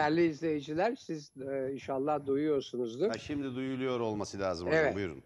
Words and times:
Değerli 0.00 0.26
izleyiciler 0.26 0.96
siz 0.96 1.32
e, 1.36 1.72
inşallah 1.72 2.26
duyuyorsunuzdur. 2.26 3.08
Ha, 3.08 3.18
şimdi 3.18 3.54
duyuluyor 3.54 4.00
olması 4.00 4.40
lazım 4.40 4.68
hocam. 4.68 4.80
Evet. 4.84 4.94
Buyurun. 4.94 5.22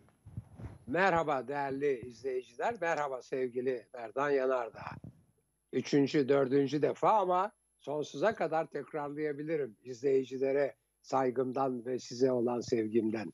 Merhaba 0.86 1.48
değerli 1.48 2.00
izleyiciler. 2.06 2.74
Merhaba 2.80 3.22
sevgili 3.22 3.86
Merdan 3.94 4.30
Yanardağ. 4.30 4.84
Üçüncü, 5.72 6.28
dördüncü 6.28 6.82
defa 6.82 7.10
ama 7.10 7.52
sonsuza 7.78 8.34
kadar 8.34 8.66
tekrarlayabilirim 8.66 9.76
izleyicilere 9.82 10.74
saygımdan 11.02 11.86
ve 11.86 11.98
size 11.98 12.32
olan 12.32 12.60
sevgimden. 12.60 13.32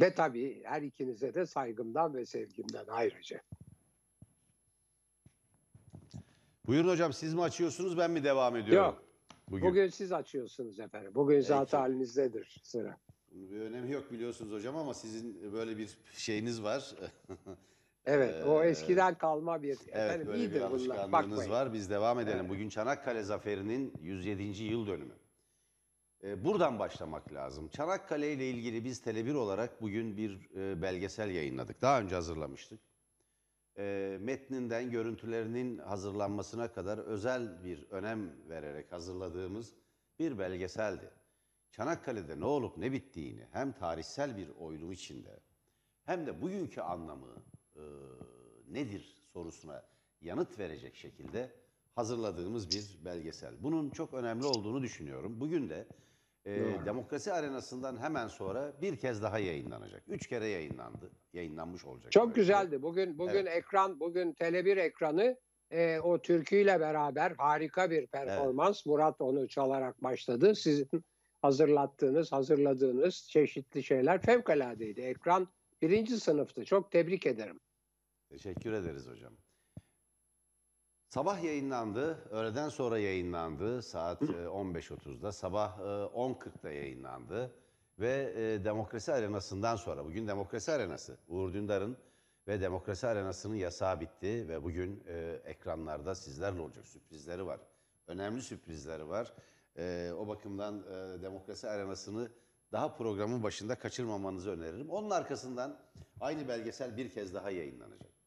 Ve 0.00 0.14
tabii 0.14 0.62
her 0.64 0.82
ikinize 0.82 1.34
de 1.34 1.46
saygımdan 1.46 2.14
ve 2.14 2.26
sevgimden 2.26 2.84
ayrıca. 2.88 3.40
Buyurun 6.66 6.88
hocam 6.88 7.12
siz 7.12 7.34
mi 7.34 7.42
açıyorsunuz 7.42 7.98
ben 7.98 8.10
mi 8.10 8.24
devam 8.24 8.56
ediyorum? 8.56 8.84
Yok. 8.84 9.07
Bugün. 9.50 9.68
Bugün 9.68 9.88
siz 9.88 10.12
açıyorsunuz 10.12 10.80
efendim. 10.80 11.12
Bugün 11.14 11.40
zaten 11.40 11.78
halinizdedir 11.78 12.60
sıra. 12.62 12.96
Bunun 13.32 13.50
bir 13.50 13.60
önemi 13.60 13.92
yok 13.92 14.12
biliyorsunuz 14.12 14.52
hocam 14.52 14.76
ama 14.76 14.94
sizin 14.94 15.52
böyle 15.52 15.78
bir 15.78 15.98
şeyiniz 16.12 16.62
var. 16.62 16.94
Evet, 18.06 18.46
o 18.46 18.64
Ee, 18.64 18.68
eskiden 18.68 19.14
kalma 19.18 19.62
bir 19.62 19.68
evet 19.68 19.88
efendim 19.88 20.26
böyle 20.26 20.38
bir 20.38 20.44
iyidir 20.44 20.60
bunlar. 20.60 20.70
alışkanlığınız 20.70 21.12
Bakmayın. 21.12 21.50
var. 21.50 21.72
Biz 21.72 21.90
devam 21.90 22.20
edelim. 22.20 22.48
Bugün 22.48 22.68
Çanakkale 22.68 23.22
Zaferi'nin 23.22 23.92
107. 24.02 24.42
yıl 24.64 24.86
dönümü. 24.86 25.14
Ee, 26.24 26.44
buradan 26.44 26.78
başlamak 26.78 27.32
lazım. 27.32 27.68
Çanakkale 27.68 28.32
ile 28.32 28.50
ilgili 28.50 28.84
biz 28.84 29.00
Tele1 29.00 29.34
olarak 29.34 29.82
bugün 29.82 30.16
bir 30.16 30.48
e, 30.56 30.82
belgesel 30.82 31.30
yayınladık. 31.30 31.82
Daha 31.82 32.00
önce 32.00 32.14
hazırlamıştık. 32.14 32.80
E, 33.78 34.18
metninden 34.20 34.90
görüntülerinin 34.90 35.78
hazırlanmasına 35.78 36.72
kadar 36.72 36.98
özel 36.98 37.64
bir 37.64 37.90
önem 37.90 38.48
vererek 38.48 38.92
hazırladığımız 38.92 39.74
bir 40.18 40.38
belgeseldi. 40.38 41.10
Çanakkale'de 41.70 42.40
ne 42.40 42.44
olup 42.44 42.76
ne 42.76 42.92
bittiğini 42.92 43.46
hem 43.52 43.72
tarihsel 43.72 44.36
bir 44.36 44.48
oyunum 44.48 44.92
içinde 44.92 45.40
hem 46.04 46.26
de 46.26 46.42
bugünkü 46.42 46.80
anlamı 46.80 47.42
e, 47.76 47.82
nedir 48.68 49.22
sorusuna 49.32 49.84
yanıt 50.20 50.58
verecek 50.58 50.96
şekilde 50.96 51.52
hazırladığımız 51.94 52.70
bir 52.70 53.04
belgesel. 53.04 53.62
Bunun 53.62 53.90
çok 53.90 54.14
önemli 54.14 54.46
olduğunu 54.46 54.82
düşünüyorum. 54.82 55.40
Bugün 55.40 55.68
de 55.68 55.88
e. 56.48 56.86
Demokrasi 56.86 57.32
Arenası'ndan 57.32 57.96
hemen 57.96 58.28
sonra 58.28 58.72
bir 58.82 58.96
kez 58.96 59.22
daha 59.22 59.38
yayınlanacak. 59.38 60.02
Üç 60.08 60.26
kere 60.26 60.46
yayınlandı. 60.46 61.10
Yayınlanmış 61.32 61.84
olacak. 61.84 62.12
Çok 62.12 62.24
böylece. 62.24 62.40
güzeldi. 62.40 62.82
Bugün 62.82 63.18
bugün 63.18 63.46
ekran, 63.46 64.00
bugün 64.00 64.32
Tele1 64.32 64.80
ekranı 64.80 65.36
e, 65.70 66.00
o 66.00 66.22
türküyle 66.22 66.80
beraber 66.80 67.30
harika 67.38 67.90
bir 67.90 68.06
performans. 68.06 68.86
Murat 68.86 69.20
onu 69.20 69.48
çalarak 69.48 70.02
başladı. 70.02 70.54
Sizin 70.54 71.04
hazırlattığınız, 71.42 72.32
hazırladığınız 72.32 73.28
çeşitli 73.30 73.82
şeyler 73.82 74.20
fevkaladeydi. 74.20 75.00
Ekran 75.00 75.48
birinci 75.82 76.20
sınıftı. 76.20 76.64
Çok 76.64 76.90
tebrik 76.90 77.26
ederim. 77.26 77.60
Teşekkür 78.28 78.72
ederiz 78.72 79.08
hocam. 79.08 79.32
Sabah 81.08 81.42
yayınlandı, 81.42 82.18
öğleden 82.30 82.68
sonra 82.68 82.98
yayınlandı 82.98 83.82
saat 83.82 84.22
e, 84.22 84.26
15.30'da, 84.26 85.32
sabah 85.32 85.78
e, 85.78 85.82
10.40'da 85.82 86.70
yayınlandı 86.70 87.52
ve 87.98 88.32
e, 88.36 88.64
Demokrasi 88.64 89.12
Arenası'ndan 89.12 89.76
sonra, 89.76 90.04
bugün 90.04 90.28
Demokrasi 90.28 90.72
Arenası, 90.72 91.18
Uğur 91.28 91.52
Dündar'ın 91.52 91.96
ve 92.48 92.60
Demokrasi 92.60 93.06
Arenası'nın 93.06 93.54
yasağı 93.54 94.00
bitti 94.00 94.48
ve 94.48 94.64
bugün 94.64 95.04
e, 95.06 95.40
ekranlarda 95.44 96.14
sizlerle 96.14 96.60
olacak 96.60 96.86
sürprizleri 96.86 97.46
var. 97.46 97.60
Önemli 98.06 98.42
sürprizleri 98.42 99.08
var. 99.08 99.32
E, 99.76 100.12
o 100.18 100.28
bakımdan 100.28 100.78
e, 100.78 101.22
Demokrasi 101.22 101.68
Arenası'nı 101.68 102.30
daha 102.72 102.96
programın 102.96 103.42
başında 103.42 103.74
kaçırmamanızı 103.74 104.50
öneririm. 104.50 104.90
Onun 104.90 105.10
arkasından 105.10 105.78
aynı 106.20 106.48
belgesel 106.48 106.96
bir 106.96 107.08
kez 107.10 107.34
daha 107.34 107.50
yayınlanacak. 107.50 108.17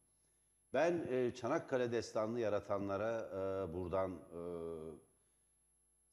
Ben 0.73 1.07
e, 1.09 1.31
Çanakkale 1.35 1.91
destanını 1.91 2.39
yaratanlara 2.39 3.29
e, 3.29 3.73
buradan 3.73 4.11
e, 4.11 4.41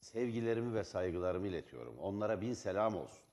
sevgilerimi 0.00 0.74
ve 0.74 0.84
saygılarımı 0.84 1.46
iletiyorum. 1.48 1.98
Onlara 1.98 2.41
bin 2.41 2.52
selam 2.52 2.96
olsun. 2.96 3.24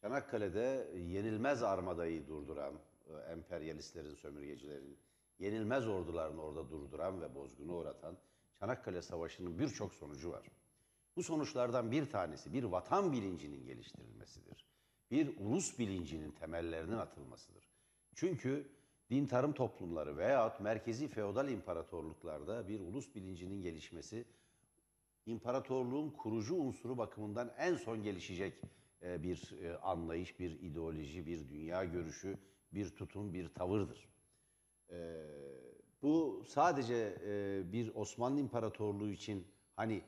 Çanakkale'de 0.00 0.90
yenilmez 0.96 1.62
armadayı 1.62 2.26
durduran, 2.28 2.74
e, 3.06 3.32
emperyalistlerin, 3.32 4.14
sömürgecilerin, 4.14 4.98
yenilmez 5.38 5.88
ordularını 5.88 6.42
orada 6.42 6.70
durduran 6.70 7.20
ve 7.20 7.34
bozguna 7.34 7.72
uğratan 7.72 8.18
Çanakkale 8.60 9.02
Savaşı'nın 9.02 9.58
birçok 9.58 9.94
sonucu 9.94 10.30
var. 10.30 10.46
Bu 11.16 11.22
sonuçlardan 11.22 11.90
bir 11.90 12.10
tanesi 12.10 12.52
bir 12.52 12.64
vatan 12.64 13.12
bilincinin 13.12 13.66
geliştirilmesidir. 13.66 14.66
Bir 15.10 15.36
ulus 15.38 15.78
bilincinin 15.78 16.30
temellerinin 16.30 16.96
atılmasıdır. 16.96 17.68
Çünkü 18.14 18.77
din 19.10 19.26
tarım 19.26 19.52
toplumları 19.52 20.16
veyahut 20.16 20.60
merkezi 20.60 21.08
feodal 21.08 21.48
imparatorluklarda 21.48 22.68
bir 22.68 22.80
ulus 22.80 23.14
bilincinin 23.14 23.62
gelişmesi 23.62 24.24
imparatorluğun 25.26 26.10
kurucu 26.10 26.54
unsuru 26.54 26.98
bakımından 26.98 27.52
en 27.58 27.74
son 27.74 28.02
gelişecek 28.02 28.62
e, 29.02 29.22
bir 29.22 29.54
e, 29.62 29.76
anlayış, 29.78 30.40
bir 30.40 30.50
ideoloji, 30.50 31.26
bir 31.26 31.48
dünya 31.48 31.84
görüşü, 31.84 32.38
bir 32.72 32.90
tutum, 32.90 33.34
bir 33.34 33.48
tavırdır. 33.48 34.08
E, 34.90 34.96
Bu 36.02 36.44
sadece 36.46 37.16
bir 37.72 37.94
Osmanlı 37.94 38.40
İmparatorluğu 38.40 39.08
için 39.10 39.46
hani 39.76 40.02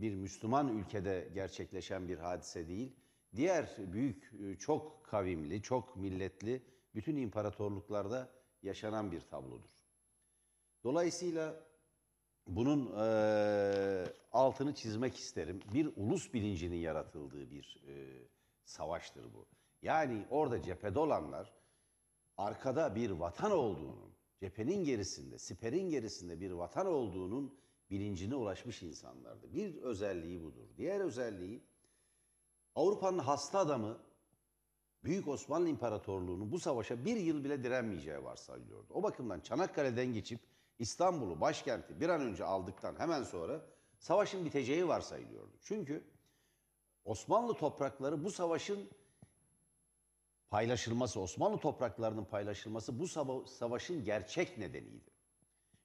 bir 0.00 0.14
Müslüman 0.14 0.78
ülkede 0.78 1.28
gerçekleşen 1.34 2.08
bir 2.08 2.18
hadise 2.18 2.68
değil, 2.68 2.92
diğer 3.36 3.76
büyük, 3.92 4.32
çok 4.60 5.04
kavimli, 5.04 5.62
çok 5.62 5.96
milletli 5.96 6.62
bütün 6.94 7.16
imparatorluklarda 7.16 8.28
yaşanan 8.62 9.12
bir 9.12 9.20
tablodur. 9.20 9.70
Dolayısıyla 10.84 11.60
bunun 12.46 12.86
eee, 12.86 14.12
altını 14.32 14.74
çizmek 14.74 15.16
isterim. 15.16 15.60
Bir 15.74 15.92
ulus 15.96 16.34
bilincinin 16.34 16.76
yaratıldığı 16.76 17.50
bir 17.50 17.82
eee, 17.86 18.28
savaştır 18.64 19.24
bu. 19.34 19.46
Yani 19.82 20.26
orada 20.30 20.62
cephede 20.62 20.98
olanlar 20.98 21.52
arkada 22.36 22.94
bir 22.94 23.10
vatan 23.10 23.50
olduğunun, 23.52 24.12
cephenin 24.40 24.84
gerisinde, 24.84 25.38
siperin 25.38 25.90
gerisinde 25.90 26.40
bir 26.40 26.50
vatan 26.50 26.86
olduğunun 26.86 27.58
bilincine 27.90 28.34
ulaşmış 28.34 28.82
insanlardı. 28.82 29.54
Bir 29.54 29.76
özelliği 29.76 30.42
budur. 30.42 30.68
Diğer 30.76 31.00
özelliği 31.00 31.62
Avrupa'nın 32.74 33.18
hasta 33.18 33.58
adamı 33.58 33.98
Büyük 35.04 35.28
Osmanlı 35.28 35.68
İmparatorluğu'nun 35.68 36.52
bu 36.52 36.58
savaşa 36.58 37.04
bir 37.04 37.16
yıl 37.16 37.44
bile 37.44 37.64
direnmeyeceği 37.64 38.24
varsayılıyordu. 38.24 38.94
O 38.94 39.02
bakımdan 39.02 39.40
Çanakkale'den 39.40 40.06
geçip 40.06 40.40
İstanbul'u, 40.78 41.40
başkenti 41.40 42.00
bir 42.00 42.08
an 42.08 42.20
önce 42.20 42.44
aldıktan 42.44 42.98
hemen 42.98 43.22
sonra 43.22 43.66
savaşın 43.98 44.44
biteceği 44.44 44.88
varsayılıyordu. 44.88 45.52
Çünkü 45.62 46.04
Osmanlı 47.04 47.54
toprakları 47.54 48.24
bu 48.24 48.30
savaşın 48.30 48.88
paylaşılması, 50.50 51.20
Osmanlı 51.20 51.58
topraklarının 51.58 52.24
paylaşılması 52.24 52.98
bu 52.98 53.08
sava- 53.08 53.46
savaşın 53.46 54.04
gerçek 54.04 54.58
nedeniydi. 54.58 55.10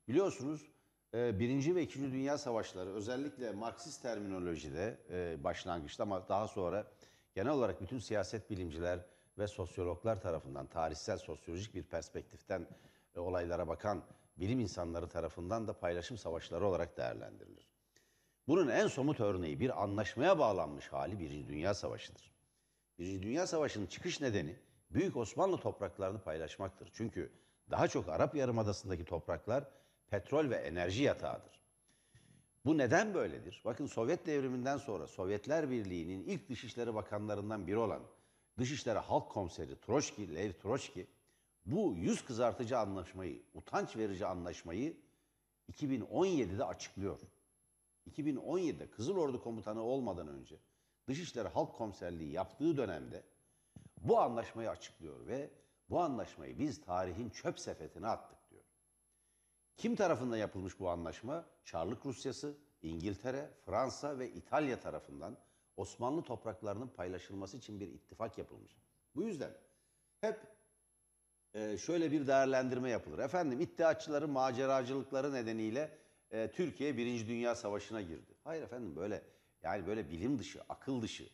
Biliyorsunuz 0.07 0.67
e, 1.13 1.39
Birinci 1.39 1.75
ve 1.75 1.83
İkinci 1.83 2.11
Dünya 2.11 2.37
Savaşları 2.37 2.93
özellikle 2.93 3.51
Marksist 3.51 4.01
terminolojide 4.01 4.97
e, 5.09 5.43
başlangıçta 5.43 6.03
ama 6.03 6.29
daha 6.29 6.47
sonra 6.47 6.87
genel 7.37 7.51
olarak 7.51 7.81
bütün 7.81 7.99
siyaset 7.99 8.49
bilimciler 8.49 8.99
ve 9.37 9.47
sosyologlar 9.47 10.21
tarafından 10.21 10.67
tarihsel 10.67 11.17
sosyolojik 11.17 11.75
bir 11.75 11.83
perspektiften 11.83 12.67
e, 13.15 13.19
olaylara 13.19 13.67
bakan 13.67 14.03
bilim 14.37 14.59
insanları 14.59 15.09
tarafından 15.09 15.67
da 15.67 15.73
paylaşım 15.73 16.17
savaşları 16.17 16.67
olarak 16.67 16.97
değerlendirilir. 16.97 17.67
Bunun 18.47 18.67
en 18.67 18.87
somut 18.87 19.19
örneği 19.19 19.59
bir 19.59 19.83
anlaşmaya 19.83 20.39
bağlanmış 20.39 20.87
hali 20.87 21.19
Birinci 21.19 21.47
Dünya 21.47 21.73
Savaşı'dır. 21.73 22.31
Birinci 22.99 23.23
Dünya 23.23 23.47
Savaşı'nın 23.47 23.85
çıkış 23.85 24.21
nedeni 24.21 24.55
Büyük 24.91 25.17
Osmanlı 25.17 25.57
topraklarını 25.57 26.21
paylaşmaktır. 26.21 26.89
Çünkü 26.93 27.31
daha 27.71 27.87
çok 27.87 28.09
Arap 28.09 28.35
Yarımadası'ndaki 28.35 29.05
topraklar 29.05 29.63
petrol 30.09 30.49
ve 30.49 30.55
enerji 30.55 31.03
yatağıdır. 31.03 31.66
Bu 32.67 32.77
neden 32.77 33.13
böyledir? 33.13 33.61
Bakın 33.65 33.85
Sovyet 33.85 34.25
devriminden 34.25 34.77
sonra 34.77 35.07
Sovyetler 35.07 35.69
Birliği'nin 35.69 36.23
ilk 36.23 36.49
Dışişleri 36.49 36.95
Bakanlarından 36.95 37.67
biri 37.67 37.77
olan 37.77 38.01
Dışişleri 38.57 38.99
Halk 38.99 39.31
Komiseri 39.31 39.81
Troçki, 39.81 40.35
Lev 40.35 40.53
Troçki 40.53 41.07
bu 41.65 41.93
yüz 41.97 42.25
kızartıcı 42.25 42.77
anlaşmayı, 42.77 43.43
utanç 43.53 43.97
verici 43.97 44.25
anlaşmayı 44.25 44.97
2017'de 45.71 46.65
açıklıyor. 46.65 47.19
2017'de 48.11 48.89
Kızıl 48.89 49.17
Ordu 49.17 49.43
Komutanı 49.43 49.81
olmadan 49.81 50.27
önce 50.27 50.55
Dışişleri 51.07 51.47
Halk 51.47 51.73
Komiserliği 51.73 52.31
yaptığı 52.31 52.77
dönemde 52.77 53.23
bu 54.01 54.19
anlaşmayı 54.19 54.69
açıklıyor 54.69 55.27
ve 55.27 55.49
bu 55.89 55.99
anlaşmayı 55.99 56.59
biz 56.59 56.81
tarihin 56.81 57.29
çöp 57.29 57.59
sepetine 57.59 58.07
attık. 58.07 58.36
Kim 59.77 59.95
tarafından 59.95 60.37
yapılmış 60.37 60.79
bu 60.79 60.89
anlaşma? 60.89 61.45
Çarlık 61.65 62.05
Rusyası, 62.05 62.57
İngiltere, 62.81 63.49
Fransa 63.65 64.19
ve 64.19 64.31
İtalya 64.31 64.79
tarafından 64.79 65.37
Osmanlı 65.77 66.21
topraklarının 66.23 66.87
paylaşılması 66.87 67.57
için 67.57 67.79
bir 67.79 67.87
ittifak 67.87 68.37
yapılmış. 68.37 68.77
Bu 69.15 69.23
yüzden 69.23 69.51
hep 70.21 70.39
e, 71.53 71.77
şöyle 71.77 72.11
bir 72.11 72.27
değerlendirme 72.27 72.89
yapılır. 72.89 73.19
Efendim 73.19 73.61
iddiaçıların 73.61 74.29
maceracılıkları 74.29 75.33
nedeniyle 75.33 75.97
e, 76.31 76.51
Türkiye 76.51 76.97
Birinci 76.97 77.27
Dünya 77.27 77.55
Savaşı'na 77.55 78.01
girdi. 78.01 78.33
Hayır 78.43 78.63
efendim 78.63 78.95
böyle 78.95 79.23
yani 79.63 79.87
böyle 79.87 80.09
bilim 80.09 80.39
dışı, 80.39 80.61
akıl 80.69 81.01
dışı 81.01 81.29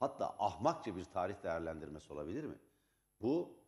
hatta 0.00 0.36
ahmakça 0.38 0.96
bir 0.96 1.04
tarih 1.04 1.42
değerlendirmesi 1.42 2.12
olabilir 2.12 2.44
mi? 2.44 2.54
Bu 3.20 3.63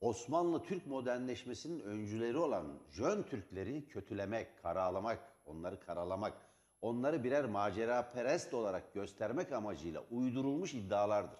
Osmanlı 0.00 0.62
Türk 0.62 0.86
modernleşmesinin 0.86 1.80
öncüleri 1.80 2.38
olan 2.38 2.78
Jön 2.90 3.22
Türkleri 3.22 3.88
kötülemek, 3.88 4.62
karalamak, 4.62 5.32
onları 5.46 5.80
karalamak, 5.80 6.32
onları 6.82 7.24
birer 7.24 7.44
macera 7.44 8.12
perest 8.12 8.54
olarak 8.54 8.94
göstermek 8.94 9.52
amacıyla 9.52 10.04
uydurulmuş 10.10 10.74
iddialardır. 10.74 11.38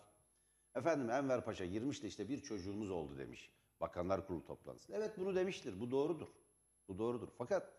Efendim 0.75 1.11
Enver 1.11 1.45
Paşa 1.45 1.65
girmiş 1.65 2.03
de 2.03 2.07
işte 2.07 2.29
bir 2.29 2.41
çocuğumuz 2.41 2.91
oldu 2.91 3.19
demiş 3.19 3.51
Bakanlar 3.81 4.27
Kurulu 4.27 4.45
toplantısında. 4.45 4.97
Evet 4.97 5.19
bunu 5.19 5.35
demiştir, 5.35 5.81
bu 5.81 5.91
doğrudur. 5.91 6.29
Bu 6.89 6.99
doğrudur. 6.99 7.29
Fakat 7.39 7.73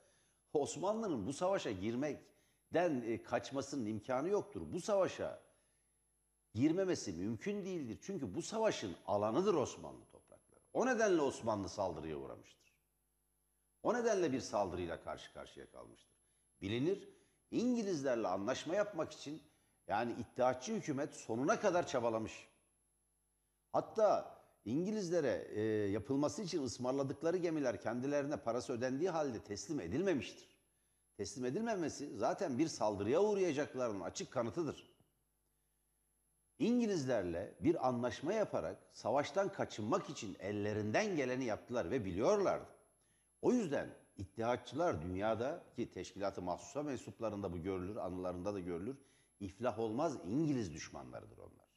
Osmanlı'nın 0.54 1.28
bu 1.28 1.34
savaşa 1.34 1.72
girmekten 1.72 3.04
e, 3.08 3.24
kaçmasının 3.24 3.86
imkanı 3.86 4.30
yoktur. 4.30 4.62
Bu 4.74 4.82
savaşa 4.82 5.42
girmemesi 6.54 7.14
mümkün 7.14 7.66
değildir. 7.66 8.00
Çünkü 8.02 8.36
bu 8.36 8.42
savaşın 8.42 8.96
alanıdır 9.08 9.54
Osmanlı 9.54 10.00
toprakları. 10.00 10.19
O 10.74 10.86
nedenle 10.86 11.22
Osmanlı 11.22 11.70
saldırıya 11.70 12.18
uğramıştır. 12.18 12.74
O 13.84 13.94
nedenle 13.94 14.32
bir 14.32 14.40
saldırıyla 14.40 15.04
karşı 15.04 15.34
karşıya 15.34 15.72
kalmıştır. 15.72 16.20
Bilinir 16.62 17.10
İngilizlerle 17.52 18.28
anlaşma 18.28 18.76
yapmak 18.76 19.12
için 19.12 19.42
yani 19.88 20.12
iddiaçı 20.12 20.74
hükümet 20.74 21.16
sonuna 21.16 21.60
kadar 21.60 21.88
çabalamış. 21.88 22.48
Hatta 23.72 24.40
İngilizlere 24.66 25.48
e, 25.50 25.62
yapılması 25.92 26.42
için 26.42 26.64
ısmarladıkları 26.64 27.38
gemiler 27.38 27.82
kendilerine 27.82 28.38
parası 28.38 28.74
ödendiği 28.74 29.10
halde 29.10 29.44
teslim 29.44 29.80
edilmemiştir. 29.80 30.50
Teslim 31.18 31.46
edilmemesi 31.46 32.18
zaten 32.18 32.58
bir 32.58 32.68
saldırıya 32.68 33.22
uğrayacaklarının 33.22 34.02
açık 34.02 34.32
kanıtıdır. 34.32 34.99
İngilizlerle 36.60 37.54
bir 37.60 37.88
anlaşma 37.88 38.34
yaparak 38.34 38.78
savaştan 38.94 39.52
kaçınmak 39.52 40.10
için 40.10 40.38
ellerinden 40.40 41.16
geleni 41.16 41.46
yaptılar 41.46 41.92
ve 41.92 42.06
biliyorlardı. 42.06 42.70
O 43.42 43.52
yüzden 43.52 43.90
İttihatçılar 44.20 45.02
dünyada 45.02 45.64
ki 45.76 45.92
teşkilatı 45.92 46.42
mahsusa 46.42 46.84
mensuplarında 46.84 47.54
bu 47.54 47.64
görülür, 47.64 47.96
anılarında 47.96 48.54
da 48.54 48.60
görülür. 48.60 48.98
İflah 49.40 49.80
olmaz 49.80 50.18
İngiliz 50.26 50.74
düşmanlarıdır 50.74 51.38
onlar. 51.38 51.68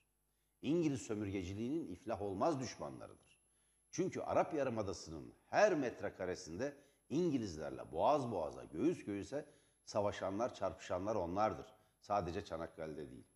İngiliz 0.63 1.03
sömürgeciliğinin 1.03 1.87
iflah 1.89 2.23
olmaz 2.23 2.61
düşmanlarıdır. 2.61 3.43
Çünkü 3.91 4.21
Arap 4.21 4.55
Yarımadası'nın 4.55 5.35
her 5.47 5.75
metrekaresinde 5.75 6.77
İngilizlerle 7.11 7.93
boğaz 7.93 8.33
boğaza, 8.33 8.65
göğüs 8.65 9.05
göğüse 9.05 9.47
savaşanlar, 9.85 10.55
çarpışanlar 10.55 11.15
onlardır. 11.15 11.67
Sadece 12.01 12.45
Çanakkale'de 12.45 13.11
değil. 13.11 13.27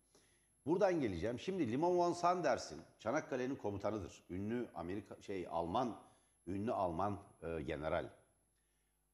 Buradan 0.67 1.01
geleceğim. 1.01 1.39
Şimdi 1.39 1.71
Limon 1.71 1.97
von 1.97 2.13
Sanders'in 2.13 2.81
Çanakkale'nin 2.99 3.55
komutanıdır. 3.55 4.23
Ünlü 4.29 4.67
Amerika 4.75 5.21
şey 5.21 5.47
Alman 5.49 5.99
ünlü 6.47 6.71
Alman 6.71 7.19
e, 7.43 7.61
general. 7.61 8.09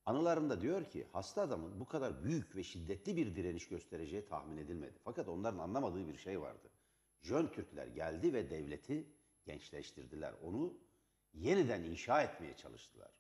Anılarında 0.06 0.62
diyor 0.62 0.86
ki 0.86 1.08
hasta 1.12 1.42
adamın 1.42 1.80
bu 1.80 1.86
kadar 1.86 2.24
büyük 2.24 2.56
ve 2.56 2.64
şiddetli 2.64 3.18
bir 3.18 3.36
direniş 3.36 3.68
göstereceği 3.68 4.26
tahmin 4.26 4.58
edilmedi. 4.58 4.94
Fakat 5.04 5.28
onların 5.28 5.60
anlamadığı 5.60 6.08
bir 6.08 6.18
şey 6.18 6.42
vardı. 6.42 6.70
Jön 7.22 7.48
Türkler 7.48 7.88
geldi 7.88 8.34
ve 8.34 8.50
devleti 8.50 9.08
gençleştirdiler. 9.46 10.34
Onu 10.44 10.74
yeniden 11.34 11.84
inşa 11.84 12.22
etmeye 12.22 12.56
çalıştılar. 12.58 13.12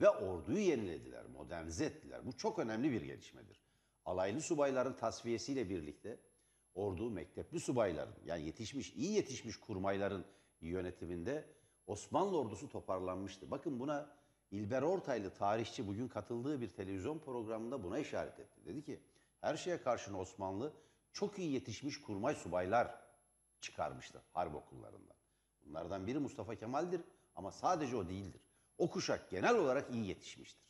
Ve 0.00 0.08
orduyu 0.08 0.58
yenilediler, 0.58 1.26
modernize 1.26 1.84
ettiler. 1.84 2.26
Bu 2.26 2.36
çok 2.36 2.58
önemli 2.58 2.92
bir 2.92 3.02
gelişmedir. 3.02 3.62
Alaylı 4.04 4.40
subayların 4.40 4.92
tasfiyesiyle 4.92 5.70
birlikte 5.70 6.27
ordu 6.74 7.10
mektepli 7.10 7.60
subayların 7.60 8.14
yani 8.24 8.42
yetişmiş, 8.42 8.92
iyi 8.94 9.12
yetişmiş 9.12 9.56
kurmayların 9.56 10.24
yönetiminde 10.60 11.44
Osmanlı 11.86 12.38
ordusu 12.38 12.68
toparlanmıştı. 12.68 13.50
Bakın 13.50 13.80
buna 13.80 14.18
İlber 14.50 14.82
Ortaylı 14.82 15.30
tarihçi 15.30 15.86
bugün 15.86 16.08
katıldığı 16.08 16.60
bir 16.60 16.68
televizyon 16.68 17.18
programında 17.18 17.84
buna 17.84 17.98
işaret 17.98 18.40
etti. 18.40 18.60
Dedi 18.66 18.84
ki 18.84 19.00
her 19.40 19.56
şeye 19.56 19.82
karşın 19.82 20.14
Osmanlı 20.14 20.72
çok 21.12 21.38
iyi 21.38 21.52
yetişmiş 21.52 22.00
kurmay 22.00 22.34
subaylar 22.34 22.94
çıkarmıştır 23.60 24.22
harp 24.32 24.54
okullarından. 24.54 25.16
Bunlardan 25.66 26.06
biri 26.06 26.18
Mustafa 26.18 26.54
Kemal'dir 26.54 27.00
ama 27.34 27.52
sadece 27.52 27.96
o 27.96 28.08
değildir. 28.08 28.40
O 28.78 28.90
kuşak 28.90 29.30
genel 29.30 29.54
olarak 29.54 29.90
iyi 29.90 30.06
yetişmiştir. 30.06 30.68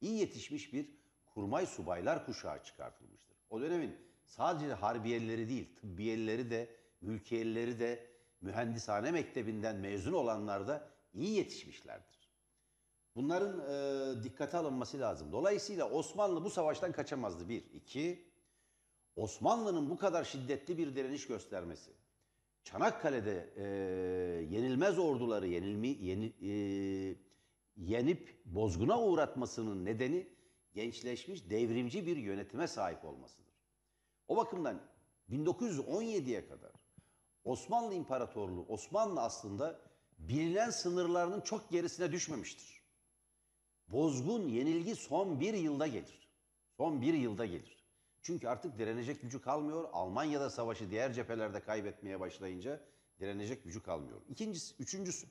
İyi 0.00 0.18
yetişmiş 0.18 0.72
bir 0.72 0.98
kurmay 1.26 1.66
subaylar 1.66 2.26
kuşağı 2.26 2.64
çıkartılmıştır. 2.64 3.36
O 3.50 3.60
dönemin 3.60 4.07
sadece 4.28 4.72
harbiyelileri 4.72 5.48
değil, 5.48 5.76
tıbbiyelileri 5.80 6.50
de, 6.50 6.68
mülkiyelileri 7.00 7.80
de, 7.80 8.06
mühendishane 8.40 9.10
mektebinden 9.10 9.76
mezun 9.76 10.12
olanlar 10.12 10.68
da 10.68 10.88
iyi 11.14 11.36
yetişmişlerdir. 11.36 12.18
Bunların 13.16 13.60
e, 13.60 14.24
dikkate 14.24 14.56
alınması 14.56 15.00
lazım. 15.00 15.32
Dolayısıyla 15.32 15.90
Osmanlı 15.90 16.44
bu 16.44 16.50
savaştan 16.50 16.92
kaçamazdı. 16.92 17.48
Bir. 17.48 17.64
iki 17.72 18.28
Osmanlı'nın 19.16 19.90
bu 19.90 19.96
kadar 19.96 20.24
şiddetli 20.24 20.78
bir 20.78 20.96
direniş 20.96 21.26
göstermesi, 21.26 21.90
Çanakkale'de 22.62 23.50
e, 23.56 23.64
yenilmez 24.54 24.98
orduları 24.98 25.46
yenilmi, 25.46 25.88
yeni, 25.88 26.32
e, 26.42 26.52
yenip 27.76 28.40
bozguna 28.44 29.02
uğratmasının 29.02 29.84
nedeni 29.84 30.28
gençleşmiş 30.74 31.50
devrimci 31.50 32.06
bir 32.06 32.16
yönetime 32.16 32.68
sahip 32.68 33.04
olmasıdır. 33.04 33.47
O 34.28 34.36
bakımdan 34.36 34.80
1917'ye 35.30 36.48
kadar 36.48 36.72
Osmanlı 37.44 37.94
İmparatorluğu, 37.94 38.66
Osmanlı 38.68 39.20
aslında 39.20 39.80
bilinen 40.18 40.70
sınırlarının 40.70 41.40
çok 41.40 41.70
gerisine 41.70 42.12
düşmemiştir. 42.12 42.82
Bozgun 43.88 44.48
yenilgi 44.48 44.96
son 44.96 45.40
bir 45.40 45.54
yılda 45.54 45.86
gelir. 45.86 46.28
Son 46.76 47.02
bir 47.02 47.14
yılda 47.14 47.46
gelir. 47.46 47.84
Çünkü 48.22 48.48
artık 48.48 48.78
direnecek 48.78 49.22
gücü 49.22 49.40
kalmıyor. 49.40 49.88
Almanya'da 49.92 50.50
savaşı 50.50 50.90
diğer 50.90 51.12
cephelerde 51.12 51.60
kaybetmeye 51.60 52.20
başlayınca 52.20 52.80
direnecek 53.20 53.64
gücü 53.64 53.82
kalmıyor. 53.82 54.20
İkincisi, 54.28 54.74
üçüncüsü. 54.78 55.26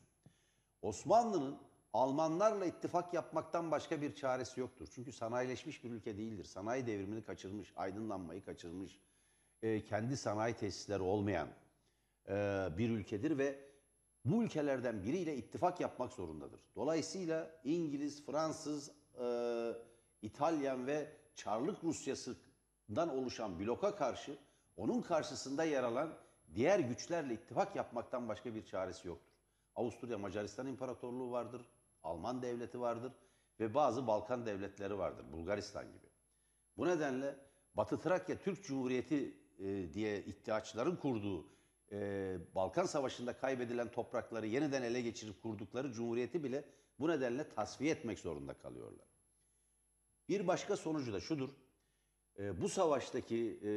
Osmanlı'nın 0.81 1.57
Almanlarla 1.93 2.65
ittifak 2.65 3.13
yapmaktan 3.13 3.71
başka 3.71 4.01
bir 4.01 4.15
çaresi 4.15 4.59
yoktur. 4.59 4.87
Çünkü 4.91 5.11
sanayileşmiş 5.11 5.83
bir 5.83 5.91
ülke 5.91 6.17
değildir. 6.17 6.45
Sanayi 6.45 6.87
devrimini 6.87 7.23
kaçırmış, 7.23 7.73
aydınlanmayı 7.75 8.45
kaçırmış, 8.45 8.99
e, 9.61 9.85
kendi 9.85 10.17
sanayi 10.17 10.53
tesisleri 10.53 11.01
olmayan 11.01 11.47
e, 12.29 12.33
bir 12.77 12.89
ülkedir 12.89 13.37
ve 13.37 13.59
bu 14.25 14.43
ülkelerden 14.43 15.03
biriyle 15.03 15.35
ittifak 15.35 15.79
yapmak 15.79 16.13
zorundadır. 16.13 16.59
Dolayısıyla 16.75 17.51
İngiliz, 17.63 18.25
Fransız, 18.25 18.91
e, 19.19 19.27
İtalyan 20.21 20.87
ve 20.87 21.11
Çarlık 21.35 21.83
Rusyası'ndan 21.83 23.09
oluşan 23.09 23.59
bloka 23.59 23.95
karşı 23.95 24.37
onun 24.77 25.01
karşısında 25.01 25.63
yer 25.63 25.83
alan 25.83 26.17
diğer 26.55 26.79
güçlerle 26.79 27.33
ittifak 27.33 27.75
yapmaktan 27.75 28.27
başka 28.29 28.55
bir 28.55 28.65
çaresi 28.65 29.07
yoktur. 29.07 29.33
Avusturya 29.75 30.17
Macaristan 30.17 30.67
İmparatorluğu 30.67 31.31
vardır, 31.31 31.61
Alman 32.03 32.41
devleti 32.41 32.79
vardır 32.79 33.13
ve 33.59 33.73
bazı 33.73 34.07
Balkan 34.07 34.45
devletleri 34.45 34.97
vardır, 34.97 35.25
Bulgaristan 35.31 35.85
gibi. 35.85 36.07
Bu 36.77 36.87
nedenle 36.87 37.35
Batı 37.73 37.99
Trakya 37.99 38.39
Türk 38.39 38.63
Cumhuriyeti 38.63 39.37
e, 39.59 39.93
diye 39.93 40.23
iddiaçların 40.23 40.95
kurduğu 40.95 41.45
e, 41.91 42.37
Balkan 42.55 42.85
Savaşı'nda 42.85 43.37
kaybedilen 43.37 43.91
toprakları 43.91 44.47
yeniden 44.47 44.81
ele 44.81 45.01
geçirip 45.01 45.43
kurdukları 45.43 45.91
cumhuriyeti 45.91 46.43
bile 46.43 46.63
bu 46.99 47.07
nedenle 47.07 47.49
tasfiye 47.49 47.91
etmek 47.91 48.19
zorunda 48.19 48.53
kalıyorlar. 48.53 49.07
Bir 50.29 50.47
başka 50.47 50.77
sonucu 50.77 51.13
da 51.13 51.19
şudur. 51.19 51.49
E, 52.39 52.61
bu 52.61 52.69
savaştaki 52.69 53.59
e, 53.63 53.71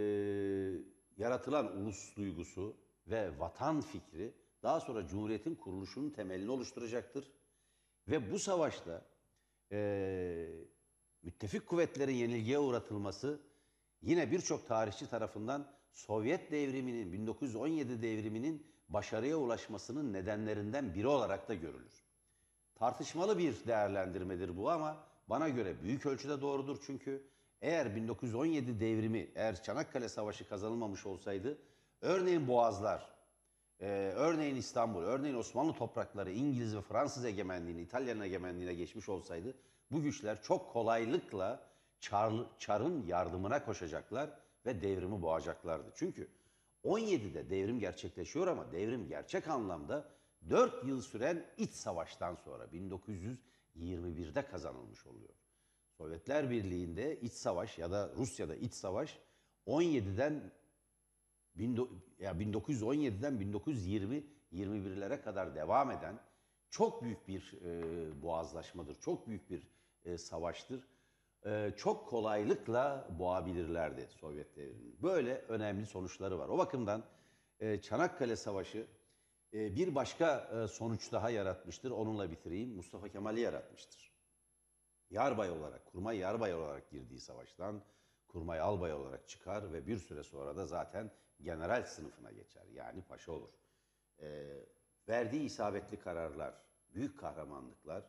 yaratılan 1.17 1.77
ulus 1.77 2.17
duygusu 2.17 2.77
ve 3.07 3.39
vatan 3.39 3.81
fikri 3.81 4.35
daha 4.62 4.81
sonra 4.81 5.07
cumhuriyetin 5.07 5.55
kuruluşunun 5.55 6.11
temelini 6.11 6.50
oluşturacaktır. 6.50 7.33
Ve 8.09 8.33
bu 8.33 8.38
savaşta 8.38 9.02
e, 9.73 10.49
müttefik 11.23 11.66
kuvvetlerin 11.66 12.14
yenilgiye 12.14 12.59
uğratılması 12.59 13.40
yine 14.02 14.30
birçok 14.30 14.66
tarihçi 14.66 15.11
tarafından 15.11 15.73
Sovyet 15.92 16.50
devriminin, 16.50 17.12
1917 17.12 18.02
devriminin 18.02 18.66
başarıya 18.88 19.37
ulaşmasının 19.37 20.12
nedenlerinden 20.12 20.95
biri 20.95 21.07
olarak 21.07 21.49
da 21.49 21.54
görülür. 21.54 22.04
Tartışmalı 22.75 23.38
bir 23.38 23.66
değerlendirmedir 23.66 24.57
bu 24.57 24.71
ama 24.71 25.04
bana 25.28 25.49
göre 25.49 25.83
büyük 25.83 26.07
ölçüde 26.07 26.40
doğrudur 26.40 26.78
çünkü 26.87 27.30
eğer 27.62 27.97
1917 27.97 28.80
devrimi, 28.80 29.30
eğer 29.35 29.62
Çanakkale 29.62 30.09
Savaşı 30.09 30.49
kazanılmamış 30.49 31.07
olsaydı 31.07 31.59
Örneğin 32.00 32.49
Boğazlar, 32.49 33.09
e, 33.81 33.87
örneğin 34.17 34.57
İstanbul, 34.57 35.03
örneğin 35.03 35.35
Osmanlı 35.35 35.73
toprakları 35.73 36.33
İngiliz 36.33 36.77
ve 36.77 36.81
Fransız 36.81 37.25
egemenliğine, 37.25 37.83
İtalyan 37.83 38.21
egemenliğine 38.21 38.75
geçmiş 38.75 39.09
olsaydı 39.09 39.55
bu 39.91 40.03
güçler 40.03 40.43
çok 40.43 40.73
kolaylıkla 40.73 41.71
Çar, 42.01 42.33
Çar'ın 42.59 43.07
yardımına 43.07 43.65
koşacaklar 43.65 44.31
ve 44.67 44.83
devrimi 44.83 45.23
boğacaklardı. 45.23 45.93
Çünkü 45.95 46.29
17'de 46.85 47.51
devrim 47.51 47.81
gerçekleşiyor 47.81 48.47
ama 48.47 48.73
devrim 48.73 49.09
gerçek 49.09 49.49
anlamda 49.49 50.09
4 50.51 50.85
yıl 50.87 51.03
süren 51.03 51.47
iç 51.57 51.71
savaştan 51.71 52.35
sonra 52.35 52.65
1921'de 52.65 54.47
kazanılmış 54.47 55.07
oluyor. 55.07 55.35
Sovyetler 55.99 56.51
Birliği'nde 56.51 57.21
iç 57.21 57.33
savaş 57.33 57.79
ya 57.79 57.91
da 57.91 58.11
Rusya'da 58.17 58.55
iç 58.55 58.75
savaş 58.75 59.19
17'den 59.67 60.53
ya 62.19 62.33
1917'den 62.33 63.40
1920 63.40 64.25
21'lere 64.52 65.23
kadar 65.23 65.54
devam 65.54 65.90
eden 65.90 66.21
çok 66.71 67.02
büyük 67.02 67.28
bir 67.28 67.59
e, 67.64 68.23
boğazlaşmadır. 68.23 69.00
Çok 69.00 69.28
büyük 69.28 69.50
bir 69.50 69.69
e, 70.04 70.19
savaştır. 70.19 70.88
E, 71.47 71.73
çok 71.76 72.09
kolaylıkla 72.09 73.09
boğabilirlerdi 73.19 74.07
Sovyet 74.11 74.57
devrimini. 74.57 75.02
Böyle 75.02 75.35
önemli 75.35 75.87
sonuçları 75.87 76.38
var. 76.38 76.49
O 76.49 76.59
bakımdan 76.59 77.04
e, 77.61 77.80
Çanakkale 77.80 78.37
Savaşı 78.37 78.87
e, 79.52 79.76
bir 79.76 79.95
başka 79.95 80.50
e, 80.54 80.69
sonuç 80.69 81.12
daha 81.12 81.30
yaratmıştır. 81.30 81.90
Onunla 81.90 82.30
bitireyim. 82.30 82.75
Mustafa 82.75 83.09
Kemal'i 83.09 83.40
yaratmıştır. 83.40 84.11
Yarbay 85.11 85.50
olarak, 85.50 85.87
kurmay 85.87 86.19
yarbay 86.19 86.54
olarak 86.54 86.90
girdiği 86.90 87.21
savaştan 87.21 87.83
kurmay 88.28 88.61
albay 88.61 88.92
olarak 88.92 89.28
çıkar 89.28 89.73
ve 89.73 89.87
bir 89.87 89.99
süre 89.99 90.23
sonra 90.23 90.57
da 90.57 90.66
zaten 90.66 91.11
general 91.42 91.85
sınıfına 91.85 92.32
geçer. 92.32 92.66
Yani 92.75 93.02
paşa 93.02 93.32
olur. 93.32 93.50
E, 94.23 94.59
verdiği 95.09 95.42
isabetli 95.42 95.99
kararlar, 95.99 96.54
büyük 96.94 97.18
kahramanlıklar 97.18 98.04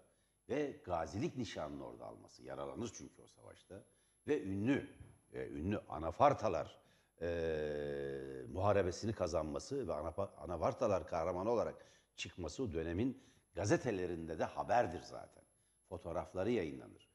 ve 0.50 0.82
gazilik 0.86 1.38
nişanını 1.38 1.86
orada 1.88 2.06
alması. 2.06 2.44
Yaralanır 2.44 2.92
çünkü 2.94 3.22
o 3.22 3.28
savaşta. 3.28 3.84
Ve 4.28 4.44
ünlü, 4.44 4.90
e, 5.34 5.48
ünlü 5.48 5.80
anafartalar 5.90 6.82
e, 7.22 8.46
muharebesini 8.54 9.14
kazanması 9.14 9.88
ve 9.88 9.94
anafartalar 10.38 11.08
kahramanı 11.08 11.52
olarak 11.52 11.86
çıkması 12.16 12.64
o 12.64 12.74
dönemin 12.74 13.24
gazetelerinde 13.54 14.40
de 14.40 14.44
haberdir 14.44 15.02
zaten. 15.02 15.44
Fotoğrafları 15.90 16.52
yayınlanır. 16.52 17.11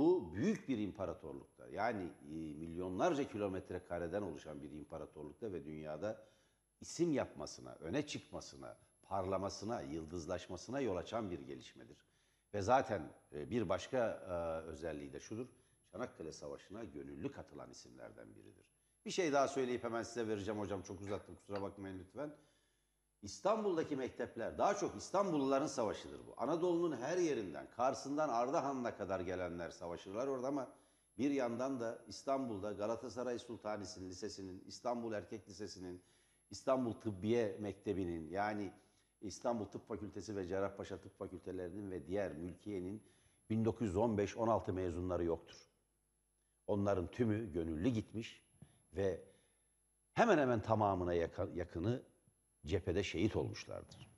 Bu 0.00 0.34
büyük 0.34 0.68
bir 0.68 0.78
imparatorlukta 0.78 1.68
yani 1.68 2.02
e, 2.02 2.34
milyonlarca 2.34 3.28
kilometre 3.28 3.84
kareden 3.84 4.22
oluşan 4.22 4.62
bir 4.62 4.70
imparatorlukta 4.70 5.52
ve 5.52 5.64
dünyada 5.64 6.26
isim 6.80 7.12
yapmasına, 7.12 7.72
öne 7.72 8.06
çıkmasına, 8.06 8.76
parlamasına, 9.02 9.80
yıldızlaşmasına 9.80 10.80
yol 10.80 10.96
açan 10.96 11.30
bir 11.30 11.40
gelişmedir. 11.40 12.06
Ve 12.54 12.62
zaten 12.62 13.12
e, 13.32 13.50
bir 13.50 13.68
başka 13.68 13.98
e, 13.98 14.68
özelliği 14.68 15.12
de 15.12 15.20
şudur. 15.20 15.46
Çanakkale 15.92 16.32
Savaşı'na 16.32 16.84
gönüllü 16.84 17.32
katılan 17.32 17.70
isimlerden 17.70 18.34
biridir. 18.34 18.64
Bir 19.04 19.10
şey 19.10 19.32
daha 19.32 19.48
söyleyip 19.48 19.84
hemen 19.84 20.02
size 20.02 20.28
vereceğim 20.28 20.60
hocam. 20.60 20.82
Çok 20.82 21.00
uzattım 21.00 21.34
kusura 21.34 21.62
bakmayın 21.62 21.98
lütfen. 21.98 22.36
İstanbul'daki 23.22 23.96
mektepler 23.96 24.58
daha 24.58 24.74
çok 24.74 24.96
İstanbulluların 24.96 25.66
savaşıdır 25.66 26.20
bu. 26.26 26.34
Anadolu'nun 26.36 26.96
her 26.96 27.18
yerinden, 27.18 27.70
Kars'ından 27.76 28.28
Ardahan'a 28.28 28.96
kadar 28.96 29.20
gelenler 29.20 29.70
savaşırlar 29.70 30.26
orada 30.26 30.48
ama 30.48 30.68
bir 31.18 31.30
yandan 31.30 31.80
da 31.80 31.98
İstanbul'da 32.08 32.72
Galatasaray 32.72 33.38
Sultanisi'nin 33.38 34.08
lisesinin, 34.08 34.64
İstanbul 34.66 35.12
Erkek 35.12 35.48
Lisesi'nin, 35.48 36.02
İstanbul 36.50 36.92
Tıbbiye 36.92 37.56
Mektebi'nin 37.60 38.30
yani 38.30 38.72
İstanbul 39.20 39.64
Tıp 39.64 39.88
Fakültesi 39.88 40.36
ve 40.36 40.46
Cerrahpaşa 40.46 41.00
Tıp 41.00 41.18
Fakültelerinin 41.18 41.90
ve 41.90 42.06
diğer 42.06 42.32
mülkiyenin 42.32 43.02
1915-16 43.50 44.72
mezunları 44.72 45.24
yoktur. 45.24 45.56
Onların 46.66 47.10
tümü 47.10 47.52
gönüllü 47.52 47.88
gitmiş 47.88 48.44
ve 48.96 49.24
hemen 50.12 50.38
hemen 50.38 50.62
tamamına 50.62 51.14
yakını 51.54 52.02
cephede 52.66 53.02
şehit 53.02 53.36
olmuşlardır. 53.36 54.10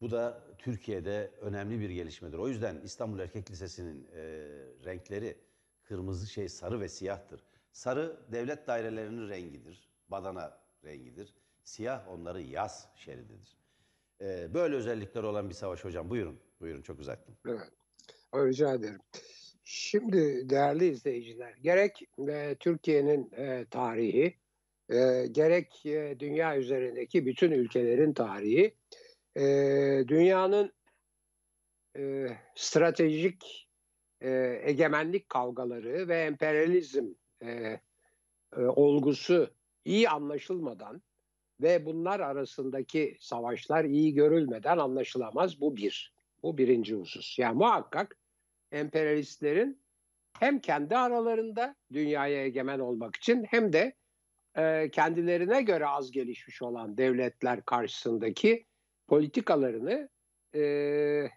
Bu 0.00 0.10
da 0.10 0.42
Türkiye'de 0.58 1.30
önemli 1.40 1.80
bir 1.80 1.90
gelişmedir. 1.90 2.38
O 2.38 2.48
yüzden 2.48 2.80
İstanbul 2.80 3.18
Erkek 3.18 3.50
Lisesi'nin 3.50 4.08
e, 4.12 4.22
renkleri 4.84 5.38
kırmızı 5.84 6.26
şey 6.26 6.48
sarı 6.48 6.80
ve 6.80 6.88
siyahtır. 6.88 7.44
Sarı 7.72 8.16
devlet 8.32 8.66
dairelerinin 8.66 9.28
rengidir. 9.28 9.88
Badana 10.08 10.58
rengidir. 10.84 11.34
Siyah 11.64 12.08
onların 12.08 12.40
yaz 12.40 12.88
şerididir. 12.96 13.58
E, 14.20 14.54
böyle 14.54 14.76
özellikleri 14.76 15.26
olan 15.26 15.48
bir 15.48 15.54
savaş 15.54 15.84
hocam. 15.84 16.10
Buyurun. 16.10 16.40
Buyurun 16.60 16.82
çok 16.82 17.00
uzattım. 17.00 17.36
Evet. 17.46 17.70
Rica 18.34 18.74
ederim. 18.74 19.00
Şimdi 19.64 20.50
değerli 20.50 20.86
izleyiciler, 20.88 21.54
gerek 21.62 22.02
e, 22.28 22.56
Türkiye'nin 22.60 23.30
e, 23.32 23.66
tarihi, 23.70 24.34
e, 24.88 25.26
gerek 25.30 25.86
e, 25.86 26.16
dünya 26.18 26.58
üzerindeki 26.58 27.26
bütün 27.26 27.50
ülkelerin 27.50 28.12
tarihi 28.12 28.74
e, 29.36 29.44
dünyanın 30.08 30.72
e, 31.96 32.26
stratejik 32.54 33.68
e, 34.20 34.60
egemenlik 34.62 35.28
kavgaları 35.28 36.08
ve 36.08 36.20
emperyalizm 36.20 37.06
e, 37.42 37.80
e, 38.56 38.60
olgusu 38.60 39.50
iyi 39.84 40.08
anlaşılmadan 40.08 41.02
ve 41.60 41.86
bunlar 41.86 42.20
arasındaki 42.20 43.16
savaşlar 43.20 43.84
iyi 43.84 44.14
görülmeden 44.14 44.78
anlaşılamaz. 44.78 45.60
Bu 45.60 45.76
bir. 45.76 46.14
Bu 46.42 46.58
birinci 46.58 46.94
husus. 46.94 47.38
Yani 47.38 47.58
muhakkak 47.58 48.18
emperyalistlerin 48.72 49.82
hem 50.38 50.60
kendi 50.60 50.96
aralarında 50.96 51.76
dünyaya 51.92 52.44
egemen 52.44 52.78
olmak 52.78 53.16
için 53.16 53.44
hem 53.44 53.72
de 53.72 53.94
kendilerine 54.92 55.62
göre 55.62 55.86
az 55.86 56.10
gelişmiş 56.10 56.62
olan 56.62 56.98
devletler 56.98 57.64
karşısındaki 57.64 58.66
politikalarını 59.06 60.08
e, 60.54 61.30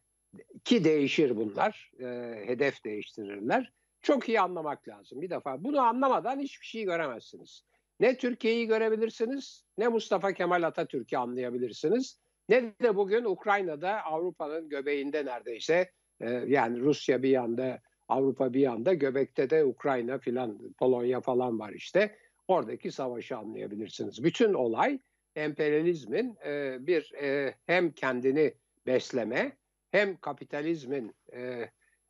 ki 0.63 0.83
değişir 0.83 1.37
bunlar, 1.37 1.91
e, 1.99 2.05
hedef 2.45 2.83
değiştirirler. 2.83 3.73
Çok 4.01 4.29
iyi 4.29 4.41
anlamak 4.41 4.87
lazım. 4.87 5.21
Bir 5.21 5.29
defa 5.29 5.63
bunu 5.63 5.81
anlamadan 5.81 6.39
hiçbir 6.39 6.65
şey 6.65 6.83
göremezsiniz. 6.83 7.63
Ne 7.99 8.17
Türkiye'yi 8.17 8.67
görebilirsiniz, 8.67 9.65
ne 9.77 9.87
Mustafa 9.87 10.33
Kemal 10.33 10.63
Atatürk'ü 10.63 11.17
anlayabilirsiniz, 11.17 12.19
ne 12.49 12.61
de 12.63 12.95
bugün 12.95 13.25
Ukrayna'da 13.25 14.03
Avrupa'nın 14.03 14.69
göbeğinde 14.69 15.25
neredeyse 15.25 15.91
e, 16.19 16.29
yani 16.29 16.79
Rusya 16.79 17.23
bir 17.23 17.29
yanda, 17.29 17.81
Avrupa 18.07 18.53
bir 18.53 18.59
yanda, 18.59 18.93
göbekte 18.93 19.49
de 19.49 19.65
Ukrayna 19.65 20.17
filan, 20.17 20.73
Polonya 20.79 21.21
falan 21.21 21.59
var 21.59 21.73
işte 21.73 22.15
oradaki 22.47 22.91
savaşı 22.91 23.37
anlayabilirsiniz. 23.37 24.23
Bütün 24.23 24.53
olay 24.53 24.99
emperyalizmin 25.35 26.37
e, 26.45 26.77
bir 26.87 27.13
e, 27.13 27.55
hem 27.65 27.91
kendini 27.91 28.53
besleme 28.85 29.57
hem 29.91 30.17
kapitalizmin 30.17 31.15
e, 31.33 31.69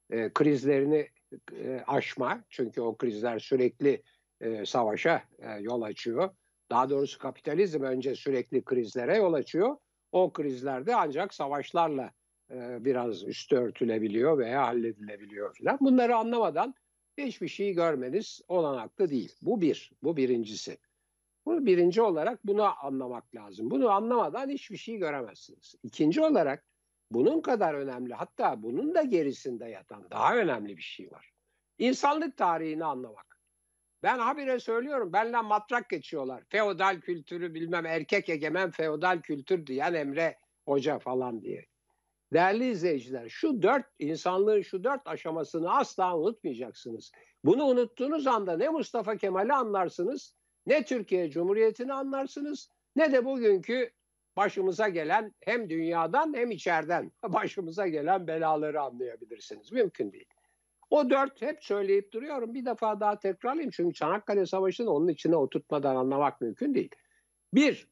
e, 0.09 0.33
krizlerini 0.33 1.07
e, 1.63 1.83
aşma 1.87 2.43
çünkü 2.49 2.81
o 2.81 2.97
krizler 2.97 3.39
sürekli 3.39 4.03
e, 4.41 4.65
savaşa 4.65 5.23
e, 5.39 5.51
yol 5.51 5.81
açıyor. 5.81 6.29
Daha 6.69 6.89
doğrusu 6.89 7.19
kapitalizm 7.19 7.83
önce 7.83 8.15
sürekli 8.15 8.63
krizlere 8.63 9.17
yol 9.17 9.33
açıyor. 9.33 9.77
O 10.11 10.33
krizlerde 10.33 10.95
ancak 10.95 11.33
savaşlarla 11.33 12.11
e, 12.51 12.85
biraz 12.85 13.23
üstü 13.23 13.55
örtülebiliyor 13.55 14.37
veya 14.37 14.67
halledilebiliyor 14.67 15.55
falan. 15.57 15.77
Bunları 15.81 16.15
anlamadan 16.15 16.75
hiçbir 17.25 17.47
şey 17.47 17.73
görmeniz 17.73 18.41
olanaklı 18.47 19.09
değil. 19.09 19.35
Bu 19.41 19.61
bir, 19.61 19.91
bu 20.03 20.17
birincisi. 20.17 20.77
Bu 21.45 21.65
birinci 21.65 22.01
olarak 22.01 22.47
bunu 22.47 22.85
anlamak 22.85 23.35
lazım. 23.35 23.71
Bunu 23.71 23.89
anlamadan 23.89 24.49
hiçbir 24.49 24.77
şey 24.77 24.97
göremezsiniz. 24.97 25.75
İkinci 25.83 26.21
olarak 26.21 26.65
bunun 27.11 27.41
kadar 27.41 27.73
önemli 27.73 28.13
hatta 28.13 28.63
bunun 28.63 28.95
da 28.95 29.03
gerisinde 29.03 29.65
yatan 29.65 30.11
daha 30.11 30.37
önemli 30.37 30.77
bir 30.77 30.81
şey 30.81 31.11
var. 31.11 31.31
İnsanlık 31.77 32.37
tarihini 32.37 32.85
anlamak. 32.85 33.39
Ben 34.03 34.19
habire 34.19 34.59
söylüyorum 34.59 35.13
benden 35.13 35.45
matrak 35.45 35.89
geçiyorlar. 35.89 36.43
Feodal 36.49 36.99
kültürü 37.01 37.53
bilmem 37.53 37.85
erkek 37.85 38.29
egemen 38.29 38.71
feodal 38.71 39.21
kültür 39.21 39.67
diyen 39.67 39.93
Emre 39.93 40.37
Hoca 40.65 40.99
falan 40.99 41.41
diye. 41.41 41.65
Değerli 42.33 42.69
izleyiciler 42.69 43.29
şu 43.29 43.61
dört 43.61 43.85
insanlığın 43.99 44.61
şu 44.61 44.83
dört 44.83 45.07
aşamasını 45.07 45.77
asla 45.77 46.17
unutmayacaksınız. 46.17 47.11
Bunu 47.43 47.63
unuttuğunuz 47.63 48.27
anda 48.27 48.57
ne 48.57 48.69
Mustafa 48.69 49.17
Kemal'i 49.17 49.53
anlarsınız 49.53 50.35
ne 50.65 50.85
Türkiye 50.85 51.29
Cumhuriyeti'ni 51.29 51.93
anlarsınız 51.93 52.69
ne 52.95 53.11
de 53.11 53.25
bugünkü 53.25 53.91
başımıza 54.37 54.89
gelen 54.89 55.33
hem 55.41 55.69
dünyadan 55.69 56.33
hem 56.33 56.51
içeriden 56.51 57.11
başımıza 57.23 57.87
gelen 57.87 58.27
belaları 58.27 58.81
anlayabilirsiniz. 58.81 59.71
Mümkün 59.71 60.11
değil. 60.11 60.29
O 60.89 61.09
dört 61.09 61.41
hep 61.41 61.63
söyleyip 61.63 62.13
duruyorum. 62.13 62.53
Bir 62.53 62.65
defa 62.65 62.99
daha 62.99 63.19
tekrarlayayım. 63.19 63.71
Çünkü 63.71 63.93
Çanakkale 63.93 64.45
Savaşı'nı 64.45 64.91
onun 64.91 65.07
içine 65.07 65.35
oturtmadan 65.35 65.95
anlamak 65.95 66.41
mümkün 66.41 66.75
değil. 66.75 66.91
Bir, 67.53 67.87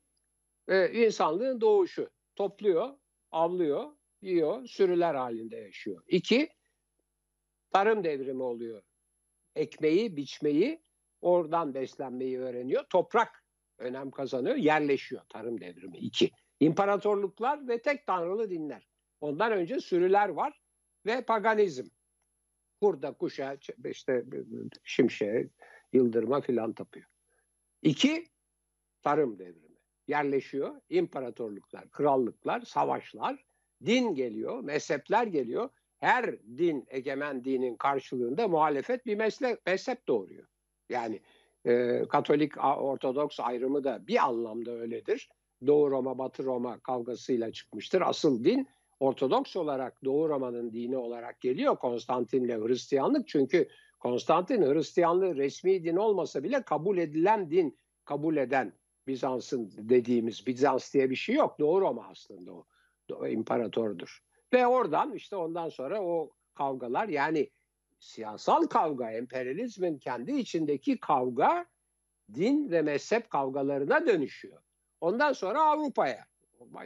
e, 0.68 1.06
insanlığın 1.06 1.62
doğuşu. 1.62 2.10
Topluyor, 2.36 2.90
avlıyor, 3.32 3.92
yiyor, 4.22 4.68
sürüler 4.68 5.16
halinde 5.16 5.56
yaşıyor. 5.56 6.04
İki, 6.08 6.50
tarım 7.72 8.04
devrimi 8.04 8.44
oluyor. 8.44 8.84
Ekmeği, 9.56 10.18
biçmeyi, 10.18 10.84
oradan 11.22 11.74
beslenmeyi 11.74 12.40
öğreniyor. 12.40 12.84
Toprak 12.90 13.46
önem 13.78 14.12
kazanıyor, 14.12 14.56
yerleşiyor 14.56 15.22
tarım 15.30 15.62
devrimi. 15.62 15.98
İki, 15.98 16.32
imparatorluklar 16.60 17.68
ve 17.68 17.82
tek 17.82 18.08
tanrılı 18.08 18.50
dinler. 18.50 18.88
Ondan 19.22 19.52
önce 19.52 19.80
sürüler 19.80 20.30
var 20.30 20.62
ve 21.06 21.26
paganizm. 21.26 21.88
Burada 22.82 23.14
kuşa, 23.14 23.58
işte 23.86 24.26
şimşeğe, 24.84 25.50
yıldırma 25.94 26.42
filan 26.42 26.74
tapıyor. 26.74 27.10
İki, 27.82 28.26
tarım 29.02 29.40
devrimi. 29.40 29.76
Yerleşiyor, 30.08 30.82
imparatorluklar, 30.90 31.90
krallıklar, 31.90 32.62
savaşlar, 32.62 33.45
din 33.86 34.16
geliyor, 34.16 34.64
mezhepler 34.64 35.28
geliyor. 35.28 35.70
Her 35.98 36.40
din, 36.58 36.86
egemen 36.90 37.46
dinin 37.46 37.76
karşılığında 37.76 38.48
muhalefet 38.48 39.06
bir 39.06 39.16
meslek, 39.16 39.66
mezhep 39.66 40.08
doğuruyor. 40.08 40.48
Yani 40.90 41.22
e, 41.66 42.04
Katolik, 42.10 42.64
Ortodoks 42.64 43.40
ayrımı 43.40 43.84
da 43.84 44.08
bir 44.08 44.26
anlamda 44.26 44.72
öyledir. 44.72 45.30
Doğu 45.68 45.92
Roma, 45.92 46.18
Batı 46.18 46.44
Roma 46.44 46.80
kavgasıyla 46.80 47.52
çıkmıştır. 47.52 48.02
Asıl 48.02 48.44
din 48.44 48.68
Ortodoks 49.00 49.56
olarak 49.56 50.04
Doğu 50.06 50.30
Roma'nın 50.30 50.74
dini 50.74 50.98
olarak 50.98 51.42
geliyor 51.42 51.76
Konstantin'le 51.76 52.68
Hristiyanlık. 52.68 53.28
Çünkü 53.28 53.68
Konstantin 54.00 54.62
Hristiyanlığı 54.62 55.36
resmi 55.36 55.84
din 55.84 55.96
olmasa 55.96 56.44
bile 56.44 56.62
kabul 56.62 56.98
edilen 56.98 57.52
din 57.52 57.78
kabul 58.06 58.38
eden 58.38 58.74
Bizans'ın 59.08 59.72
dediğimiz 59.78 60.48
Bizans 60.48 60.94
diye 60.94 61.10
bir 61.10 61.16
şey 61.16 61.36
yok. 61.36 61.60
Doğu 61.60 61.82
Roma 61.82 62.08
aslında 62.12 62.54
o. 62.54 62.66
imparatordur. 63.30 64.20
Ve 64.54 64.68
oradan 64.68 65.14
işte 65.14 65.36
ondan 65.36 65.70
sonra 65.70 66.02
o 66.02 66.32
kavgalar 66.54 67.08
yani 67.08 67.50
siyasal 68.00 68.68
kavga, 68.68 69.12
emperyalizmin 69.12 69.98
kendi 69.98 70.32
içindeki 70.32 71.00
kavga 71.00 71.66
din 72.34 72.72
ve 72.72 72.82
mezhep 72.82 73.30
kavgalarına 73.30 74.08
dönüşüyor. 74.08 74.62
Ondan 75.02 75.34
sonra 75.34 75.64
Avrupa'ya 75.64 76.26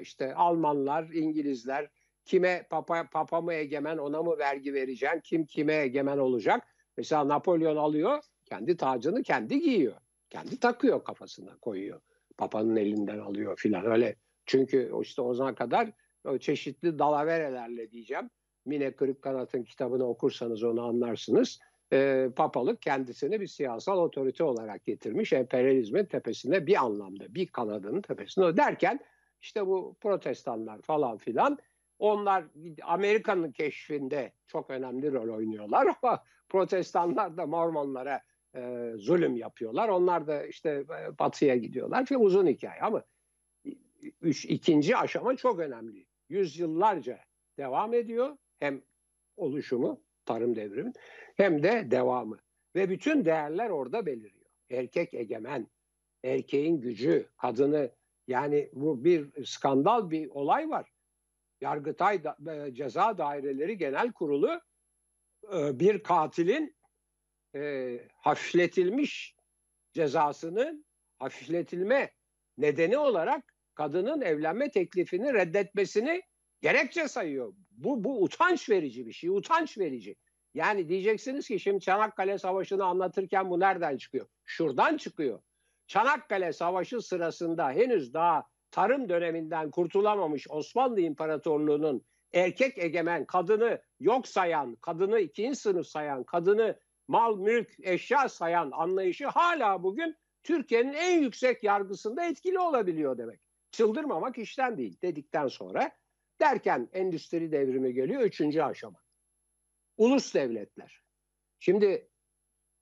işte 0.02 0.36
Almanlar, 0.36 1.04
İngilizler 1.04 1.90
kime 2.26 2.68
papa, 2.70 3.10
papa 3.12 3.42
mı 3.42 3.54
egemen 3.54 3.98
ona 3.98 4.24
mı 4.24 4.38
vergi 4.38 4.74
vereceksin, 4.74 5.22
kim 5.22 5.46
kime 5.46 5.76
egemen 5.76 6.18
olacak. 6.18 6.68
Mesela 6.98 7.28
Napolyon 7.28 7.76
alıyor 7.76 8.24
kendi 8.46 8.78
tacını 8.78 9.24
kendi 9.24 9.60
giyiyor. 9.60 9.96
Kendi 10.30 10.60
takıyor 10.60 11.04
kafasına 11.04 11.58
koyuyor. 11.58 12.02
Papanın 12.38 12.76
elinden 12.76 13.20
alıyor 13.20 13.58
filan 13.58 13.86
öyle. 13.86 14.16
Çünkü 14.46 14.92
işte 15.02 15.22
o 15.22 15.34
zaman 15.34 15.56
kadar 15.56 15.92
çeşitli 16.40 17.00
dalaverelerle 17.00 17.92
diyeceğim. 17.92 18.30
Mine 18.66 18.92
Kırık 18.92 19.22
Kanat'ın 19.22 19.64
kitabını 19.64 20.04
okursanız 20.04 20.64
onu 20.64 20.86
anlarsınız. 20.86 21.60
E, 21.94 22.30
papalık 22.36 22.82
kendisini 22.82 23.42
bir 23.42 23.48
siyasal 23.48 23.98
otorite 23.98 24.44
olarak 24.44 24.86
getirmiş. 24.86 25.34
Emperyalizmin 25.34 26.06
tepesinde 26.06 26.68
bir 26.68 26.84
anlamda 26.84 27.36
bir 27.36 27.48
kanadının 27.48 28.02
tepesinde 28.02 28.58
derken 28.58 29.00
işte 29.42 29.68
bu 29.68 29.96
protestanlar 30.02 30.82
falan 30.82 31.18
filan 31.18 31.58
onlar 32.00 32.44
Amerika'nın 32.84 33.52
keşfinde 33.52 34.34
çok 34.48 34.70
önemli 34.70 35.14
rol 35.14 35.36
oynuyorlar 35.38 35.88
ama 36.02 36.24
protestanlar 36.50 37.38
da 37.38 37.46
Mormonlara 37.46 38.22
e, 38.56 38.94
zulüm 38.98 39.36
yapıyorlar. 39.36 39.90
Onlar 39.90 40.28
da 40.28 40.46
işte 40.46 40.70
e, 40.70 41.20
batıya 41.20 41.56
gidiyorlar. 41.56 42.06
Çok 42.06 42.22
uzun 42.22 42.48
hikaye 42.48 42.82
ama 42.82 43.04
üç, 44.22 44.46
ikinci 44.46 44.98
aşama 44.98 45.36
çok 45.36 45.60
önemli. 45.60 46.09
Yüzyıllarca 46.30 47.20
devam 47.58 47.94
ediyor. 47.94 48.38
Hem 48.60 48.82
oluşumu, 49.38 50.04
tarım 50.26 50.56
devrimi 50.56 50.94
hem 51.36 51.64
de 51.64 51.92
devamı. 51.92 52.40
Ve 52.76 52.90
bütün 52.90 53.26
değerler 53.26 53.70
orada 53.70 54.06
beliriyor. 54.06 54.50
Erkek 54.70 55.14
egemen, 55.14 55.68
erkeğin 56.24 56.82
gücü, 56.82 57.30
kadını 57.38 57.92
yani 58.28 58.70
bu 58.74 59.04
bir 59.04 59.46
skandal 59.46 60.12
bir 60.12 60.30
olay 60.30 60.70
var. 60.70 60.92
Yargıtay 61.62 62.24
da, 62.24 62.38
e, 62.54 62.74
Ceza 62.74 63.18
Daireleri 63.18 63.78
Genel 63.78 64.12
Kurulu 64.12 64.62
e, 65.54 65.80
bir 65.80 66.04
katilin 66.04 66.76
e, 67.56 68.00
hafifletilmiş 68.16 69.36
cezasının 69.94 70.86
hafifletilme 71.20 72.12
nedeni 72.58 72.98
olarak 72.98 73.56
kadının 73.80 74.22
evlenme 74.22 74.72
teklifini 74.72 75.34
reddetmesini 75.34 76.22
gerekçe 76.62 77.08
sayıyor. 77.08 77.54
Bu, 77.72 78.04
bu 78.04 78.24
utanç 78.24 78.70
verici 78.70 79.08
bir 79.08 79.14
şey, 79.14 79.30
utanç 79.30 79.78
verici. 79.78 80.16
Yani 80.54 80.90
diyeceksiniz 80.90 81.48
ki 81.48 81.60
şimdi 81.60 81.80
Çanakkale 81.80 82.38
Savaşı'nı 82.38 82.86
anlatırken 82.86 83.50
bu 83.50 83.60
nereden 83.60 83.98
çıkıyor? 83.98 84.28
Şuradan 84.46 84.98
çıkıyor. 84.98 85.42
Çanakkale 85.88 86.54
Savaşı 86.54 87.02
sırasında 87.02 87.72
henüz 87.72 88.14
daha 88.14 88.44
tarım 88.72 89.10
döneminden 89.10 89.72
kurtulamamış 89.72 90.48
Osmanlı 90.50 91.02
İmparatorluğu'nun 91.02 92.06
erkek 92.34 92.78
egemen 92.78 93.26
kadını 93.26 93.82
yok 94.00 94.28
sayan, 94.28 94.76
kadını 94.76 95.20
ikinci 95.20 95.60
sınıf 95.60 95.88
sayan, 95.88 96.24
kadını 96.24 96.80
mal, 97.08 97.38
mülk, 97.38 97.70
eşya 97.84 98.30
sayan 98.30 98.72
anlayışı 98.74 99.28
hala 99.28 99.84
bugün 99.84 100.16
Türkiye'nin 100.44 100.94
en 100.94 101.22
yüksek 101.22 101.64
yargısında 101.64 102.26
etkili 102.26 102.60
olabiliyor 102.60 103.18
demek. 103.18 103.49
Çıldırmamak 103.72 104.38
işten 104.38 104.78
değil 104.78 105.02
dedikten 105.02 105.48
sonra 105.48 105.92
derken 106.42 106.90
endüstri 106.94 107.52
devrimi 107.52 107.94
geliyor 107.94 108.22
üçüncü 108.22 108.62
aşama. 108.62 109.00
Ulus 109.98 110.34
devletler. 110.34 111.04
Şimdi 111.60 112.10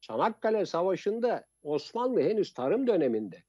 Çanakkale 0.01 0.65
Savaşı'nda 0.65 1.45
Osmanlı 1.61 2.21
henüz 2.21 2.53
tarım 2.53 2.87
döneminde 2.87 3.43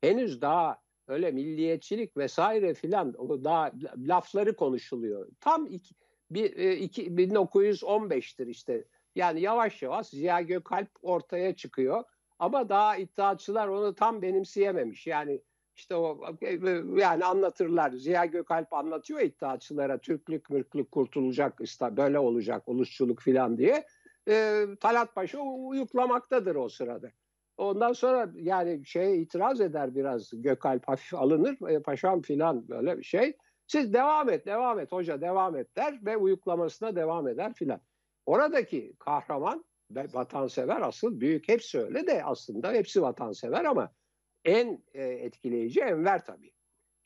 henüz 0.00 0.40
daha 0.40 0.82
öyle 1.08 1.30
milliyetçilik 1.30 2.16
vesaire 2.16 2.74
filan 2.74 3.14
daha 3.44 3.72
lafları 3.96 4.56
konuşuluyor. 4.56 5.28
Tam 5.40 5.66
iki, 5.66 5.94
bir, 6.30 6.56
e, 6.56 6.76
iki, 6.76 7.06
1915'tir 7.06 8.48
işte. 8.48 8.84
Yani 9.14 9.40
yavaş 9.40 9.82
yavaş 9.82 10.06
Ziya 10.06 10.40
Gökalp 10.40 10.90
ortaya 11.02 11.56
çıkıyor. 11.56 12.04
Ama 12.38 12.68
daha 12.68 12.96
iddiaçılar 12.96 13.68
onu 13.68 13.94
tam 13.94 14.22
benimseyememiş. 14.22 15.06
Yani 15.06 15.42
işte 15.80 15.96
o 15.96 16.20
yani 16.96 17.24
anlatırlar. 17.24 17.90
Ziya 17.90 18.24
Gökalp 18.24 18.72
anlatıyor 18.72 19.20
iddiaçılara 19.20 19.98
Türklük 19.98 20.50
mürklük 20.50 20.92
kurtulacak 20.92 21.58
işte 21.60 21.96
böyle 21.96 22.18
olacak 22.18 22.62
ulusçuluk 22.66 23.20
filan 23.20 23.58
diye. 23.58 23.86
E, 24.28 24.66
Talat 24.80 25.14
Paşa 25.14 25.40
uyuklamaktadır 25.40 26.56
o 26.56 26.68
sırada. 26.68 27.10
Ondan 27.56 27.92
sonra 27.92 28.32
yani 28.34 28.86
şey 28.86 29.22
itiraz 29.22 29.60
eder 29.60 29.94
biraz 29.94 30.30
Gökalp 30.32 30.88
hafif 30.88 31.14
alınır 31.14 31.70
e, 31.70 31.82
paşam 31.82 32.22
filan 32.22 32.68
böyle 32.68 32.98
bir 32.98 33.04
şey. 33.04 33.36
Siz 33.66 33.92
devam 33.92 34.30
et 34.30 34.46
devam 34.46 34.78
et 34.78 34.92
hoca 34.92 35.20
devam 35.20 35.56
et 35.56 35.76
der 35.76 35.98
ve 36.04 36.16
uyuklamasına 36.16 36.96
devam 36.96 37.28
eder 37.28 37.54
filan. 37.54 37.80
Oradaki 38.26 38.94
kahraman 38.98 39.64
ve 39.90 40.06
vatansever 40.12 40.80
asıl 40.80 41.20
büyük 41.20 41.48
hepsi 41.48 41.78
öyle 41.78 42.06
de 42.06 42.24
aslında 42.24 42.72
hepsi 42.72 43.02
vatansever 43.02 43.64
ama 43.64 43.90
en 44.44 44.82
e, 44.94 45.02
etkileyici 45.02 45.80
Enver 45.80 46.24
tabii. 46.24 46.52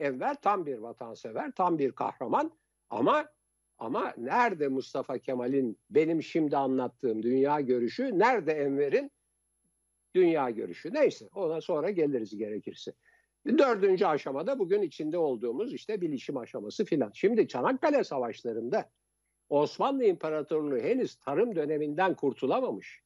Enver 0.00 0.34
tam 0.40 0.66
bir 0.66 0.78
vatansever, 0.78 1.52
tam 1.52 1.78
bir 1.78 1.92
kahraman 1.92 2.52
ama 2.90 3.28
ama 3.78 4.14
nerede 4.16 4.68
Mustafa 4.68 5.18
Kemal'in 5.18 5.78
benim 5.90 6.22
şimdi 6.22 6.56
anlattığım 6.56 7.22
dünya 7.22 7.60
görüşü, 7.60 8.18
nerede 8.18 8.52
Enver'in 8.52 9.10
dünya 10.14 10.50
görüşü 10.50 10.94
neyse 10.94 11.28
ona 11.34 11.60
sonra 11.60 11.90
geliriz 11.90 12.36
gerekirse. 12.36 12.92
Dördüncü 13.46 14.06
aşamada 14.06 14.58
bugün 14.58 14.82
içinde 14.82 15.18
olduğumuz 15.18 15.74
işte 15.74 16.00
bilişim 16.00 16.36
aşaması 16.36 16.84
filan. 16.84 17.10
Şimdi 17.14 17.48
Çanakkale 17.48 18.04
Savaşları'nda 18.04 18.90
Osmanlı 19.48 20.04
İmparatorluğu 20.04 20.78
henüz 20.78 21.16
tarım 21.16 21.56
döneminden 21.56 22.14
kurtulamamış. 22.14 23.00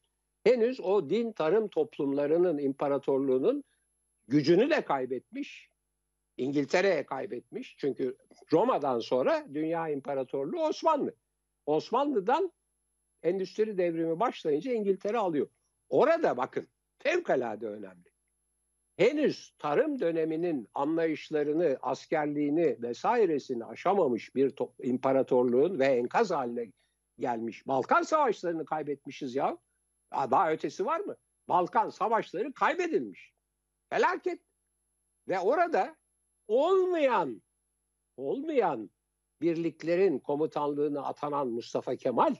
Henüz 0.44 0.80
o 0.80 1.10
din 1.10 1.32
tarım 1.32 1.68
toplumlarının 1.68 2.58
imparatorluğunun 2.58 3.64
gücünü 4.28 4.70
de 4.70 4.80
kaybetmiş. 4.80 5.70
İngiltere'ye 6.36 7.06
kaybetmiş. 7.06 7.76
Çünkü 7.78 8.16
Roma'dan 8.52 8.98
sonra 8.98 9.46
dünya 9.54 9.88
imparatorluğu 9.88 10.60
Osmanlı. 10.60 11.14
Osmanlı'dan 11.66 12.52
endüstri 13.22 13.78
devrimi 13.78 14.20
başlayınca 14.20 14.72
İngiltere 14.72 15.18
alıyor. 15.18 15.48
Orada 15.88 16.36
bakın 16.36 16.68
fevkalade 16.98 17.66
önemli. 17.66 18.08
Henüz 18.96 19.54
tarım 19.58 20.00
döneminin 20.00 20.68
anlayışlarını, 20.74 21.78
askerliğini 21.82 22.82
vesairesini 22.82 23.64
aşamamış 23.64 24.34
bir 24.34 24.54
imparatorluğun 24.82 25.78
ve 25.78 25.86
enkaz 25.86 26.30
haline 26.30 26.72
gelmiş. 27.18 27.66
Balkan 27.66 28.02
savaşlarını 28.02 28.64
kaybetmişiz 28.64 29.34
ya. 29.34 29.58
Daha 30.12 30.52
ötesi 30.52 30.86
var 30.86 31.00
mı? 31.00 31.16
Balkan 31.48 31.88
savaşları 31.88 32.52
kaybedilmiş. 32.52 33.37
Felaket. 33.90 34.40
Ve 35.28 35.38
orada 35.38 35.96
olmayan 36.48 37.42
olmayan 38.16 38.90
birliklerin 39.40 40.18
komutanlığını 40.18 41.06
atanan 41.06 41.48
Mustafa 41.48 41.96
Kemal 41.96 42.34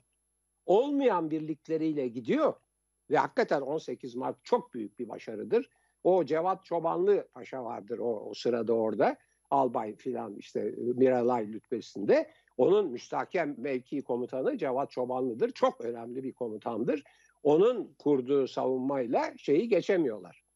olmayan 0.66 1.30
birlikleriyle 1.30 2.08
gidiyor 2.08 2.54
ve 3.10 3.16
hakikaten 3.16 3.60
18 3.60 4.14
Mart 4.14 4.44
çok 4.44 4.74
büyük 4.74 4.98
bir 4.98 5.08
başarıdır. 5.08 5.70
O 6.04 6.24
Cevat 6.24 6.64
Çobanlı 6.64 7.28
Paşa 7.34 7.64
vardır 7.64 7.98
o, 7.98 8.20
o 8.20 8.34
sırada 8.34 8.72
orada. 8.72 9.16
Albay 9.50 9.96
filan 9.96 10.36
işte 10.36 10.74
Miralay 10.78 11.52
lütbesinde. 11.52 12.30
Onun 12.56 12.90
müstahkem 12.90 13.54
mevki 13.58 14.02
komutanı 14.02 14.58
Cevat 14.58 14.90
Çobanlı'dır. 14.90 15.50
Çok 15.50 15.80
önemli 15.80 16.24
bir 16.24 16.32
komutandır. 16.32 17.04
Onun 17.42 17.94
kurduğu 17.98 18.48
savunmayla 18.48 19.32
şeyi 19.36 19.68
geçemiyorlar. 19.68 20.47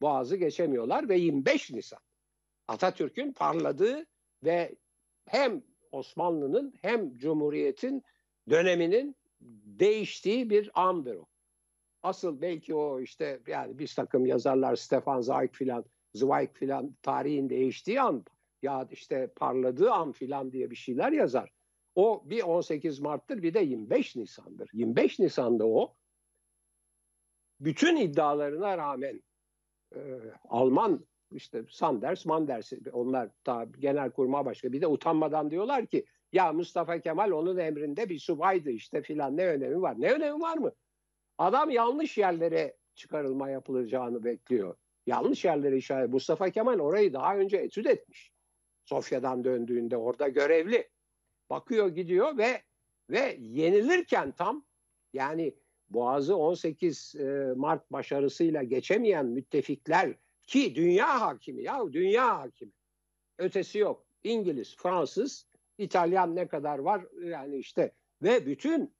Boğazı 0.00 0.36
geçemiyorlar 0.36 1.08
ve 1.08 1.18
25 1.18 1.70
Nisan 1.70 2.00
Atatürk'ün 2.68 3.32
parladığı 3.32 4.06
ve 4.44 4.74
hem 5.26 5.62
Osmanlı'nın 5.92 6.74
hem 6.82 7.16
Cumhuriyet'in 7.16 8.02
döneminin 8.50 9.16
değiştiği 9.80 10.50
bir 10.50 10.70
andır 10.74 11.14
o. 11.14 11.26
Asıl 12.02 12.40
belki 12.40 12.74
o 12.74 13.00
işte 13.00 13.40
yani 13.46 13.78
bir 13.78 13.92
takım 13.96 14.26
yazarlar 14.26 14.76
Stefan 14.76 15.20
Zweig 15.20 15.52
filan 15.52 15.84
Zweig 16.14 16.52
filan 16.52 16.96
tarihin 17.02 17.50
değiştiği 17.50 18.00
an 18.00 18.24
ya 18.62 18.88
işte 18.90 19.32
parladığı 19.36 19.90
an 19.90 20.12
filan 20.12 20.52
diye 20.52 20.70
bir 20.70 20.76
şeyler 20.76 21.12
yazar. 21.12 21.50
O 21.94 22.22
bir 22.24 22.42
18 22.42 23.00
Mart'tır 23.00 23.42
bir 23.42 23.54
de 23.54 23.60
25 23.60 24.16
Nisan'dır. 24.16 24.70
25 24.72 25.18
Nisan'da 25.18 25.66
o 25.66 25.96
bütün 27.60 27.96
iddialarına 27.96 28.78
rağmen 28.78 29.22
e, 29.94 30.00
Alman 30.48 31.06
işte 31.30 31.64
Sanders, 31.70 32.26
Manders 32.26 32.72
onlar 32.92 33.30
da 33.46 33.66
genel 33.78 34.10
kurma 34.10 34.44
başkanı 34.44 34.72
bir 34.72 34.80
de 34.80 34.86
utanmadan 34.86 35.50
diyorlar 35.50 35.86
ki 35.86 36.04
ya 36.32 36.52
Mustafa 36.52 37.00
Kemal 37.00 37.30
onun 37.30 37.56
emrinde 37.56 38.08
bir 38.08 38.18
subaydı 38.18 38.70
işte 38.70 39.02
filan 39.02 39.36
ne 39.36 39.46
önemi 39.46 39.82
var? 39.82 39.94
Ne 39.98 40.12
önemi 40.12 40.40
var 40.40 40.56
mı? 40.56 40.72
Adam 41.38 41.70
yanlış 41.70 42.18
yerlere 42.18 42.76
çıkarılma 42.94 43.50
yapılacağını 43.50 44.24
bekliyor. 44.24 44.76
Yanlış 45.06 45.44
yerlere 45.44 45.76
işaret. 45.76 46.10
Mustafa 46.10 46.50
Kemal 46.50 46.78
orayı 46.78 47.12
daha 47.12 47.36
önce 47.36 47.56
etüt 47.56 47.86
etmiş. 47.86 48.32
Sofya'dan 48.84 49.44
döndüğünde 49.44 49.96
orada 49.96 50.28
görevli. 50.28 50.88
Bakıyor 51.50 51.88
gidiyor 51.88 52.38
ve 52.38 52.62
ve 53.10 53.36
yenilirken 53.40 54.32
tam 54.32 54.64
yani 55.12 55.54
Boğaz'ı 55.90 56.36
18 56.36 57.14
e, 57.14 57.52
Mart 57.56 57.92
başarısıyla 57.92 58.62
geçemeyen 58.62 59.26
müttefikler 59.26 60.14
ki 60.46 60.74
dünya 60.74 61.20
hakimi 61.20 61.62
ya 61.62 61.92
dünya 61.92 62.38
hakimi. 62.38 62.72
Ötesi 63.38 63.78
yok. 63.78 64.06
İngiliz, 64.24 64.76
Fransız, 64.76 65.46
İtalyan 65.78 66.36
ne 66.36 66.48
kadar 66.48 66.78
var 66.78 67.04
yani 67.22 67.56
işte 67.56 67.92
ve 68.22 68.46
bütün 68.46 68.94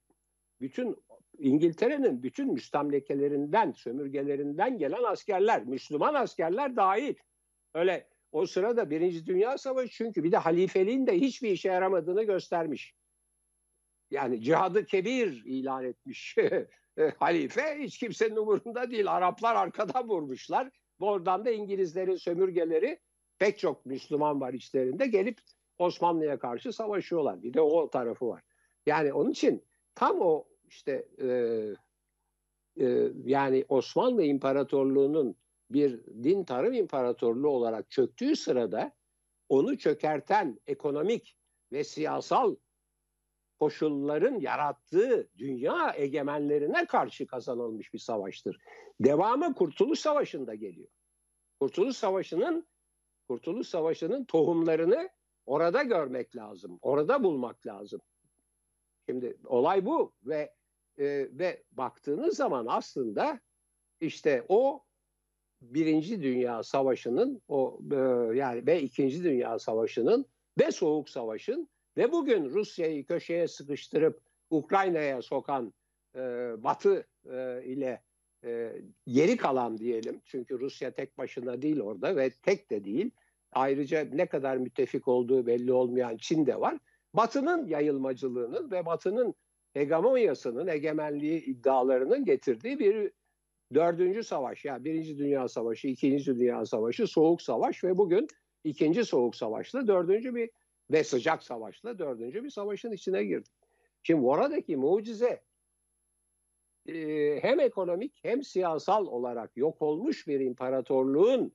bütün 0.61 1.03
İngiltere'nin 1.37 2.23
bütün 2.23 2.53
müstemlekelerinden, 2.53 3.71
sömürgelerinden 3.71 4.77
gelen 4.77 5.03
askerler, 5.03 5.65
Müslüman 5.65 6.13
askerler 6.13 6.75
dahil. 6.75 7.15
Öyle 7.73 8.07
o 8.31 8.45
sırada 8.45 8.89
Birinci 8.89 9.25
Dünya 9.25 9.57
Savaşı 9.57 9.93
çünkü 9.93 10.23
bir 10.23 10.31
de 10.31 10.37
halifeliğin 10.37 11.07
de 11.07 11.19
hiçbir 11.19 11.49
işe 11.49 11.69
yaramadığını 11.69 12.23
göstermiş. 12.23 12.93
Yani 14.11 14.41
cihadı 14.41 14.85
kebir 14.85 15.43
ilan 15.45 15.85
etmiş 15.85 16.35
halife 17.17 17.77
hiç 17.79 17.97
kimsenin 17.97 18.35
umurunda 18.35 18.91
değil. 18.91 19.11
Araplar 19.11 19.55
arkadan 19.55 20.09
vurmuşlar. 20.09 20.69
Oradan 20.99 21.45
da 21.45 21.51
İngilizlerin 21.51 22.15
sömürgeleri 22.15 22.99
pek 23.39 23.59
çok 23.59 23.85
Müslüman 23.85 24.41
var 24.41 24.53
içlerinde 24.53 25.07
gelip 25.07 25.39
Osmanlı'ya 25.77 26.39
karşı 26.39 26.73
savaşıyorlar. 26.73 27.43
Bir 27.43 27.53
de 27.53 27.61
o 27.61 27.89
tarafı 27.89 28.27
var. 28.27 28.43
Yani 28.85 29.13
onun 29.13 29.31
için 29.31 29.65
tam 29.95 30.21
o 30.21 30.45
işte 30.67 31.07
e, 31.21 31.27
e, 32.85 33.11
yani 33.25 33.65
Osmanlı 33.69 34.23
İmparatorluğu'nun 34.23 35.35
bir 35.69 36.05
din 36.23 36.43
tarım 36.43 36.73
imparatorluğu 36.73 37.49
olarak 37.49 37.91
çöktüğü 37.91 38.35
sırada 38.35 38.91
onu 39.49 39.77
çökerten 39.77 40.59
ekonomik 40.67 41.37
ve 41.71 41.83
siyasal 41.83 42.55
koşulların 43.59 44.39
yarattığı 44.39 45.29
dünya 45.37 45.93
egemenlerine 45.95 46.85
karşı 46.85 47.27
kazanılmış 47.27 47.93
bir 47.93 47.99
savaştır. 47.99 48.57
Devamı 48.99 49.53
Kurtuluş 49.53 49.99
Savaşı'nda 49.99 50.55
geliyor. 50.55 50.89
Kurtuluş 51.59 51.97
Savaşı'nın 51.97 52.67
Kurtuluş 53.27 53.67
Savaşı'nın 53.67 54.25
tohumlarını 54.25 55.09
orada 55.45 55.83
görmek 55.83 56.35
lazım. 56.35 56.79
Orada 56.81 57.23
bulmak 57.23 57.67
lazım. 57.67 58.01
Şimdi 59.09 59.37
olay 59.45 59.85
bu 59.85 60.13
ve 60.23 60.53
e, 60.97 61.05
ve 61.31 61.63
baktığınız 61.71 62.35
zaman 62.35 62.65
aslında 62.69 63.39
işte 64.01 64.45
o 64.49 64.83
Birinci 65.61 66.21
Dünya 66.21 66.63
Savaşı'nın 66.63 67.41
o 67.47 67.79
e, 67.91 67.95
yani 68.37 68.67
ve 68.67 68.81
İkinci 68.81 69.23
Dünya 69.23 69.59
Savaşı'nın 69.59 70.25
ve 70.59 70.71
Soğuk 70.71 71.09
Savaş'ın 71.09 71.69
ve 71.97 72.11
bugün 72.11 72.49
Rusya'yı 72.49 73.05
köşeye 73.05 73.47
sıkıştırıp 73.47 74.21
Ukrayna'ya 74.49 75.21
sokan 75.21 75.73
e, 76.15 76.19
Batı 76.63 77.07
e, 77.31 77.63
ile 77.65 78.01
e, 78.43 78.81
geri 79.07 79.37
kalan 79.37 79.77
diyelim. 79.77 80.21
Çünkü 80.25 80.59
Rusya 80.59 80.91
tek 80.91 81.17
başına 81.17 81.61
değil 81.61 81.79
orada 81.79 82.15
ve 82.15 82.29
tek 82.29 82.69
de 82.71 82.83
değil. 82.83 83.11
Ayrıca 83.51 84.07
ne 84.13 84.25
kadar 84.25 84.57
müttefik 84.57 85.07
olduğu 85.07 85.45
belli 85.45 85.73
olmayan 85.73 86.17
Çin 86.17 86.45
de 86.45 86.59
var. 86.59 86.77
Batı'nın 87.13 87.67
yayılmacılığının 87.67 88.71
ve 88.71 88.85
Batı'nın 88.85 89.35
hegemonyasının, 89.73 90.67
egemenliği 90.67 91.45
iddialarının 91.45 92.25
getirdiği 92.25 92.79
bir 92.79 93.11
dördüncü 93.73 94.23
savaş. 94.23 94.65
Yani 94.65 94.85
birinci 94.85 95.17
dünya 95.17 95.47
savaşı, 95.47 95.87
ikinci 95.87 96.39
dünya 96.39 96.65
savaşı, 96.65 97.07
soğuk 97.07 97.41
savaş 97.41 97.83
ve 97.83 97.97
bugün 97.97 98.27
ikinci 98.63 99.05
soğuk 99.05 99.35
savaşla 99.35 99.87
dördüncü 99.87 100.35
bir 100.35 100.49
ve 100.91 101.03
sıcak 101.03 101.43
savaşla 101.43 101.99
dördüncü 101.99 102.43
bir 102.43 102.49
savaşın 102.49 102.91
içine 102.91 103.23
girdi. 103.23 103.49
Şimdi 104.03 104.25
oradaki 104.25 104.77
mucize 104.77 105.43
e, 106.87 107.39
hem 107.41 107.59
ekonomik 107.59 108.19
hem 108.23 108.43
siyasal 108.43 109.05
olarak 109.05 109.57
yok 109.57 109.81
olmuş 109.81 110.27
bir 110.27 110.39
imparatorluğun 110.39 111.53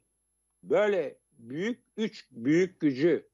böyle 0.62 1.18
büyük 1.38 1.80
üç 1.96 2.28
büyük 2.30 2.80
gücü 2.80 3.28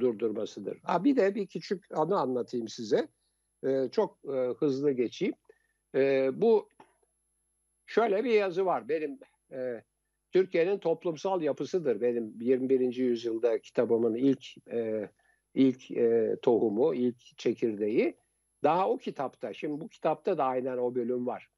durdurmasıdır. 0.00 0.78
Ha 0.82 1.04
bir 1.04 1.16
de 1.16 1.34
bir 1.34 1.46
küçük 1.46 1.84
anı 1.90 2.18
anlatayım 2.18 2.68
size. 2.68 3.08
Ee, 3.66 3.88
çok 3.92 4.18
e, 4.24 4.54
hızlı 4.58 4.90
geçeyim. 4.92 5.34
Ee, 5.94 6.30
bu 6.34 6.68
şöyle 7.86 8.24
bir 8.24 8.30
yazı 8.30 8.66
var. 8.66 8.88
Benim 8.88 9.18
e, 9.52 9.84
Türkiye'nin 10.34 10.78
toplumsal 10.78 11.42
yapısıdır. 11.42 12.00
Benim 12.00 12.40
21. 12.40 12.94
yüzyılda 12.94 13.58
kitabımın 13.58 14.14
ilk 14.14 14.68
e, 14.72 15.10
ilk 15.54 15.90
e, 15.90 16.36
tohumu, 16.42 16.94
ilk 16.94 17.38
çekirdeği. 17.38 18.16
Daha 18.62 18.88
o 18.88 18.98
kitapta, 18.98 19.52
şimdi 19.52 19.80
bu 19.80 19.88
kitapta 19.88 20.38
da 20.38 20.44
aynen 20.44 20.78
o 20.78 20.94
bölüm 20.94 21.26
var. 21.26 21.48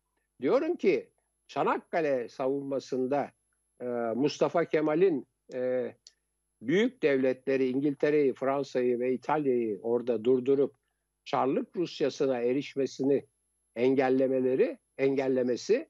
Diyorum 0.42 0.76
ki 0.76 1.10
Çanakkale 1.48 2.28
savunmasında 2.28 3.30
e, 3.80 3.84
Mustafa 4.14 4.64
Kemal'in 4.64 5.26
e, 5.54 5.92
büyük 6.62 7.02
devletleri 7.02 7.68
İngiltere'yi, 7.68 8.34
Fransa'yı 8.34 9.00
ve 9.00 9.12
İtalya'yı 9.12 9.80
orada 9.82 10.24
durdurup 10.24 10.74
Çarlık 11.24 11.76
Rusyası'na 11.76 12.38
erişmesini 12.38 13.26
engellemeleri, 13.76 14.78
engellemesi 14.98 15.88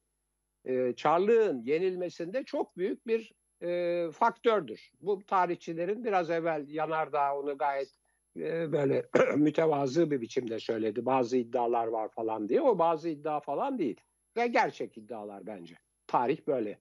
e, 0.67 0.93
Çarlık'ın 0.97 1.63
yenilmesinde 1.63 2.45
çok 2.45 2.77
büyük 2.77 3.07
bir 3.07 3.33
e, 3.63 4.11
faktördür. 4.13 4.93
Bu 5.01 5.27
tarihçilerin 5.27 6.05
biraz 6.05 6.31
evvel 6.31 6.69
Yanardağ 6.69 7.39
onu 7.39 7.59
gayet 7.59 7.89
e, 8.37 8.73
böyle 8.73 9.07
mütevazı 9.37 10.11
bir 10.11 10.21
biçimde 10.21 10.59
söyledi. 10.59 11.07
Bazı 11.07 11.37
iddialar 11.37 11.87
var 11.87 12.09
falan 12.09 12.49
diye. 12.49 12.61
O 12.61 12.79
bazı 12.79 13.09
iddia 13.09 13.41
falan 13.41 13.79
değil. 13.79 14.01
Ve 14.37 14.47
gerçek 14.47 14.99
iddialar 14.99 15.47
bence. 15.47 15.75
Tarih 16.07 16.47
böyle. 16.47 16.79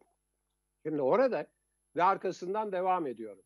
Şimdi 0.86 1.02
orada 1.02 1.48
ve 1.95 2.04
arkasından 2.04 2.71
devam 2.71 3.08
ediyorum. 3.08 3.43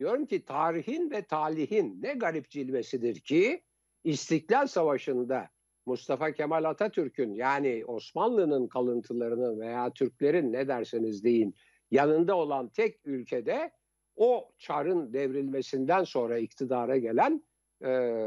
Diyorum 0.00 0.26
ki 0.26 0.44
tarihin 0.44 1.10
ve 1.10 1.22
talihin 1.22 2.02
ne 2.02 2.14
garip 2.14 2.50
cilvesidir 2.50 3.20
ki 3.20 3.64
İstiklal 4.04 4.66
Savaşı'nda 4.66 5.48
Mustafa 5.86 6.32
Kemal 6.32 6.64
Atatürk'ün 6.64 7.34
yani 7.34 7.84
Osmanlı'nın 7.86 8.66
kalıntılarının 8.68 9.60
veya 9.60 9.92
Türklerin 9.92 10.52
ne 10.52 10.68
derseniz 10.68 11.24
deyin 11.24 11.54
yanında 11.90 12.36
olan 12.36 12.68
tek 12.68 13.00
ülkede 13.04 13.70
o 14.16 14.52
çarın 14.58 15.12
devrilmesinden 15.12 16.04
sonra 16.04 16.38
iktidara 16.38 16.96
gelen 16.96 17.44
e, 17.84 18.20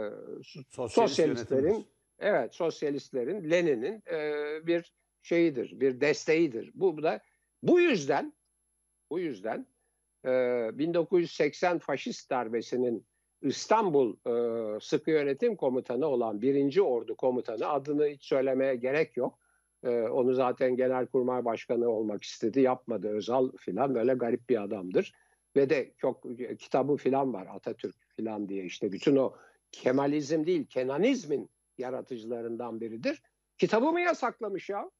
sosyalistlerin 0.89 1.85
evet 2.19 2.55
sosyalistlerin 2.55 3.51
Lenin'in 3.51 4.03
e, 4.11 4.67
bir 4.67 4.93
şeyidir, 5.21 5.79
bir 5.79 6.01
desteğidir. 6.01 6.71
Bu 6.73 7.03
da 7.03 7.21
bu 7.63 7.79
yüzden 7.79 8.33
bu 9.09 9.19
yüzden 9.19 9.67
e, 10.25 10.29
1980 10.73 11.79
faşist 11.79 12.29
darbesinin 12.29 13.07
İstanbul 13.41 14.15
e, 14.25 14.79
Sıkı 14.79 15.11
Yönetim 15.11 15.55
Komutanı 15.55 16.07
olan 16.07 16.41
1. 16.41 16.79
Ordu 16.79 17.15
Komutanı 17.15 17.67
adını 17.69 18.05
hiç 18.07 18.25
söylemeye 18.25 18.75
gerek 18.75 19.17
yok. 19.17 19.39
E, 19.83 19.89
onu 19.89 20.33
zaten 20.33 20.75
Genelkurmay 20.75 21.45
Başkanı 21.45 21.89
olmak 21.89 22.23
istedi, 22.23 22.61
yapmadı 22.61 23.09
Özal 23.09 23.51
filan 23.57 23.95
böyle 23.95 24.13
garip 24.13 24.49
bir 24.49 24.63
adamdır. 24.63 25.13
Ve 25.55 25.69
de 25.69 25.93
çok 25.97 26.23
kitabı 26.59 26.95
filan 26.95 27.33
var 27.33 27.47
Atatürk 27.51 27.95
filan 28.15 28.49
diye 28.49 28.65
işte 28.65 28.91
bütün 28.91 29.15
o 29.15 29.33
Kemalizm 29.71 30.45
değil 30.45 30.65
Kenanizmin 30.65 31.49
yaratıcılarından 31.77 32.81
biridir. 32.81 33.21
Kitabı 33.57 33.91
mı 33.91 34.01
yasaklamış 34.01 34.69
ya? 34.69 34.91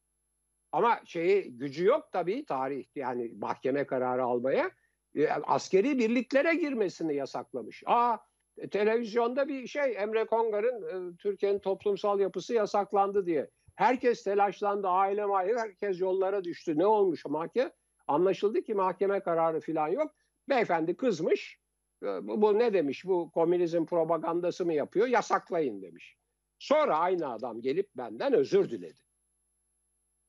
Ama 0.71 1.02
şeyi 1.06 1.58
gücü 1.58 1.86
yok 1.86 2.10
tabii 2.12 2.45
tarih 2.45 2.86
yani 2.95 3.34
mahkeme 3.38 3.84
kararı 3.88 4.23
almaya. 4.23 4.71
E, 5.17 5.30
askeri 5.30 5.97
birliklere 5.97 6.56
girmesini 6.56 7.15
yasaklamış. 7.15 7.84
Aa 7.86 8.17
e, 8.58 8.69
televizyonda 8.69 9.47
bir 9.47 9.67
şey 9.67 9.95
Emre 9.97 10.25
Kongar'ın 10.25 11.12
e, 11.12 11.17
Türkiye'nin 11.17 11.60
toplumsal 11.60 12.19
yapısı 12.19 12.53
yasaklandı 12.53 13.25
diye. 13.25 13.49
Herkes 13.75 14.23
telaşlandı, 14.23 14.88
aile 14.88 15.23
aile 15.23 15.60
herkes 15.60 16.01
yollara 16.01 16.43
düştü. 16.43 16.77
Ne 16.77 16.86
olmuş 16.86 17.25
mahkeme? 17.25 17.71
Anlaşıldı 18.08 18.62
ki 18.62 18.73
mahkeme 18.73 19.19
kararı 19.19 19.60
falan 19.60 19.88
yok. 19.88 20.12
Beyefendi 20.49 20.97
kızmış. 20.97 21.60
Bu, 22.01 22.41
bu 22.41 22.60
ne 22.60 22.73
demiş? 22.73 23.06
Bu 23.06 23.32
komünizm 23.32 23.86
propagandası 23.86 24.65
mı 24.65 24.73
yapıyor? 24.73 25.08
Yasaklayın 25.08 25.82
demiş. 25.82 26.17
Sonra 26.60 26.97
aynı 26.97 27.32
adam 27.34 27.62
gelip 27.62 27.89
benden 27.95 28.34
özür 28.34 28.69
diledi. 28.69 29.01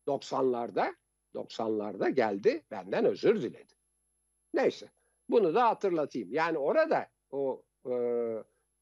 90'larda 0.07 0.94
90'larda 1.35 2.11
geldi 2.11 2.64
benden 2.70 3.05
özür 3.05 3.42
diledi. 3.42 3.78
Neyse 4.59 4.88
bunu 5.29 5.55
da 5.55 5.68
hatırlatayım. 5.68 6.33
Yani 6.33 6.59
orada 6.59 7.07
o 7.31 7.62
e, 7.90 7.94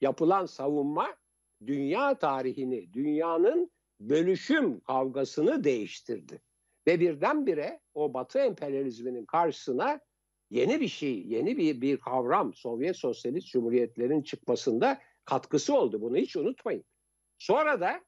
yapılan 0.00 0.46
savunma 0.46 1.16
dünya 1.66 2.18
tarihini, 2.18 2.92
dünyanın 2.92 3.70
bölüşüm 4.00 4.80
kavgasını 4.80 5.64
değiştirdi. 5.64 6.42
Ve 6.86 7.00
birdenbire 7.00 7.80
o 7.94 8.14
Batı 8.14 8.38
emperyalizminin 8.38 9.24
karşısına 9.24 10.00
yeni 10.50 10.80
bir 10.80 10.88
şey, 10.88 11.26
yeni 11.26 11.56
bir, 11.56 11.80
bir 11.80 11.96
kavram 11.96 12.54
Sovyet 12.54 12.96
Sosyalist 12.96 13.48
Cumhuriyetlerin 13.48 14.22
çıkmasında 14.22 15.00
katkısı 15.24 15.74
oldu. 15.74 16.00
Bunu 16.00 16.16
hiç 16.16 16.36
unutmayın. 16.36 16.84
Sonra 17.38 17.80
da 17.80 18.00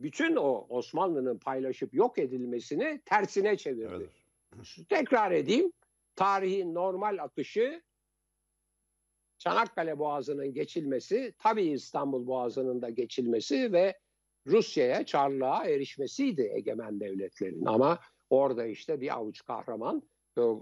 bütün 0.00 0.36
o 0.36 0.66
Osmanlı'nın 0.68 1.38
paylaşıp 1.38 1.94
yok 1.94 2.18
edilmesini 2.18 3.00
tersine 3.04 3.56
çevirdi. 3.56 4.10
Evet. 4.56 4.88
Tekrar 4.88 5.32
edeyim. 5.32 5.72
Tarihin 6.18 6.74
normal 6.74 7.18
akışı 7.18 7.82
Çanakkale 9.38 9.98
Boğazı'nın 9.98 10.54
geçilmesi, 10.54 11.34
tabii 11.38 11.62
İstanbul 11.62 12.26
Boğazı'nın 12.26 12.82
da 12.82 12.90
geçilmesi 12.90 13.72
ve 13.72 13.98
Rusya'ya, 14.46 15.06
Çarlığa 15.06 15.64
erişmesiydi 15.64 16.50
egemen 16.54 17.00
devletlerin. 17.00 17.64
Ama 17.64 17.98
orada 18.30 18.66
işte 18.66 19.00
bir 19.00 19.14
avuç 19.14 19.44
kahraman, 19.44 20.02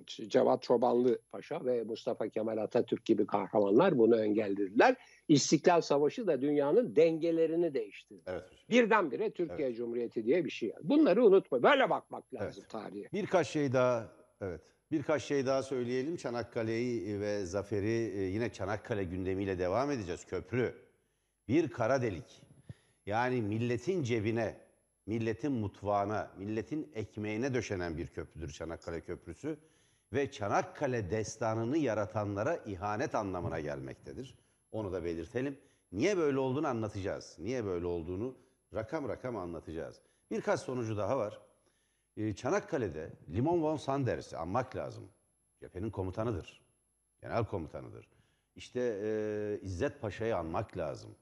Cevat 0.06 0.62
Çobanlı 0.62 1.18
Paşa 1.32 1.64
ve 1.64 1.82
Mustafa 1.82 2.28
Kemal 2.28 2.58
Atatürk 2.58 3.04
gibi 3.04 3.26
kahramanlar 3.26 3.98
bunu 3.98 4.24
engellediler. 4.24 4.96
İstiklal 5.28 5.80
Savaşı 5.80 6.26
da 6.26 6.40
dünyanın 6.42 6.96
dengelerini 6.96 7.74
değiştirdi. 7.74 8.22
Evet. 8.26 8.50
Birdenbire 8.70 9.30
Türkiye 9.30 9.68
evet. 9.68 9.76
Cumhuriyeti 9.76 10.24
diye 10.24 10.44
bir 10.44 10.50
şey. 10.50 10.72
Bunları 10.82 11.24
unutma. 11.24 11.62
Böyle 11.62 11.90
bakmak 11.90 12.34
lazım 12.34 12.62
evet. 12.62 12.70
tarihe. 12.70 13.08
Birkaç 13.12 13.48
şey 13.48 13.72
daha, 13.72 14.12
evet. 14.40 14.75
Birkaç 14.90 15.22
şey 15.22 15.46
daha 15.46 15.62
söyleyelim. 15.62 16.16
Çanakkale'yi 16.16 17.20
ve 17.20 17.46
zaferi 17.46 18.12
e, 18.16 18.22
yine 18.22 18.52
Çanakkale 18.52 19.04
gündemiyle 19.04 19.58
devam 19.58 19.90
edeceğiz. 19.90 20.24
Köprü. 20.24 20.74
Bir 21.48 21.68
kara 21.70 22.02
delik. 22.02 22.42
Yani 23.06 23.42
milletin 23.42 24.02
cebine, 24.02 24.56
milletin 25.06 25.52
mutfağına, 25.52 26.30
milletin 26.38 26.92
ekmeğine 26.94 27.54
döşenen 27.54 27.96
bir 27.96 28.06
köprüdür 28.06 28.52
Çanakkale 28.52 29.00
Köprüsü. 29.00 29.58
Ve 30.12 30.30
Çanakkale 30.30 31.10
destanını 31.10 31.78
yaratanlara 31.78 32.56
ihanet 32.56 33.14
anlamına 33.14 33.60
gelmektedir. 33.60 34.34
Onu 34.72 34.92
da 34.92 35.04
belirtelim. 35.04 35.58
Niye 35.92 36.16
böyle 36.16 36.38
olduğunu 36.38 36.66
anlatacağız. 36.66 37.36
Niye 37.38 37.64
böyle 37.64 37.86
olduğunu 37.86 38.36
rakam 38.74 39.08
rakam 39.08 39.36
anlatacağız. 39.36 40.00
Birkaç 40.30 40.60
sonucu 40.60 40.96
daha 40.96 41.18
var. 41.18 41.45
Ee, 42.16 42.34
Çanakkale'de 42.34 43.12
Limon 43.28 43.62
von 43.62 43.76
Sanders'i 43.76 44.36
anmak 44.36 44.76
lazım. 44.76 45.08
Cephenin 45.60 45.90
komutanıdır. 45.90 46.62
Genel 47.22 47.44
komutanıdır. 47.44 48.08
İşte 48.56 48.80
e, 49.02 49.60
İzzet 49.62 50.00
Paşa'yı 50.00 50.36
anmak 50.36 50.76
lazım. 50.76 51.16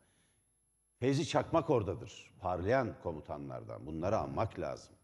Fevzi 1.00 1.26
Çakmak 1.26 1.70
oradadır. 1.70 2.34
Parlayan 2.40 2.94
komutanlardan. 3.02 3.86
Bunları 3.86 4.18
anmak 4.18 4.60
lazım. 4.60 4.94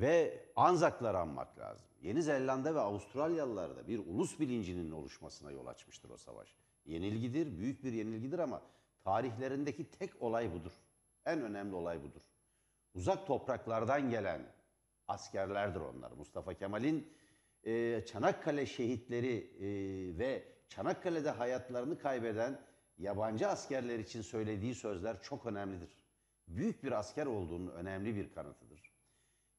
Ve 0.00 0.44
Anzakları 0.56 1.18
anmak 1.18 1.58
lazım. 1.58 1.86
Yeni 2.02 2.22
Zelanda 2.22 2.74
ve 2.74 2.80
Avustralyalılarda 2.80 3.88
bir 3.88 3.98
ulus 3.98 4.40
bilincinin 4.40 4.90
oluşmasına 4.90 5.50
yol 5.50 5.66
açmıştır 5.66 6.10
o 6.10 6.16
savaş. 6.16 6.54
Yenilgidir, 6.84 7.58
büyük 7.58 7.84
bir 7.84 7.92
yenilgidir 7.92 8.38
ama 8.38 8.62
tarihlerindeki 9.04 9.90
tek 9.90 10.22
olay 10.22 10.52
budur. 10.52 10.72
En 11.26 11.42
önemli 11.42 11.74
olay 11.74 12.02
budur. 12.02 12.20
Uzak 12.94 13.26
topraklardan 13.26 14.10
gelen 14.10 14.53
askerlerdir 15.08 15.80
onlar. 15.80 16.10
Mustafa 16.12 16.54
Kemal'in 16.54 17.12
e, 17.64 18.04
Çanakkale 18.06 18.66
şehitleri 18.66 19.36
e, 19.60 19.68
ve 20.18 20.44
Çanakkale'de 20.68 21.30
hayatlarını 21.30 21.98
kaybeden 21.98 22.60
yabancı 22.98 23.48
askerler 23.48 23.98
için 23.98 24.22
söylediği 24.22 24.74
sözler 24.74 25.22
çok 25.22 25.46
önemlidir. 25.46 26.04
Büyük 26.48 26.84
bir 26.84 26.92
asker 26.92 27.26
olduğunun 27.26 27.70
önemli 27.70 28.16
bir 28.16 28.34
kanıtıdır. 28.34 28.94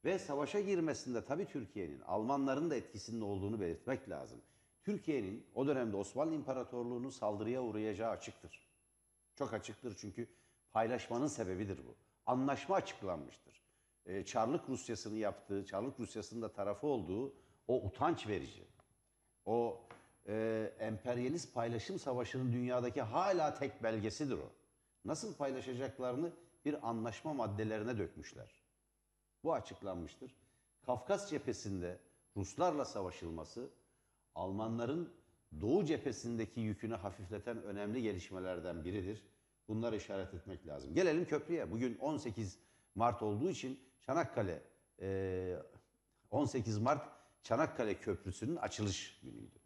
Ve 0.06 0.20
savaşa 0.20 0.60
girmesinde 0.60 1.24
tabii 1.24 1.46
Türkiye'nin, 1.46 2.02
Almanların 2.02 2.70
da 2.70 2.76
etkisinin 2.76 3.22
olduğunu 3.22 3.60
belirtmek 3.60 4.10
lazım. 4.10 4.42
Türkiye'nin 4.84 5.46
o 5.56 5.68
dönemde 5.68 5.98
Osmanlı 5.98 6.36
İmparatorluğu'nun 6.36 7.10
saldırıya 7.10 7.62
uğrayacağı 7.62 8.10
açıktır. 8.10 8.70
Çok 9.36 9.54
açıktır 9.54 9.96
çünkü 9.98 10.28
paylaşmanın 10.72 11.28
sebebidir 11.28 11.78
bu. 11.78 11.96
Anlaşma 12.26 12.76
açıklanmıştır. 12.76 13.55
Ee, 14.06 14.26
Çarlık 14.26 14.70
Rusyası'nı 14.70 15.18
yaptığı, 15.18 15.66
Çarlık 15.66 16.00
Rusyası'nın 16.00 16.42
da 16.42 16.54
tarafı 16.54 16.88
olduğu 16.88 17.34
o 17.68 17.86
utanç 17.86 18.28
verici, 18.28 18.64
o 19.46 19.82
e, 20.28 20.72
emperyalist 20.80 21.54
paylaşım 21.54 22.00
savaşının 22.00 22.54
dünyadaki 22.54 23.02
hala 23.02 23.54
tek 23.54 23.84
belgesidir 23.84 24.38
o. 24.38 24.50
Nasıl 25.06 25.36
paylaşacaklarını 25.36 26.32
bir 26.66 26.90
anlaşma 26.90 27.34
maddelerine 27.34 27.98
dökmüşler. 27.98 28.62
Bu 29.44 29.54
açıklanmıştır. 29.54 30.36
Kafkas 30.86 31.30
cephesinde 31.30 32.00
Ruslarla 32.38 32.86
savaşılması 32.86 33.70
Almanların 34.36 35.14
Doğu 35.62 35.86
cephesindeki 35.86 36.60
yükünü 36.60 36.96
hafifleten 36.96 37.64
önemli 37.64 38.02
gelişmelerden 38.02 38.86
biridir. 38.86 39.24
Bunları 39.68 39.96
işaret 39.96 40.34
etmek 40.34 40.68
lazım. 40.68 40.94
Gelelim 40.94 41.26
köprüye. 41.26 41.72
Bugün 41.72 41.98
18 41.98 42.60
Mart 42.96 43.24
olduğu 43.24 43.50
için 43.50 43.80
Çanakkale 44.06 44.64
18 46.32 46.78
Mart 46.78 47.16
Çanakkale 47.44 48.00
Köprüsü'nün 48.00 48.56
açılış 48.56 49.20
günüydü. 49.24 49.60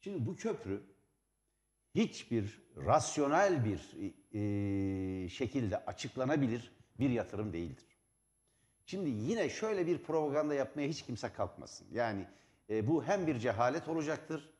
Şimdi 0.00 0.26
bu 0.26 0.36
köprü 0.36 0.82
hiçbir 1.94 2.62
rasyonel 2.76 3.64
bir 3.64 3.80
e, 4.32 5.28
şekilde 5.28 5.84
açıklanabilir 5.84 6.72
bir 6.98 7.10
yatırım 7.10 7.52
değildir. 7.52 7.98
Şimdi 8.86 9.10
yine 9.10 9.48
şöyle 9.48 9.86
bir 9.86 9.98
propaganda 10.02 10.54
yapmaya 10.54 10.88
hiç 10.88 11.02
kimse 11.02 11.32
kalkmasın. 11.32 11.86
Yani 11.92 12.26
e, 12.70 12.86
bu 12.86 13.04
hem 13.04 13.26
bir 13.26 13.38
cehalet 13.38 13.88
olacaktır 13.88 14.50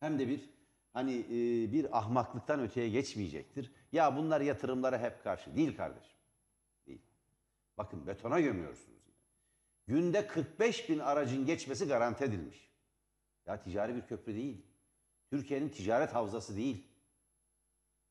hem 0.00 0.18
de 0.18 0.28
bir 0.28 0.50
hani 0.92 1.18
e, 1.18 1.72
bir 1.72 1.98
ahmaklıktan 1.98 2.60
öteye 2.60 2.88
geçmeyecektir. 2.88 3.72
Ya 3.92 4.16
bunlar 4.16 4.40
yatırımlara 4.40 4.98
hep 4.98 5.24
karşı. 5.24 5.56
Değil 5.56 5.76
kardeşim. 5.76 6.15
Bakın 7.78 8.06
betona 8.06 8.40
gömüyorsunuz. 8.40 8.96
Günde 9.86 10.26
45 10.26 10.88
bin 10.88 10.98
aracın 10.98 11.46
geçmesi 11.46 11.86
garanti 11.86 12.24
edilmiş. 12.24 12.70
Ya 13.46 13.62
ticari 13.62 13.96
bir 13.96 14.06
köprü 14.06 14.34
değil. 14.34 14.66
Türkiye'nin 15.30 15.68
ticaret 15.68 16.14
havzası 16.14 16.56
değil. 16.56 16.86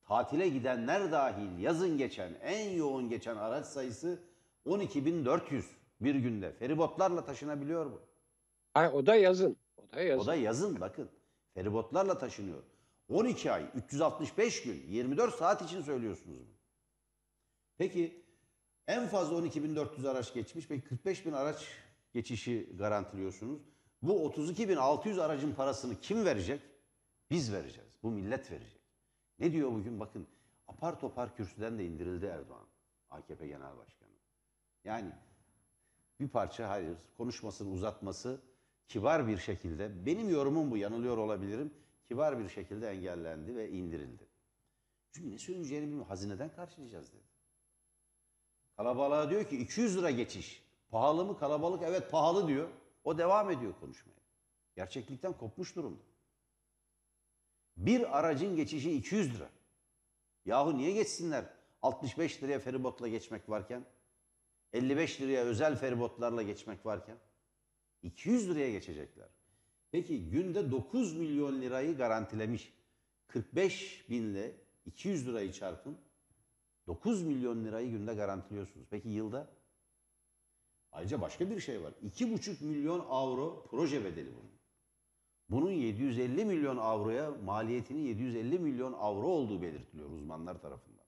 Tatile 0.04 0.50
gidenler 0.50 1.12
dahil 1.12 1.60
yazın 1.60 1.98
geçen, 1.98 2.34
en 2.34 2.70
yoğun 2.70 3.10
geçen 3.10 3.36
araç 3.36 3.66
sayısı 3.66 4.20
12.400 4.66 5.64
bir 6.02 6.16
günde. 6.16 6.52
Feribotlarla 6.52 7.26
taşınabiliyor 7.26 7.86
bu. 7.86 8.02
Ay, 8.74 8.88
o 8.88 9.06
da 9.06 9.16
yazın. 9.16 9.58
O 9.78 9.96
da 9.96 10.02
yazın. 10.02 10.24
O 10.24 10.28
da 10.28 10.36
yazın 10.36 10.82
bakın. 10.82 11.10
Feribotlarla 11.54 12.18
taşınıyor. 12.18 12.64
12 13.10 13.52
ay, 13.52 13.66
365 13.76 14.64
gün, 14.64 14.84
24 14.88 15.36
saat 15.36 15.62
için 15.62 15.82
söylüyorsunuz 15.82 16.38
bunu. 16.38 16.56
Peki 17.78 18.25
en 18.88 19.08
fazla 19.08 19.36
12.400 19.36 20.10
araç 20.10 20.34
geçmiş. 20.34 20.68
Peki 20.68 20.84
45 20.88 21.26
bin 21.26 21.32
araç 21.32 21.68
geçişi 22.14 22.70
garantiliyorsunuz. 22.78 23.62
Bu 24.02 24.12
32.600 24.12 25.22
aracın 25.22 25.54
parasını 25.54 26.00
kim 26.00 26.26
verecek? 26.26 26.62
Biz 27.32 27.54
vereceğiz. 27.54 27.90
Bu 28.04 28.12
millet 28.12 28.52
verecek. 28.52 28.82
Ne 29.40 29.52
diyor 29.52 29.72
bugün? 29.72 30.00
Bakın 30.00 30.28
apar 30.68 31.00
topar 31.00 31.36
kürsüden 31.36 31.80
de 31.80 31.86
indirildi 31.86 32.26
Erdoğan. 32.26 32.68
AKP 33.10 33.48
Genel 33.48 33.78
Başkanı. 33.78 34.10
Yani 34.84 35.12
bir 36.20 36.28
parça 36.28 36.70
hayır 36.70 36.98
konuşmasını 37.18 37.70
uzatması 37.70 38.42
kibar 38.88 39.28
bir 39.28 39.38
şekilde 39.38 40.06
benim 40.06 40.30
yorumum 40.30 40.72
bu 40.72 40.78
yanılıyor 40.78 41.18
olabilirim. 41.18 41.74
Kibar 42.08 42.40
bir 42.40 42.50
şekilde 42.50 42.90
engellendi 42.90 43.56
ve 43.56 43.70
indirildi. 43.70 44.28
Çünkü 45.12 45.32
ne 45.32 45.38
söyleyeceğini 45.38 45.86
bilmiyorum. 45.86 46.10
Hazineden 46.10 46.50
karşılayacağız 46.50 47.14
dedi. 47.14 47.35
Kalabalığa 48.78 49.30
diyor 49.30 49.46
ki 49.46 49.58
200 49.58 49.98
lira 49.98 50.12
geçiş. 50.12 50.64
Pahalı 50.90 51.26
mı 51.26 51.40
kalabalık? 51.40 51.84
Evet 51.84 52.12
pahalı 52.12 52.48
diyor. 52.48 52.70
O 53.04 53.18
devam 53.18 53.52
ediyor 53.52 53.74
konuşmaya. 53.80 54.16
Gerçeklikten 54.76 55.34
kopmuş 55.34 55.76
durumda. 55.76 56.04
Bir 57.78 58.20
aracın 58.20 58.56
geçişi 58.56 58.92
200 58.92 59.36
lira. 59.36 59.50
Yahu 60.46 60.78
niye 60.78 60.92
geçsinler? 60.92 61.46
65 61.82 62.44
liraya 62.44 62.60
feribotla 62.60 63.08
geçmek 63.08 63.50
varken, 63.50 63.86
55 64.74 65.22
liraya 65.22 65.44
özel 65.44 65.76
feribotlarla 65.76 66.42
geçmek 66.42 66.86
varken 66.86 67.18
200 68.04 68.50
liraya 68.50 68.72
geçecekler. 68.72 69.28
Peki 69.92 70.30
günde 70.30 70.72
9 70.72 71.14
milyon 71.14 71.62
lirayı 71.62 71.98
garantilemiş. 71.98 72.74
45 73.28 74.06
binle 74.10 74.56
200 74.86 75.28
lirayı 75.28 75.52
çarpın. 75.52 75.98
9 76.88 77.24
milyon 77.24 77.66
lirayı 77.66 77.92
günde 77.92 78.14
garantiliyorsunuz. 78.14 78.88
Peki 78.90 79.10
yılda? 79.10 79.48
Ayrıca 80.92 81.22
başka 81.22 81.50
bir 81.50 81.60
şey 81.60 81.82
var. 81.82 81.94
2,5 82.04 82.64
milyon 82.64 83.06
avro 83.10 83.68
proje 83.70 84.06
bedeli 84.06 84.34
bunun. 84.36 84.56
Bunun 85.50 85.72
750 85.72 86.46
milyon 86.46 86.78
avroya 86.78 87.32
maliyetinin 87.32 88.02
750 88.02 88.60
milyon 88.60 88.94
avro 88.94 89.28
olduğu 89.28 89.62
belirtiliyor 89.62 90.10
uzmanlar 90.10 90.62
tarafından. 90.62 91.06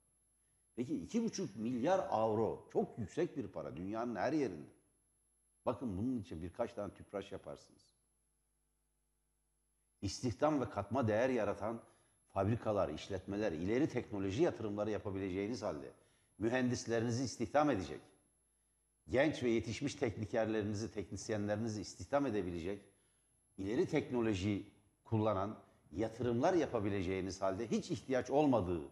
Peki 0.76 0.94
2,5 0.94 1.58
milyar 1.58 2.06
avro 2.10 2.68
çok 2.72 2.98
yüksek 2.98 3.36
bir 3.36 3.48
para 3.48 3.76
dünyanın 3.76 4.16
her 4.16 4.32
yerinde. 4.32 4.68
Bakın 5.66 5.98
bunun 5.98 6.20
için 6.20 6.42
birkaç 6.42 6.72
tane 6.72 6.94
tüpraş 6.94 7.32
yaparsınız. 7.32 7.94
İstihdam 10.02 10.60
ve 10.60 10.70
katma 10.70 11.08
değer 11.08 11.28
yaratan 11.28 11.82
fabrikalar, 12.38 12.88
işletmeler, 12.88 13.52
ileri 13.52 13.88
teknoloji 13.88 14.42
yatırımları 14.42 14.90
yapabileceğiniz 14.90 15.62
halde 15.62 15.92
mühendislerinizi 16.38 17.24
istihdam 17.24 17.70
edecek, 17.70 18.00
genç 19.08 19.42
ve 19.42 19.50
yetişmiş 19.50 19.94
teknikerlerinizi, 19.94 20.92
teknisyenlerinizi 20.92 21.80
istihdam 21.80 22.26
edebilecek, 22.26 22.82
ileri 23.56 23.86
teknoloji 23.86 24.66
kullanan 25.04 25.58
yatırımlar 25.92 26.54
yapabileceğiniz 26.54 27.42
halde 27.42 27.70
hiç 27.70 27.90
ihtiyaç 27.90 28.30
olmadığı 28.30 28.82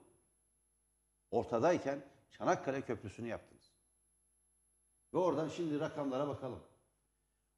ortadayken 1.30 2.04
Çanakkale 2.30 2.80
Köprüsü'nü 2.80 3.28
yaptınız. 3.28 3.72
Ve 5.14 5.18
oradan 5.18 5.48
şimdi 5.48 5.80
rakamlara 5.80 6.28
bakalım. 6.28 6.61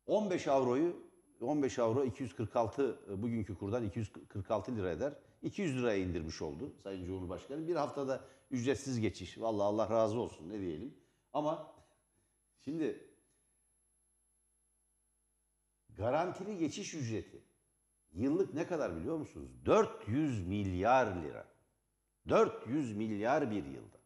15 0.06 0.48
avroyu 0.48 0.96
15 1.40 1.78
avro 1.78 2.04
246 2.04 2.98
e, 3.10 3.22
bugünkü 3.22 3.58
kurdan 3.58 3.84
246 3.84 4.76
lira 4.76 4.90
eder. 4.90 5.27
200 5.42 5.76
liraya 5.76 5.98
indirmiş 5.98 6.42
oldu 6.42 6.72
Sayın 6.82 7.04
Cumhurbaşkanı. 7.04 7.68
Bir 7.68 7.76
haftada 7.76 8.24
ücretsiz 8.50 9.00
geçiş. 9.00 9.38
Vallahi 9.40 9.66
Allah 9.66 9.90
razı 9.90 10.20
olsun 10.20 10.48
ne 10.48 10.60
diyelim. 10.60 10.94
Ama 11.32 11.74
şimdi 12.64 13.08
garantili 15.96 16.58
geçiş 16.58 16.94
ücreti 16.94 17.42
yıllık 18.12 18.54
ne 18.54 18.66
kadar 18.66 18.96
biliyor 18.96 19.16
musunuz? 19.16 19.50
400 19.66 20.46
milyar 20.46 21.22
lira. 21.22 21.48
400 22.28 22.96
milyar 22.96 23.50
bir 23.50 23.64
yılda. 23.64 23.98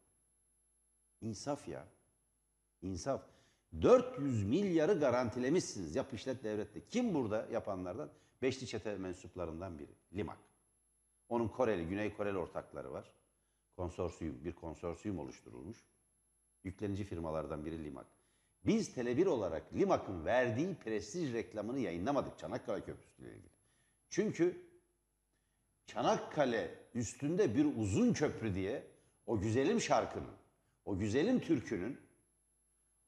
İnsaf 1.21 1.67
ya. 1.67 1.87
İnsaf. 2.81 3.21
400 3.81 4.43
milyarı 4.43 4.99
garantilemişsiniz 4.99 5.95
yap 5.95 6.13
işlet 6.13 6.43
devlette. 6.43 6.85
Kim 6.85 7.13
burada 7.13 7.47
yapanlardan? 7.51 8.09
Beşli 8.41 8.67
çete 8.67 8.97
mensuplarından 8.97 9.79
biri. 9.79 9.91
Limak. 10.13 10.37
Onun 11.33 11.47
Koreli, 11.47 11.87
Güney 11.87 12.13
Koreli 12.13 12.37
ortakları 12.37 12.93
var. 12.93 13.11
Konsorsiyum, 13.75 14.45
bir 14.45 14.55
konsorsiyum 14.55 15.19
oluşturulmuş. 15.19 15.77
Yüklenici 16.63 17.03
firmalardan 17.03 17.65
biri 17.65 17.83
Limak. 17.83 18.05
Biz 18.65 18.97
Tele1 18.97 19.27
olarak 19.27 19.73
Limak'ın 19.73 20.25
verdiği 20.25 20.75
prestij 20.75 21.33
reklamını 21.33 21.79
yayınlamadık 21.79 22.39
Çanakkale 22.39 22.83
Köprüsü 22.83 23.21
ile 23.21 23.31
ilgili. 23.31 23.49
Çünkü 24.09 24.61
Çanakkale 25.85 26.79
üstünde 26.95 27.55
bir 27.55 27.75
uzun 27.77 28.13
köprü 28.13 28.55
diye 28.55 28.87
o 29.25 29.39
güzelim 29.39 29.81
şarkının, 29.81 30.35
o 30.85 30.97
güzelim 30.97 31.39
türkünün 31.39 31.99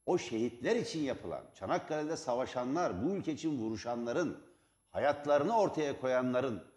o 0.06 0.18
şehitler 0.18 0.76
için 0.76 1.00
yapılan, 1.00 1.44
Çanakkale'de 1.54 2.16
savaşanlar, 2.16 3.04
bu 3.04 3.10
ülke 3.10 3.32
için 3.32 3.58
vuruşanların, 3.58 4.44
hayatlarını 4.90 5.58
ortaya 5.58 6.00
koyanların 6.00 6.75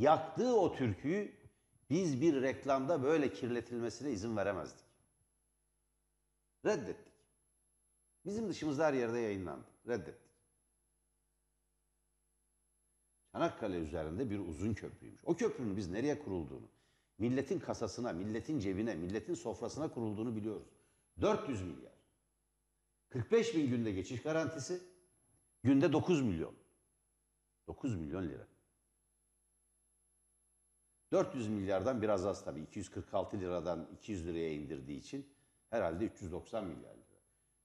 yaktığı 0.00 0.56
o 0.56 0.76
türküyü 0.76 1.32
biz 1.90 2.20
bir 2.20 2.42
reklamda 2.42 3.02
böyle 3.02 3.32
kirletilmesine 3.32 4.10
izin 4.10 4.36
veremezdik. 4.36 4.86
Reddettik. 6.64 7.12
Bizim 8.24 8.48
dışımızda 8.48 8.86
her 8.86 8.92
yerde 8.92 9.18
yayınlandı. 9.18 9.66
Reddettik. 9.88 10.26
Çanakkale 13.32 13.78
üzerinde 13.78 14.30
bir 14.30 14.38
uzun 14.38 14.74
köprüymüş. 14.74 15.20
O 15.24 15.36
köprünün 15.36 15.76
biz 15.76 15.90
nereye 15.90 16.18
kurulduğunu, 16.18 16.68
milletin 17.18 17.58
kasasına, 17.58 18.12
milletin 18.12 18.60
cebine, 18.60 18.94
milletin 18.94 19.34
sofrasına 19.34 19.88
kurulduğunu 19.88 20.36
biliyoruz. 20.36 20.68
400 21.20 21.62
milyar. 21.62 21.92
45 23.08 23.54
bin 23.54 23.70
günde 23.70 23.92
geçiş 23.92 24.22
garantisi, 24.22 24.80
günde 25.62 25.92
9 25.92 26.22
milyon. 26.22 26.54
9 27.66 27.96
milyon 27.96 28.28
lira. 28.28 28.46
400 31.16 31.48
milyardan 31.48 32.02
biraz 32.02 32.26
az 32.26 32.44
tabii. 32.44 32.60
246 32.60 33.40
liradan 33.40 33.88
200 33.92 34.26
liraya 34.26 34.52
indirdiği 34.52 34.98
için 34.98 35.26
herhalde 35.70 36.04
390 36.04 36.64
milyar 36.64 36.94
lira. 36.94 37.20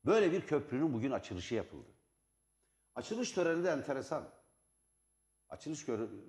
Böyle 0.05 0.31
bir 0.31 0.41
köprünün 0.41 0.93
bugün 0.93 1.11
açılışı 1.11 1.55
yapıldı. 1.55 1.89
Açılış 2.95 3.31
töreni 3.31 3.63
de 3.63 3.69
enteresan. 3.69 4.29
Açılış 5.49 5.85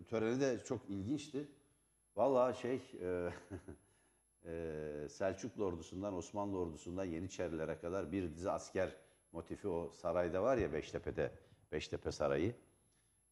töreni 0.08 0.40
de 0.40 0.64
çok 0.64 0.90
ilginçti. 0.90 1.48
Vallahi 2.16 2.60
şey 2.60 2.80
e, 3.00 3.30
e, 4.50 5.08
Selçuklu 5.08 5.64
ordusundan 5.64 6.14
Osmanlı 6.14 6.58
ordusundan 6.58 7.04
Yeniçerilere 7.04 7.78
kadar 7.78 8.12
bir 8.12 8.34
dizi 8.34 8.50
asker 8.50 8.96
motifi 9.32 9.68
o 9.68 9.90
sarayda 9.92 10.42
var 10.42 10.56
ya 10.56 10.72
Beştepe'de 10.72 11.32
Beştepe 11.72 12.12
Sarayı. 12.12 12.54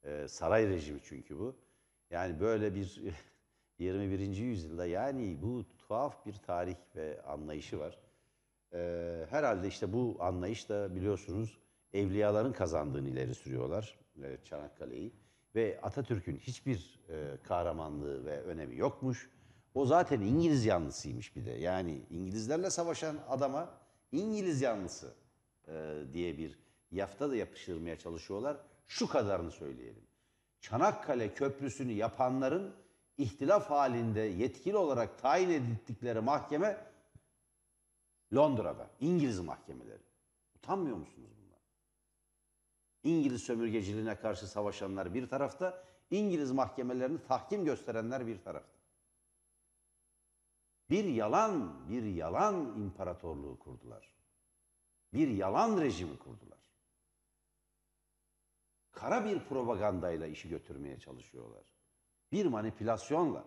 E, 0.04 0.28
saray 0.28 0.68
rejimi 0.68 1.00
çünkü 1.02 1.38
bu. 1.38 1.56
Yani 2.10 2.40
böyle 2.40 2.74
bir 2.74 3.02
21. 3.80 4.36
yüzyılda 4.36 4.86
yani 4.86 5.42
bu 5.42 5.64
tuhaf 5.78 6.26
bir 6.26 6.34
tarih 6.34 6.76
ve 6.96 7.22
anlayışı 7.22 7.78
var. 7.78 7.98
E, 8.72 9.26
herhalde 9.30 9.68
işte 9.68 9.92
bu 9.92 10.16
anlayış 10.20 10.68
da 10.68 10.96
biliyorsunuz 10.96 11.58
evliyaların 11.92 12.52
kazandığını 12.52 13.08
ileri 13.08 13.34
sürüyorlar 13.34 13.98
e, 14.22 14.38
Çanakkale'yi. 14.44 15.12
Ve 15.54 15.80
Atatürk'ün 15.82 16.36
hiçbir 16.36 17.00
e, 17.08 17.36
kahramanlığı 17.42 18.24
ve 18.24 18.42
önemi 18.42 18.76
yokmuş. 18.76 19.30
O 19.74 19.86
zaten 19.86 20.20
İngiliz 20.20 20.64
yanlısıymış 20.64 21.36
bir 21.36 21.46
de. 21.46 21.50
Yani 21.50 22.02
İngilizlerle 22.10 22.70
savaşan 22.70 23.16
adama 23.28 23.70
İngiliz 24.12 24.62
yanlısı 24.62 25.14
e, 25.68 26.02
diye 26.12 26.38
bir 26.38 26.58
yafta 26.90 27.30
da 27.30 27.36
yapıştırmaya 27.36 27.98
çalışıyorlar. 27.98 28.56
Şu 28.88 29.08
kadarını 29.08 29.50
söyleyelim. 29.50 30.02
Çanakkale 30.60 31.34
Köprüsü'nü 31.34 31.92
yapanların 31.92 32.74
ihtilaf 33.20 33.70
halinde 33.70 34.20
yetkili 34.20 34.76
olarak 34.76 35.18
tayin 35.18 35.50
edildikleri 35.50 36.20
mahkeme 36.20 36.86
Londra'da. 38.34 38.90
İngiliz 39.00 39.40
mahkemeleri. 39.40 40.02
Utanmıyor 40.56 40.96
musunuz 40.96 41.30
bundan? 41.42 41.58
İngiliz 43.02 43.42
sömürgeciliğine 43.42 44.16
karşı 44.16 44.46
savaşanlar 44.46 45.14
bir 45.14 45.28
tarafta, 45.28 45.84
İngiliz 46.10 46.52
mahkemelerini 46.52 47.18
tahkim 47.28 47.64
gösterenler 47.64 48.26
bir 48.26 48.42
tarafta. 48.42 48.80
Bir 50.90 51.04
yalan, 51.04 51.88
bir 51.88 52.02
yalan 52.02 52.54
imparatorluğu 52.76 53.58
kurdular. 53.58 54.14
Bir 55.12 55.28
yalan 55.28 55.80
rejimi 55.80 56.18
kurdular. 56.18 56.58
Kara 58.92 59.24
bir 59.24 59.44
propagandayla 59.44 60.26
işi 60.26 60.48
götürmeye 60.48 60.98
çalışıyorlar. 60.98 61.79
Bir 62.32 62.46
manipülasyonla, 62.46 63.44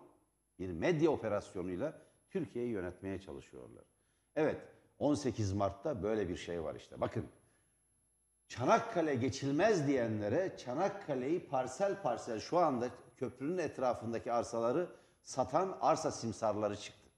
bir 0.58 0.70
medya 0.70 1.10
operasyonuyla 1.10 2.00
Türkiye'yi 2.30 2.70
yönetmeye 2.70 3.20
çalışıyorlar. 3.20 3.84
Evet, 4.36 4.62
18 4.98 5.52
Mart'ta 5.52 6.02
böyle 6.02 6.28
bir 6.28 6.36
şey 6.36 6.62
var 6.62 6.74
işte. 6.74 7.00
Bakın, 7.00 7.26
Çanakkale 8.48 9.14
geçilmez 9.14 9.86
diyenlere 9.86 10.56
Çanakkale'yi 10.58 11.48
parsel 11.48 12.02
parsel 12.02 12.40
şu 12.40 12.58
anda 12.58 12.90
köprünün 13.16 13.58
etrafındaki 13.58 14.32
arsaları 14.32 14.88
satan 15.22 15.78
arsa 15.80 16.10
simsarları 16.10 16.76
çıktı. 16.76 17.10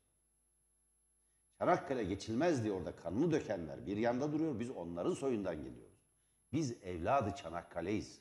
Çanakkale 1.59 2.05
geçilmez 2.05 2.65
diye 2.65 2.73
orada 2.73 2.97
kanını 2.97 3.33
dökenler 3.33 3.87
bir 3.87 3.97
yanda 3.97 4.33
duruyor. 4.33 4.61
Biz 4.61 4.71
onların 4.71 5.15
soyundan 5.15 5.57
geliyoruz. 5.57 6.01
Biz 6.53 6.83
evladı 6.83 7.35
Çanakkale'yiz. 7.37 8.21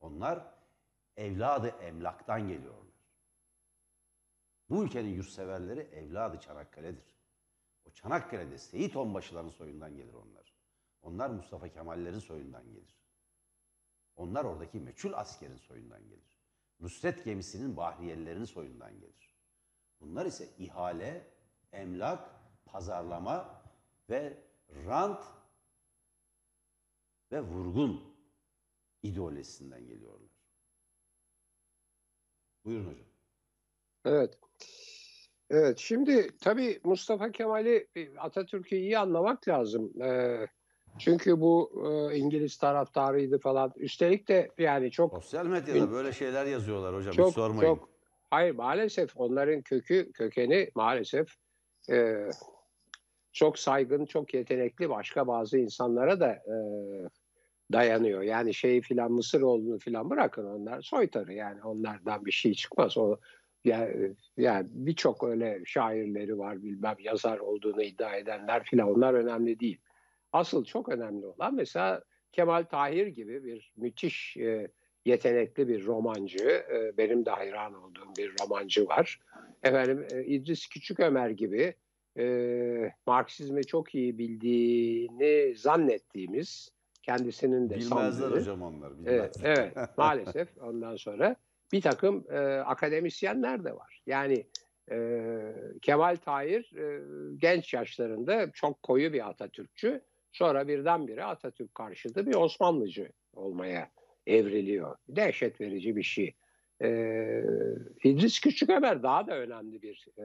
Onlar 0.00 0.51
evladı 1.16 1.68
emlaktan 1.68 2.48
geliyorlar. 2.48 2.82
Bu 4.70 4.84
ülkenin 4.84 5.14
yurtseverleri 5.14 5.80
evladı 5.80 6.40
Çanakkale'dir. 6.40 7.16
O 7.84 7.90
Çanakkale'de 7.90 8.58
Seyit 8.58 8.96
Onbaşıların 8.96 9.48
soyundan 9.48 9.96
gelir 9.96 10.14
onlar. 10.14 10.54
Onlar 11.02 11.30
Mustafa 11.30 11.68
Kemal'lerin 11.68 12.18
soyundan 12.18 12.72
gelir. 12.72 13.02
Onlar 14.16 14.44
oradaki 14.44 14.80
meçhul 14.80 15.12
askerin 15.12 15.56
soyundan 15.56 16.08
gelir. 16.08 16.42
Nusret 16.80 17.24
gemisinin 17.24 17.76
bahriyelilerin 17.76 18.44
soyundan 18.44 19.00
gelir. 19.00 19.36
Bunlar 20.00 20.26
ise 20.26 20.48
ihale, 20.58 21.26
emlak, 21.72 22.30
pazarlama 22.64 23.62
ve 24.10 24.38
rant 24.86 25.24
ve 27.32 27.40
vurgun 27.40 28.14
ideolojisinden 29.02 29.86
geliyorlar. 29.86 30.31
Buyurun 32.64 32.84
hocam. 32.84 33.06
Evet. 34.04 34.38
Evet, 35.50 35.78
şimdi 35.78 36.26
tabii 36.40 36.80
Mustafa 36.84 37.30
Kemal'i 37.30 37.86
Atatürk'ü 38.18 38.76
iyi 38.76 38.98
anlamak 38.98 39.48
lazım. 39.48 40.02
Ee, 40.02 40.46
çünkü 40.98 41.40
bu 41.40 41.72
e, 41.86 42.16
İngiliz 42.16 42.56
taraftarıydı 42.56 43.38
falan. 43.38 43.72
Üstelik 43.76 44.28
de 44.28 44.48
yani 44.58 44.90
çok 44.90 45.14
Sosyal 45.14 45.46
medyada 45.46 45.90
böyle 45.90 46.12
şeyler 46.12 46.46
yazıyorlar 46.46 46.94
hocam. 46.94 47.12
çok 47.12 47.28
hiç 47.28 47.34
sormayın. 47.34 47.74
çok 47.74 47.88
hayır 48.30 48.54
maalesef 48.54 49.16
onların 49.16 49.62
kökü 49.62 50.12
kökeni 50.12 50.70
maalesef 50.74 51.28
e, 51.90 52.26
çok 53.32 53.58
saygın, 53.58 54.04
çok 54.04 54.34
yetenekli 54.34 54.90
başka 54.90 55.26
bazı 55.26 55.58
insanlara 55.58 56.20
da 56.20 56.30
e, 56.32 56.56
dayanıyor. 57.72 58.22
Yani 58.22 58.54
şey 58.54 58.80
filan 58.80 59.12
Mısıroğlu'nu 59.12 59.78
filan 59.78 60.10
bırakın 60.10 60.46
onlar 60.46 60.82
soytarı 60.82 61.32
yani 61.32 61.62
onlardan 61.62 62.24
bir 62.24 62.32
şey 62.32 62.54
çıkmaz. 62.54 62.98
O 62.98 63.16
yani, 63.64 64.14
yani 64.36 64.66
birçok 64.70 65.24
öyle 65.24 65.62
şairleri 65.64 66.38
var 66.38 66.62
bilmem 66.62 66.96
yazar 66.98 67.38
olduğunu 67.38 67.82
iddia 67.82 68.16
edenler 68.16 68.64
filan 68.64 68.88
onlar 68.88 69.14
önemli 69.14 69.60
değil. 69.60 69.78
Asıl 70.32 70.64
çok 70.64 70.88
önemli 70.88 71.26
olan 71.26 71.54
mesela 71.54 72.02
Kemal 72.32 72.62
Tahir 72.62 73.06
gibi 73.06 73.44
bir 73.44 73.72
müthiş 73.76 74.36
e, 74.36 74.68
yetenekli 75.04 75.68
bir 75.68 75.84
romancı, 75.86 76.48
e, 76.48 76.96
benim 76.98 77.26
de 77.26 77.30
hayran 77.30 77.74
olduğum 77.74 78.12
bir 78.18 78.32
romancı 78.40 78.86
var. 78.88 79.20
Efendim 79.62 80.06
e, 80.12 80.24
İdris 80.24 80.66
Küçükömer 80.68 81.30
gibi 81.30 81.74
e, 82.18 82.92
Marksizmi 83.06 83.64
çok 83.64 83.94
iyi 83.94 84.18
bildiğini 84.18 85.56
zannettiğimiz, 85.56 86.70
kendisinin 87.02 87.70
de 87.70 87.74
Bilmezler 87.74 88.10
sandığı, 88.10 88.36
hocam 88.36 88.62
onlar. 88.62 88.92
Evet, 89.06 89.38
Bilmezler. 89.38 89.72
evet 89.76 89.88
maalesef 89.98 90.48
ondan 90.62 90.96
sonra 90.96 91.36
bir 91.72 91.80
takım 91.80 92.24
e, 92.30 92.38
akademisyenler 92.60 93.64
de 93.64 93.76
var. 93.76 94.02
Yani 94.06 94.46
e, 94.90 95.18
Kemal 95.82 96.16
Tahir 96.16 96.72
e, 96.76 97.00
genç 97.36 97.74
yaşlarında 97.74 98.50
çok 98.52 98.82
koyu 98.82 99.12
bir 99.12 99.28
Atatürkçü. 99.28 100.00
Sonra 100.32 100.68
birdenbire 100.68 101.24
Atatürk 101.24 101.74
karşıtı 101.74 102.26
bir 102.26 102.34
Osmanlıcı 102.34 103.08
olmaya 103.34 103.90
evriliyor. 104.26 104.96
Dehşet 105.08 105.60
verici 105.60 105.96
bir 105.96 106.02
şey. 106.02 106.34
E, 106.82 106.88
İdris 108.04 108.40
Küçükömer 108.40 109.02
daha 109.02 109.26
da 109.26 109.38
önemli 109.38 109.82
bir 109.82 110.06
e, 110.18 110.24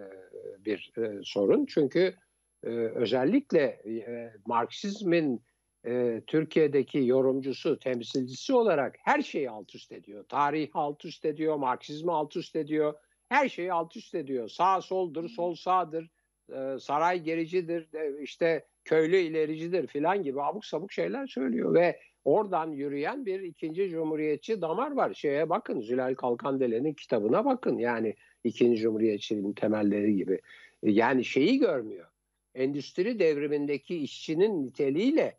bir 0.66 0.94
e, 0.98 1.20
sorun. 1.24 1.66
Çünkü 1.66 2.16
e, 2.64 2.70
özellikle 2.70 3.62
e, 3.62 4.34
Marksizmin 4.46 5.42
e, 5.88 6.22
Türkiye'deki 6.28 7.06
yorumcusu, 7.06 7.80
temsilcisi 7.80 8.54
olarak 8.54 8.96
her 9.00 9.22
şeyi 9.22 9.50
alt 9.50 9.76
üst 9.76 9.92
ediyor. 9.92 10.26
Tarihi 10.30 10.70
alt 10.74 11.06
üst 11.06 11.26
ediyor, 11.26 11.56
Marksizmi 11.56 12.12
alt 12.12 12.36
üst 12.36 12.56
ediyor. 12.56 12.94
Her 13.30 13.50
şeyi 13.50 13.74
alt 13.74 13.98
üst 13.98 14.16
ediyor. 14.16 14.50
Sağ 14.50 14.82
soldur, 14.82 15.30
sol 15.30 15.56
sağdır, 15.56 16.10
e, 16.54 16.80
saray 16.80 17.24
gericidir, 17.24 17.94
e, 17.94 18.24
işte 18.24 18.66
köylü 18.86 19.18
ilericidir 19.18 19.88
filan 19.88 20.24
gibi 20.24 20.42
abuk 20.42 20.66
sabuk 20.66 20.92
şeyler 20.92 21.28
söylüyor. 21.28 21.74
Ve 21.74 22.00
oradan 22.26 22.72
yürüyen 22.72 23.26
bir 23.26 23.40
ikinci 23.40 23.90
cumhuriyetçi 23.90 24.62
damar 24.62 24.92
var. 24.92 25.14
Şeye 25.14 25.50
bakın, 25.50 25.82
Zülal 25.82 26.16
Kalkandele'nin 26.16 26.94
kitabına 26.94 27.46
bakın. 27.46 27.78
Yani 27.78 28.16
ikinci 28.44 28.82
cumhuriyetçiliğin 28.82 29.54
temelleri 29.54 30.16
gibi. 30.16 30.42
Yani 30.84 31.26
şeyi 31.26 31.60
görmüyor. 31.60 32.08
Endüstri 32.56 33.20
devrimindeki 33.20 33.98
işçinin 33.98 34.66
niteliğiyle 34.66 35.38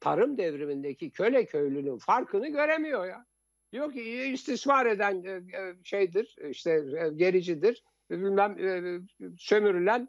tarım 0.00 0.38
devrimindeki 0.38 1.10
köle 1.10 1.44
köylünün 1.44 1.98
farkını 1.98 2.48
göremiyor 2.48 3.06
ya. 3.06 3.26
Diyor 3.72 3.92
ki 3.92 4.02
istismar 4.32 4.86
eden 4.86 5.24
e, 5.24 5.30
e, 5.30 5.74
şeydir, 5.84 6.36
işte 6.50 6.70
e, 6.70 7.08
gericidir, 7.08 7.84
bilmem 8.10 8.56
sömürülen 9.38 10.08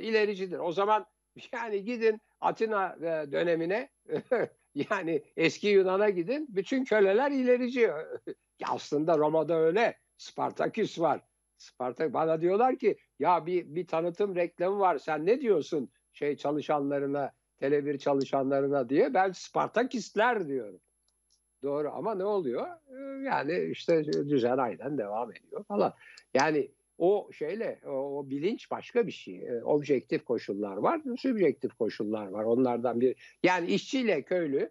ilericidir. 0.00 0.58
O 0.58 0.72
zaman 0.72 1.06
yani 1.52 1.84
gidin 1.84 2.20
Atina 2.40 2.96
dönemine, 3.32 3.90
yani 4.74 5.22
eski 5.36 5.68
Yunan'a 5.68 6.10
gidin, 6.10 6.46
bütün 6.50 6.84
köleler 6.84 7.30
ilerici. 7.30 7.90
Aslında 8.64 9.18
Roma'da 9.18 9.58
öyle. 9.58 9.98
Spartaküs 10.16 11.00
var. 11.00 11.20
Spartak 11.56 12.12
bana 12.12 12.40
diyorlar 12.40 12.76
ki 12.76 12.96
ya 13.18 13.46
bir 13.46 13.74
bir 13.74 13.86
tanıtım 13.86 14.36
reklamı 14.36 14.78
var. 14.78 14.98
Sen 14.98 15.26
ne 15.26 15.40
diyorsun 15.40 15.90
şey 16.12 16.36
çalışanlarına? 16.36 17.32
Tele1 17.64 17.98
çalışanlarına 17.98 18.88
diye 18.88 19.14
ben 19.14 19.32
Spartakistler 19.32 20.48
diyorum. 20.48 20.80
Doğru 21.62 21.90
ama 21.94 22.14
ne 22.14 22.24
oluyor? 22.24 22.66
Ee, 22.66 23.24
yani 23.24 23.64
işte 23.70 24.04
düzen 24.04 24.58
aynen 24.58 24.98
devam 24.98 25.30
ediyor 25.30 25.64
falan. 25.64 25.94
Yani 26.34 26.70
o 26.98 27.30
şeyle 27.32 27.80
o, 27.86 27.90
o 27.90 28.30
bilinç 28.30 28.70
başka 28.70 29.06
bir 29.06 29.12
şey. 29.12 29.48
E, 29.48 29.64
objektif 29.64 30.24
koşullar 30.24 30.76
var, 30.76 31.00
sübjektif 31.18 31.74
koşullar 31.74 32.26
var. 32.26 32.44
Onlardan 32.44 33.00
bir 33.00 33.38
yani 33.42 33.66
işçiyle 33.66 34.22
köylü 34.22 34.70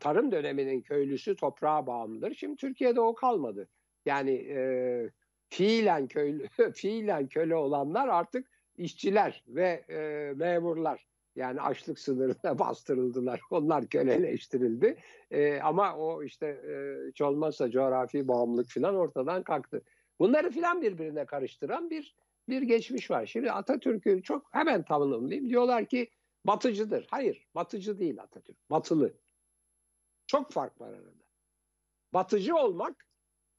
tarım 0.00 0.32
döneminin 0.32 0.80
köylüsü 0.80 1.36
toprağa 1.36 1.86
bağımlıdır. 1.86 2.34
Şimdi 2.34 2.56
Türkiye'de 2.56 3.00
o 3.00 3.14
kalmadı. 3.14 3.68
Yani 4.06 4.32
e, 4.32 5.10
fiilen 5.48 6.06
köylü 6.06 6.48
fiilen 6.74 7.26
köle 7.26 7.56
olanlar 7.56 8.08
artık 8.08 8.50
işçiler 8.76 9.44
ve 9.48 9.84
e, 9.88 10.32
memurlar. 10.36 11.06
Yani 11.36 11.60
açlık 11.60 11.98
sınırına 11.98 12.58
bastırıldılar. 12.58 13.40
Onlar 13.50 13.86
köleleştirildi. 13.86 14.96
E, 15.30 15.60
ama 15.60 15.96
o 15.96 16.22
işte 16.22 16.46
e, 16.46 17.08
hiç 17.08 17.20
olmazsa 17.20 17.70
coğrafi 17.70 18.28
bağımlılık 18.28 18.68
falan 18.68 18.94
ortadan 18.94 19.42
kalktı. 19.42 19.82
Bunları 20.18 20.50
filan 20.50 20.82
birbirine 20.82 21.26
karıştıran 21.26 21.90
bir 21.90 22.16
bir 22.48 22.62
geçmiş 22.62 23.10
var. 23.10 23.26
Şimdi 23.26 23.52
Atatürk'ü 23.52 24.22
çok 24.22 24.54
hemen 24.54 24.82
tanımlayayım. 24.82 25.48
Diyorlar 25.48 25.86
ki 25.86 26.10
batıcıdır. 26.44 27.06
Hayır, 27.10 27.46
batıcı 27.54 27.98
değil 27.98 28.22
Atatürk. 28.22 28.70
Batılı. 28.70 29.14
Çok 30.26 30.52
fark 30.52 30.80
var 30.80 30.92
arada. 30.92 31.24
Batıcı 32.12 32.56
olmak, 32.56 33.06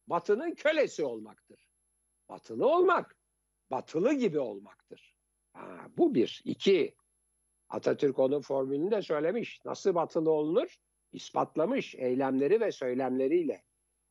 batının 0.08 0.56
kölesi 0.56 1.04
olmaktır. 1.04 1.70
Batılı 2.30 2.68
olmak, 2.68 3.16
batılı 3.72 4.14
gibi 4.14 4.40
olmaktır. 4.40 5.16
Ha, 5.54 5.88
bu 5.98 6.16
bir. 6.16 6.42
iki 6.46 6.96
Atatürk 7.70 8.20
onun 8.20 8.42
formülünü 8.42 8.92
de 8.92 9.02
söylemiş. 9.02 9.60
Nasıl 9.66 9.96
batılı 9.96 10.32
olunur? 10.32 10.76
İspatlamış 11.12 11.96
eylemleri 11.96 12.60
ve 12.60 12.72
söylemleriyle. 12.72 13.64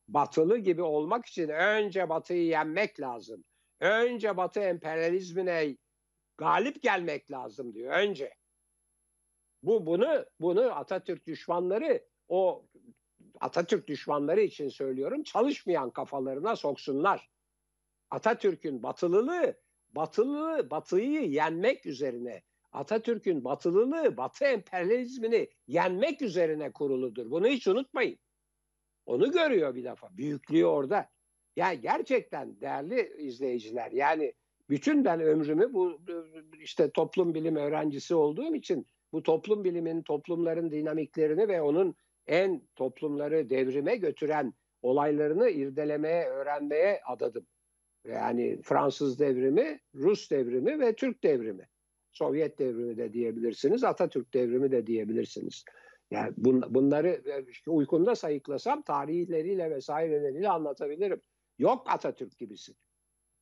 Batılı 0.07 0.57
gibi 0.57 0.81
olmak 0.81 1.25
için 1.25 1.49
önce 1.49 2.09
batıyı 2.09 2.45
yenmek 2.45 2.99
lazım. 2.99 3.43
Önce 3.79 4.37
batı 4.37 4.59
emperyalizmine 4.59 5.77
galip 6.37 6.81
gelmek 6.81 7.31
lazım 7.31 7.73
diyor 7.73 7.93
önce. 7.93 8.33
Bu 9.63 9.85
bunu 9.85 10.25
bunu 10.39 10.75
Atatürk 10.75 11.27
düşmanları 11.27 12.05
o 12.27 12.65
Atatürk 13.39 13.87
düşmanları 13.87 14.41
için 14.41 14.69
söylüyorum 14.69 15.23
çalışmayan 15.23 15.89
kafalarına 15.89 16.55
soksunlar. 16.55 17.29
Atatürk'ün 18.09 18.83
batılılığı 18.83 19.61
batılı 19.89 20.69
batıyı 20.71 21.21
yenmek 21.21 21.85
üzerine 21.85 22.43
Atatürk'ün 22.77 23.43
batılılığı, 23.43 24.17
batı 24.17 24.45
emperyalizmini 24.45 25.49
yenmek 25.67 26.21
üzerine 26.21 26.71
kuruludur. 26.71 27.31
Bunu 27.31 27.47
hiç 27.47 27.67
unutmayın. 27.67 28.17
Onu 29.05 29.31
görüyor 29.31 29.75
bir 29.75 29.83
defa. 29.83 30.17
Büyüklüğü 30.17 30.65
orada. 30.65 31.09
Yani 31.55 31.81
gerçekten 31.81 32.61
değerli 32.61 33.13
izleyiciler 33.17 33.91
yani 33.91 34.33
bütün 34.69 35.05
ben 35.05 35.21
ömrümü 35.21 35.73
bu 35.73 36.01
işte 36.59 36.91
toplum 36.91 37.33
bilim 37.33 37.55
öğrencisi 37.55 38.15
olduğum 38.15 38.55
için 38.55 38.85
bu 39.11 39.23
toplum 39.23 39.63
bilimin 39.63 40.01
toplumların 40.01 40.71
dinamiklerini 40.71 41.47
ve 41.47 41.61
onun 41.61 41.95
en 42.27 42.61
toplumları 42.75 43.49
devrime 43.49 43.95
götüren 43.95 44.53
olaylarını 44.81 45.49
irdelemeye, 45.49 46.25
öğrenmeye 46.25 47.01
adadım. 47.07 47.47
Yani 48.05 48.61
Fransız 48.61 49.19
devrimi, 49.19 49.79
Rus 49.95 50.31
devrimi 50.31 50.79
ve 50.79 50.95
Türk 50.95 51.23
devrimi. 51.23 51.67
Sovyet 52.17 52.59
devrimi 52.59 52.97
de 52.97 53.13
diyebilirsiniz, 53.13 53.83
Atatürk 53.83 54.33
devrimi 54.33 54.71
de 54.71 54.87
diyebilirsiniz. 54.87 55.65
Yani 56.11 56.33
bun, 56.37 56.63
bunları 56.69 57.07
e, 57.07 57.69
uykunda 57.69 58.15
sayıklasam 58.15 58.81
tarihleriyle 58.81 59.71
vesaireleriyle 59.71 60.49
anlatabilirim. 60.49 61.21
Yok 61.59 61.83
Atatürk 61.89 62.37
gibisi. 62.37 62.73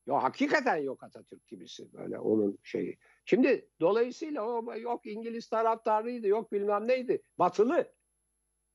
Yok 0.08 0.24
hakikaten 0.24 0.76
yok 0.76 1.04
Atatürk 1.04 1.48
gibisi 1.48 1.94
böyle 1.94 2.20
onun 2.20 2.58
şeyi. 2.64 2.98
Şimdi 3.26 3.70
dolayısıyla 3.80 4.44
o 4.44 4.76
yok 4.76 5.06
İngiliz 5.06 5.50
taraftarıydı, 5.50 6.28
yok 6.28 6.52
bilmem 6.52 6.88
neydi. 6.88 7.22
Batılı. 7.40 7.94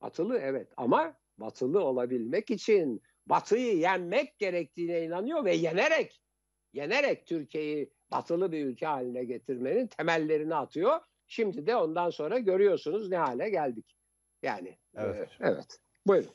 Batılı 0.01 0.37
evet 0.37 0.67
ama 0.77 1.17
batılı 1.37 1.83
olabilmek 1.83 2.51
için 2.51 3.01
batıyı 3.25 3.77
yenmek 3.77 4.39
gerektiğine 4.39 5.03
inanıyor 5.03 5.45
ve 5.45 5.55
yenerek 5.55 6.21
yenerek 6.73 7.27
Türkiye'yi 7.27 7.91
batılı 8.11 8.51
bir 8.51 8.65
ülke 8.65 8.85
haline 8.85 9.23
getirmenin 9.23 9.87
temellerini 9.87 10.55
atıyor. 10.55 10.99
Şimdi 11.27 11.67
de 11.67 11.75
ondan 11.75 12.09
sonra 12.09 12.39
görüyorsunuz 12.39 13.09
ne 13.09 13.17
hale 13.17 13.49
geldik. 13.49 13.97
Yani 14.43 14.77
evet. 14.95 15.29
E, 15.29 15.47
evet. 15.47 15.79
Buyurun. 16.07 16.31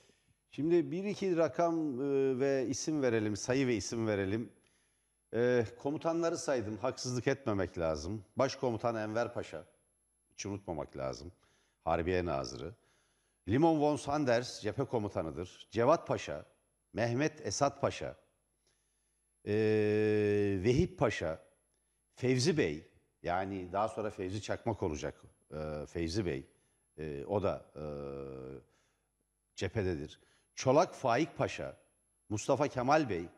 Şimdi 0.50 0.90
bir 0.90 1.04
iki 1.04 1.36
rakam 1.36 2.00
e, 2.00 2.38
ve 2.40 2.66
isim 2.68 3.02
verelim, 3.02 3.36
sayı 3.36 3.66
ve 3.66 3.74
isim 3.74 4.06
verelim. 4.06 4.52
E, 5.34 5.64
komutanları 5.78 6.38
saydım, 6.38 6.76
haksızlık 6.76 7.26
etmemek 7.26 7.78
lazım. 7.78 8.24
Başkomutan 8.36 8.96
Enver 8.96 9.34
Paşa, 9.34 9.64
hiç 10.30 10.46
unutmamak 10.46 10.96
lazım. 10.96 11.32
Harbiye 11.84 12.24
Nazırı. 12.24 12.74
Limon 13.48 13.80
von 13.80 13.96
Sanders 13.96 14.60
cephe 14.60 14.84
komutanıdır. 14.84 15.68
Cevat 15.70 16.06
Paşa, 16.06 16.44
Mehmet 16.92 17.46
Esat 17.46 17.80
Paşa, 17.80 18.16
e, 19.46 19.54
Vehip 20.64 20.98
Paşa, 20.98 21.45
Fevzi 22.16 22.58
Bey, 22.58 22.88
yani 23.22 23.72
daha 23.72 23.88
sonra 23.88 24.10
Fevzi 24.10 24.42
Çakmak 24.42 24.82
olacak 24.82 25.22
e, 25.50 25.86
Fevzi 25.86 26.26
Bey, 26.26 26.46
e, 26.98 27.24
o 27.24 27.42
da 27.42 27.66
e, 27.76 27.84
cephededir. 29.54 30.20
Çolak 30.54 30.94
Faik 30.94 31.36
Paşa, 31.36 31.76
Mustafa 32.28 32.68
Kemal 32.68 33.08
Bey, 33.08 33.28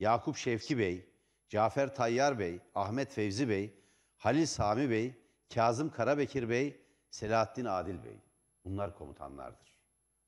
Yakup 0.00 0.36
Şevki 0.36 0.78
Bey, 0.78 1.08
Cafer 1.48 1.94
Tayyar 1.94 2.38
Bey, 2.38 2.60
Ahmet 2.74 3.12
Fevzi 3.12 3.48
Bey, 3.48 3.74
Halil 4.16 4.46
Sami 4.46 4.90
Bey, 4.90 5.14
Kazım 5.54 5.90
Karabekir 5.90 6.48
Bey, 6.48 6.80
Selahattin 7.10 7.64
Adil 7.64 8.04
Bey. 8.04 8.20
Bunlar 8.64 8.98
komutanlardır. 8.98 9.78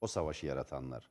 O 0.01 0.07
savaşı 0.07 0.47
yaratanlar. 0.47 1.11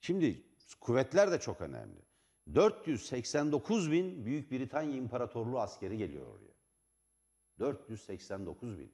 Şimdi 0.00 0.42
kuvvetler 0.80 1.32
de 1.32 1.40
çok 1.40 1.60
önemli. 1.60 2.07
489 2.54 3.92
bin 3.92 4.24
Büyük 4.24 4.50
Britanya 4.50 4.96
İmparatorluğu 4.96 5.60
askeri 5.60 5.98
geliyor 5.98 6.26
oraya. 6.26 6.54
489 7.58 8.78
bin. 8.78 8.92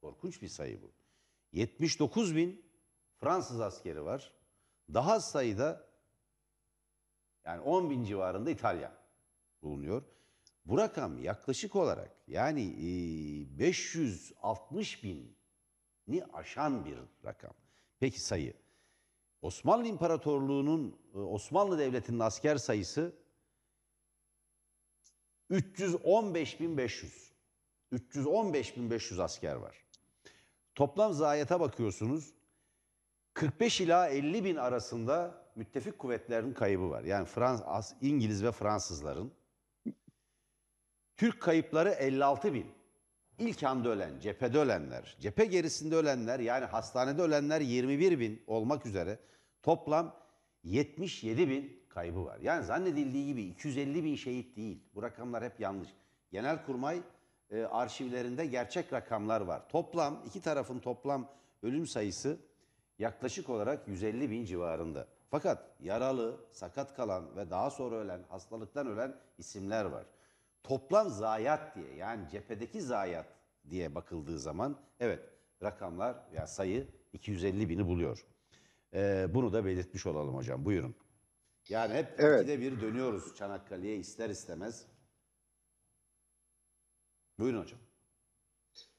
Korkunç 0.00 0.42
bir 0.42 0.48
sayı 0.48 0.82
bu. 0.82 0.92
79 1.52 2.36
bin 2.36 2.64
Fransız 3.20 3.60
askeri 3.60 4.04
var. 4.04 4.32
Daha 4.94 5.20
sayıda 5.20 5.88
yani 7.44 7.60
10 7.60 7.90
bin 7.90 8.04
civarında 8.04 8.50
İtalyan 8.50 8.94
bulunuyor. 9.62 10.02
Bu 10.66 10.78
rakam 10.78 11.18
yaklaşık 11.18 11.76
olarak 11.76 12.10
yani 12.26 12.74
560 13.58 15.04
bini 15.04 16.24
aşan 16.32 16.84
bir 16.84 16.98
rakam. 17.24 17.54
Peki 18.00 18.20
sayı. 18.20 18.63
Osmanlı 19.44 19.86
İmparatorluğu'nun, 19.86 20.98
e, 21.14 21.18
Osmanlı 21.18 21.78
Devleti'nin 21.78 22.18
asker 22.18 22.56
sayısı 22.56 23.12
315.500. 25.50 27.32
315.500 27.92 29.22
asker 29.22 29.54
var. 29.54 29.84
Toplam 30.74 31.12
zayiata 31.12 31.60
bakıyorsunuz. 31.60 32.34
45 33.34 33.80
ila 33.80 34.08
50 34.08 34.44
bin 34.44 34.56
arasında 34.56 35.44
müttefik 35.54 35.98
kuvvetlerin 35.98 36.52
kaybı 36.52 36.90
var. 36.90 37.04
Yani 37.04 37.26
Frans, 37.26 37.92
İngiliz 38.00 38.44
ve 38.44 38.52
Fransızların. 38.52 39.32
Türk 41.16 41.40
kayıpları 41.40 41.90
56 41.90 42.54
bin. 42.54 42.66
İlk 43.38 43.62
anda 43.62 43.88
ölen, 43.88 44.20
cephede 44.20 44.58
ölenler, 44.58 45.16
cephe 45.20 45.44
gerisinde 45.44 45.96
ölenler 45.96 46.40
yani 46.40 46.64
hastanede 46.64 47.22
ölenler 47.22 47.60
21 47.60 48.20
bin 48.20 48.42
olmak 48.46 48.86
üzere 48.86 49.18
toplam 49.62 50.16
77 50.64 51.48
bin 51.48 51.82
kaybı 51.88 52.24
var. 52.24 52.38
Yani 52.42 52.64
zannedildiği 52.64 53.26
gibi 53.26 53.42
250 53.42 54.04
bin 54.04 54.16
şehit 54.16 54.56
değil. 54.56 54.82
Bu 54.94 55.02
rakamlar 55.02 55.44
hep 55.44 55.60
yanlış. 55.60 55.88
Genelkurmay 56.32 57.00
e, 57.50 57.62
arşivlerinde 57.62 58.46
gerçek 58.46 58.92
rakamlar 58.92 59.40
var. 59.40 59.68
Toplam 59.68 60.22
iki 60.26 60.40
tarafın 60.40 60.78
toplam 60.78 61.28
ölüm 61.62 61.86
sayısı 61.86 62.38
yaklaşık 62.98 63.50
olarak 63.50 63.88
150 63.88 64.30
bin 64.30 64.44
civarında. 64.44 65.06
Fakat 65.30 65.70
yaralı, 65.80 66.36
sakat 66.52 66.96
kalan 66.96 67.36
ve 67.36 67.50
daha 67.50 67.70
sonra 67.70 67.96
ölen, 67.96 68.20
hastalıktan 68.28 68.86
ölen 68.86 69.14
isimler 69.38 69.84
var. 69.84 70.04
Toplam 70.64 71.08
zayiat 71.08 71.76
diye 71.76 71.94
yani 71.94 72.28
cephedeki 72.30 72.80
zayiat 72.80 73.26
diye 73.70 73.94
bakıldığı 73.94 74.38
zaman 74.38 74.76
evet 75.00 75.20
rakamlar 75.62 76.14
ya 76.14 76.22
yani 76.34 76.48
sayı 76.48 76.86
250 77.12 77.68
bini 77.68 77.86
buluyor. 77.86 78.26
Ee, 78.94 79.26
bunu 79.34 79.52
da 79.52 79.64
belirtmiş 79.64 80.06
olalım 80.06 80.34
hocam. 80.34 80.64
Buyurun. 80.64 80.94
Yani 81.68 81.94
hep 81.94 82.14
evet. 82.18 82.40
ikide 82.40 82.60
bir 82.60 82.80
dönüyoruz 82.80 83.34
Çanakkale'ye 83.34 83.96
ister 83.96 84.30
istemez. 84.30 84.86
Buyurun 87.38 87.62
hocam. 87.62 87.78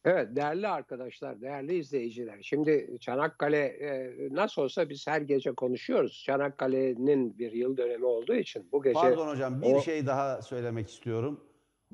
Evet 0.05 0.36
değerli 0.36 0.68
arkadaşlar, 0.68 1.41
değerli 1.41 1.78
izleyiciler. 1.78 2.39
Şimdi 2.41 2.97
Çanakkale 2.99 3.66
e, 3.66 4.13
nasıl 4.32 4.61
olsa 4.61 4.89
biz 4.89 5.07
her 5.07 5.22
gece 5.22 5.51
konuşuyoruz. 5.51 6.24
Çanakkale'nin 6.26 7.39
bir 7.39 7.51
yıl 7.51 7.78
dönemi 7.78 8.05
olduğu 8.05 8.36
için 8.36 8.70
bu 8.72 8.84
gece... 8.84 8.93
Pardon 8.93 9.28
hocam 9.28 9.61
bir 9.61 9.74
o... 9.74 9.82
şey 9.82 10.05
daha 10.05 10.41
söylemek 10.41 10.89
istiyorum. 10.89 11.43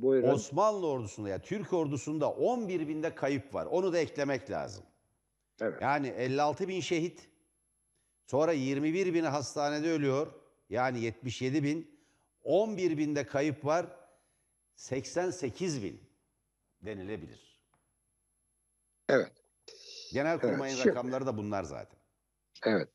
Buyurun. 0.01 0.27
Osmanlı 0.27 0.87
ordusunda 0.87 1.29
ya 1.29 1.33
yani 1.33 1.43
Türk 1.43 1.73
ordusunda 1.73 2.31
11 2.31 2.87
binde 2.87 3.15
kayıp 3.15 3.53
var. 3.53 3.65
Onu 3.65 3.93
da 3.93 3.97
eklemek 3.97 4.51
lazım. 4.51 4.83
Evet. 5.61 5.81
Yani 5.81 6.07
56 6.07 6.67
bin 6.67 6.79
şehit. 6.79 7.29
Sonra 8.25 8.51
21 8.51 9.13
bini 9.13 9.27
hastanede 9.27 9.91
ölüyor. 9.91 10.27
Yani 10.69 10.99
77 10.99 11.63
bin. 11.63 12.01
11 12.43 12.97
binde 12.97 13.25
kayıp 13.25 13.65
var. 13.65 13.85
88 14.75 15.83
bin 15.83 16.01
denilebilir. 16.81 17.61
Evet. 19.09 19.31
Genel 20.13 20.39
kurmayın 20.39 20.75
evet, 20.75 20.87
rakamları 20.87 21.25
da 21.25 21.37
bunlar 21.37 21.63
zaten. 21.63 21.99
Evet. 22.65 22.89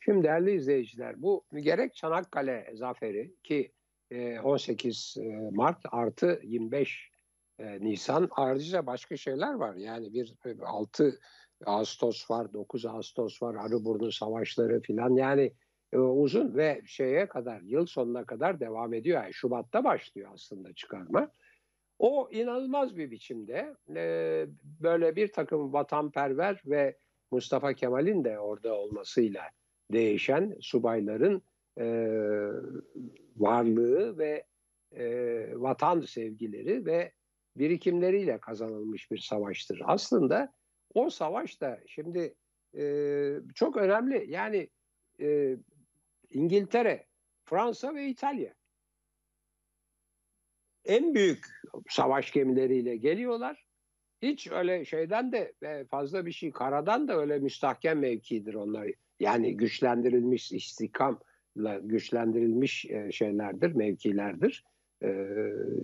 Şimdi 0.00 0.22
değerli 0.22 0.54
izleyiciler 0.54 1.22
bu 1.22 1.44
gerek 1.52 1.94
Çanakkale 1.94 2.70
zaferi 2.74 3.34
ki 3.44 3.72
18 4.10 5.16
e, 5.18 5.22
e, 5.22 5.50
Mart 5.50 5.78
artı 5.90 6.40
25 6.42 7.10
e, 7.58 7.80
Nisan 7.80 8.28
ayrıca 8.30 8.86
başka 8.86 9.16
şeyler 9.16 9.54
var. 9.54 9.74
Yani 9.74 10.12
bir 10.12 10.34
6 10.62 11.18
Ağustos 11.66 12.30
var, 12.30 12.52
9 12.52 12.86
Ağustos 12.86 13.42
var, 13.42 13.54
Arıburnu 13.54 14.12
Savaşları 14.12 14.80
filan 14.80 15.16
yani 15.16 15.52
uzun 15.92 16.56
ve 16.56 16.82
şeye 16.86 17.28
kadar 17.28 17.60
yıl 17.60 17.86
sonuna 17.86 18.24
kadar 18.24 18.60
devam 18.60 18.94
ediyor. 18.94 19.22
Yani 19.22 19.34
Şubat'ta 19.34 19.84
başlıyor 19.84 20.30
aslında 20.34 20.72
çıkarma. 20.72 21.30
O 21.98 22.28
inanılmaz 22.30 22.96
bir 22.96 23.10
biçimde 23.10 23.74
böyle 24.80 25.16
bir 25.16 25.32
takım 25.32 25.72
vatanperver 25.72 26.62
ve 26.66 26.96
Mustafa 27.30 27.74
Kemal'in 27.74 28.24
de 28.24 28.38
orada 28.38 28.74
olmasıyla 28.74 29.42
değişen 29.92 30.56
subayların 30.60 31.42
varlığı 33.36 34.18
ve 34.18 34.44
e, 34.92 35.06
vatan 35.54 36.00
sevgileri 36.00 36.86
ve 36.86 37.12
birikimleriyle 37.56 38.38
kazanılmış 38.38 39.10
bir 39.10 39.18
savaştır. 39.18 39.82
Aslında 39.84 40.52
o 40.94 41.10
savaş 41.10 41.60
da 41.60 41.80
şimdi 41.86 42.34
e, 42.78 42.84
çok 43.54 43.76
önemli. 43.76 44.26
Yani 44.28 44.68
e, 45.20 45.56
İngiltere, 46.30 47.06
Fransa 47.44 47.94
ve 47.94 48.08
İtalya 48.08 48.54
en 50.88 51.14
büyük 51.14 51.46
savaş 51.88 52.32
gemileriyle 52.32 52.96
geliyorlar. 52.96 53.66
Hiç 54.22 54.50
öyle 54.50 54.84
şeyden 54.84 55.32
de 55.32 55.52
e, 55.62 55.84
fazla 55.84 56.26
bir 56.26 56.32
şey 56.32 56.50
karadan 56.50 57.08
da 57.08 57.16
öyle 57.16 57.38
müstahkem 57.38 57.98
mevkidir 57.98 58.54
onlar. 58.54 58.90
Yani 59.20 59.56
güçlendirilmiş 59.56 60.52
istikam 60.52 61.20
güçlendirilmiş 61.82 62.86
e, 62.86 63.12
şeylerdir, 63.12 63.72
mevkilerdir 63.72 64.64
e, 65.02 65.26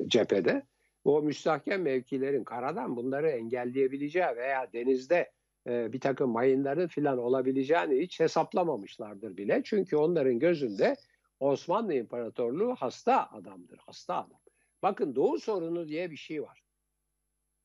cephede. 0.06 0.62
O 1.04 1.22
müstahkem 1.22 1.82
mevkilerin 1.82 2.44
karadan 2.44 2.96
bunları 2.96 3.30
engelleyebileceği 3.30 4.36
veya 4.36 4.72
denizde 4.72 5.30
e, 5.66 5.92
bir 5.92 6.00
takım 6.00 6.30
mayınların 6.30 6.86
filan 6.86 7.18
olabileceğini 7.18 8.02
hiç 8.02 8.20
hesaplamamışlardır 8.20 9.36
bile. 9.36 9.62
Çünkü 9.64 9.96
onların 9.96 10.38
gözünde 10.38 10.96
Osmanlı 11.40 11.94
İmparatorluğu 11.94 12.74
hasta 12.74 13.30
adamdır, 13.30 13.78
hasta 13.78 14.14
adam. 14.16 14.40
Bakın 14.82 15.14
Doğu 15.14 15.38
sorunu 15.38 15.88
diye 15.88 16.10
bir 16.10 16.16
şey 16.16 16.42
var. 16.42 16.64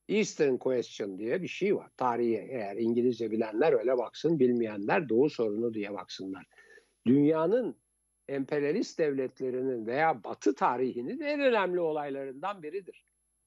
Eastern 0.10 0.58
Question 0.58 1.18
diye 1.18 1.42
bir 1.42 1.48
şey 1.48 1.76
var. 1.76 1.90
Tarihe 1.98 2.48
eğer 2.50 2.76
İngilizce 2.76 3.32
bilenler 3.32 3.74
öyle 3.74 3.98
baksın, 3.98 4.40
bilmeyenler 4.40 5.10
Doğu 5.10 5.30
sorunu 5.30 5.74
diye 5.74 5.94
baksınlar. 5.94 6.46
Dünyanın 7.06 7.76
emperyalist 8.30 9.00
devletlerinin 9.00 9.88
veya 9.88 10.24
Batı 10.24 10.56
tarihinin 10.56 11.20
en 11.20 11.40
önemli 11.40 11.80
olaylarından 11.80 12.64
biridir. 12.64 13.06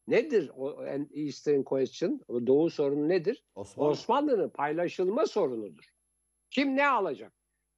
Nedir 0.08 0.50
o 0.56 0.84
Eastern 1.14 1.62
Question, 1.62 2.20
o 2.28 2.46
Doğu 2.46 2.70
sorunu 2.70 3.08
nedir? 3.08 3.44
Osmanlı. 3.54 3.90
Osmanlı'nın 3.90 4.48
paylaşılma 4.48 5.26
sorunudur. 5.26 5.84
Kim 6.50 6.76
ne 6.76 6.88
alacak? 6.88 7.32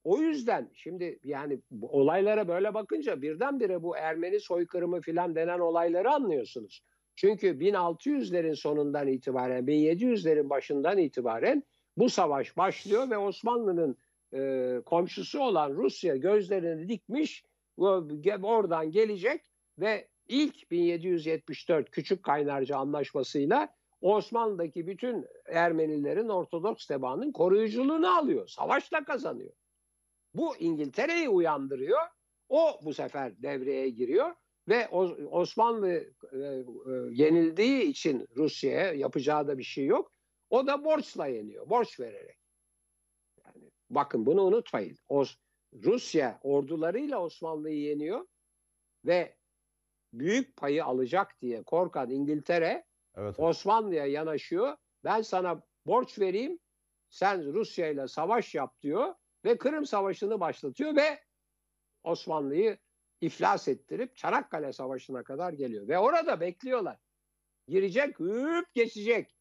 O 0.05 0.19
yüzden 0.19 0.71
şimdi 0.75 1.19
yani 1.25 1.61
olaylara 1.83 2.49
böyle 2.49 2.75
bakınca 2.75 3.23
birdenbire 3.23 3.83
bu 3.83 3.97
Ermeni 3.97 4.41
soykırımı 4.41 5.01
filan 5.01 5.35
denen 5.35 5.59
olayları 5.59 6.11
anlıyorsunuz. 6.11 6.83
Çünkü 7.17 7.47
1600'lerin 7.47 8.57
sonundan 8.57 9.09
itibaren, 9.09 9.65
1700'lerin 9.65 10.51
başından 10.51 10.99
itibaren 10.99 11.63
bu 11.97 12.11
savaş 12.11 12.57
başlıyor 12.57 13.11
ve 13.11 13.19
Osmanlı'nın 13.19 13.97
e, 14.35 14.81
komşusu 14.87 15.41
olan 15.41 15.75
Rusya 15.75 16.17
gözlerini 16.17 16.89
dikmiş, 16.89 17.45
oradan 17.77 18.91
gelecek 18.91 19.41
ve 19.79 20.09
ilk 20.29 20.71
1774 20.71 21.91
Küçük 21.91 22.23
Kaynarca 22.23 22.77
Anlaşması'yla 22.77 23.69
Osmanlı'daki 24.01 24.87
bütün 24.87 25.27
Ermenilerin 25.47 26.29
Ortodoks 26.29 26.87
tebaanın 26.87 27.33
koruyuculuğunu 27.33 28.19
alıyor. 28.19 28.49
Savaşla 28.49 29.05
kazanıyor. 29.05 29.53
Bu 30.35 30.57
İngiltere'yi 30.57 31.29
uyandırıyor. 31.29 32.01
O 32.49 32.81
bu 32.83 32.95
sefer 32.95 33.43
devreye 33.43 33.89
giriyor 33.89 34.35
ve 34.69 34.89
Osmanlı 35.31 35.89
e, 35.89 36.39
e, 36.39 36.63
yenildiği 37.11 37.83
için 37.83 38.29
Rusya'ya 38.37 38.93
yapacağı 38.93 39.49
da 39.49 39.59
bir 39.59 39.63
şey 39.63 39.87
yok. 39.87 40.13
O 40.51 40.67
da 40.67 40.85
borçla 40.85 41.27
yeniyor, 41.27 41.71
borç 41.71 42.01
vererek. 42.01 42.44
Bakın 43.91 44.27
bunu 44.27 44.43
unutmayın. 44.43 44.97
O 45.09 45.25
Rusya 45.75 46.39
ordularıyla 46.43 47.19
Osmanlı'yı 47.19 47.81
yeniyor 47.81 48.27
ve 49.05 49.37
büyük 50.13 50.57
payı 50.57 50.85
alacak 50.85 51.41
diye 51.41 51.63
korkan 51.63 52.11
İngiltere 52.11 52.85
Evet. 53.17 53.35
Osmanlı'ya 53.39 54.07
yanaşıyor. 54.07 54.77
Ben 55.05 55.23
sana 55.23 55.63
borç 55.87 56.19
vereyim, 56.19 56.59
sen 57.11 57.53
Rusya 57.53 57.89
ile 57.89 58.09
savaş 58.09 58.55
yap 58.55 58.81
diyor 58.81 59.15
ve 59.45 59.59
Kırım 59.59 59.87
Savaşı'nı 59.87 60.41
başlatıyor 60.41 60.97
ve 60.97 61.21
Osmanlı'yı 62.05 62.79
iflas 63.21 63.69
ettirip 63.69 64.17
Çanakkale 64.17 64.73
Savaşı'na 64.73 65.23
kadar 65.23 65.53
geliyor. 65.53 65.89
Ve 65.89 65.99
orada 65.99 66.41
bekliyorlar. 66.41 66.99
Girecek, 67.69 68.21
hüp 68.21 68.75
geçecek. 68.75 69.37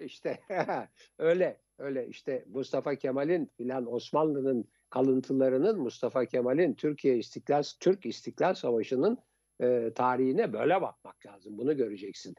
İşte 0.00 0.40
öyle 1.18 1.60
öyle 1.78 2.06
işte 2.08 2.44
Mustafa 2.48 2.94
Kemal'in 2.94 3.50
filan 3.56 3.92
Osmanlı'nın 3.92 4.68
kalıntılarının 4.90 5.78
Mustafa 5.80 6.26
Kemal'in 6.26 6.74
Türkiye 6.74 7.18
İstiklal 7.18 7.62
Türk 7.80 8.06
İstiklal 8.06 8.54
Savaşı'nın 8.54 9.18
e, 9.60 9.92
tarihine 9.94 10.52
böyle 10.52 10.82
bakmak 10.82 11.26
lazım. 11.26 11.58
Bunu 11.58 11.76
göreceksin. 11.76 12.34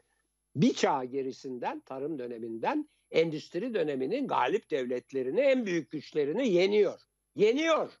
Bir 0.56 0.74
çağ 0.74 1.04
gerisinden 1.04 1.80
tarım 1.80 2.18
döneminden 2.18 2.88
endüstri 3.10 3.74
döneminin 3.74 4.28
galip 4.28 4.70
devletlerini 4.70 5.40
en 5.40 5.66
büyük 5.66 5.90
güçlerini 5.90 6.48
yeniyor. 6.48 7.00
Yeniyor. 7.34 7.98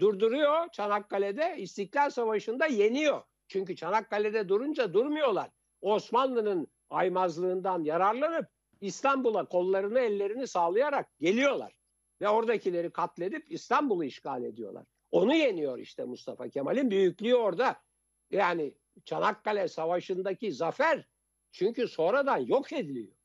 Durduruyor 0.00 0.68
Çanakkale'de 0.72 1.54
İstiklal 1.58 2.10
Savaşı'nda 2.10 2.66
yeniyor. 2.66 3.22
Çünkü 3.48 3.76
Çanakkale'de 3.76 4.48
durunca 4.48 4.94
durmuyorlar. 4.94 5.50
Osmanlı'nın 5.80 6.68
aymazlığından 6.90 7.84
yararlanıp 7.84 8.46
İstanbul'a 8.82 9.44
kollarını 9.44 10.00
ellerini 10.00 10.46
sağlayarak 10.46 11.18
geliyorlar. 11.18 11.72
Ve 12.20 12.28
oradakileri 12.28 12.90
katledip 12.90 13.52
İstanbul'u 13.52 14.04
işgal 14.04 14.42
ediyorlar. 14.42 14.84
Onu 15.10 15.34
yeniyor 15.34 15.78
işte 15.78 16.04
Mustafa 16.04 16.48
Kemal'in 16.48 16.90
büyüklüğü 16.90 17.34
orada. 17.34 17.76
Yani 18.30 18.74
Çanakkale 19.04 19.68
Savaşı'ndaki 19.68 20.52
zafer 20.52 21.06
çünkü 21.52 21.88
sonradan 21.88 22.38
yok 22.38 22.72
ediliyor. 22.72 23.16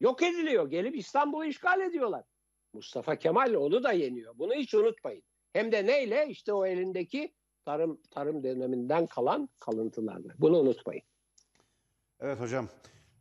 Yok 0.00 0.22
ediliyor. 0.22 0.70
Gelip 0.70 0.96
İstanbul'u 0.96 1.44
işgal 1.44 1.80
ediyorlar. 1.80 2.24
Mustafa 2.72 3.16
Kemal 3.16 3.54
onu 3.54 3.82
da 3.82 3.92
yeniyor. 3.92 4.38
Bunu 4.38 4.54
hiç 4.54 4.74
unutmayın. 4.74 5.22
Hem 5.52 5.72
de 5.72 5.86
neyle? 5.86 6.26
İşte 6.28 6.52
o 6.52 6.66
elindeki 6.66 7.34
tarım 7.64 8.00
tarım 8.10 8.44
döneminden 8.44 9.06
kalan 9.06 9.48
kalıntılarla. 9.60 10.34
Bunu 10.38 10.58
unutmayın. 10.58 11.02
Evet 12.20 12.40
hocam. 12.40 12.68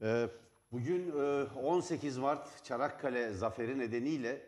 Ee, 0.01 0.27
bugün 0.73 1.11
e, 1.19 1.43
18 1.43 2.17
Mart 2.17 2.63
Çanakkale 2.63 3.33
zaferi 3.33 3.79
nedeniyle 3.79 4.41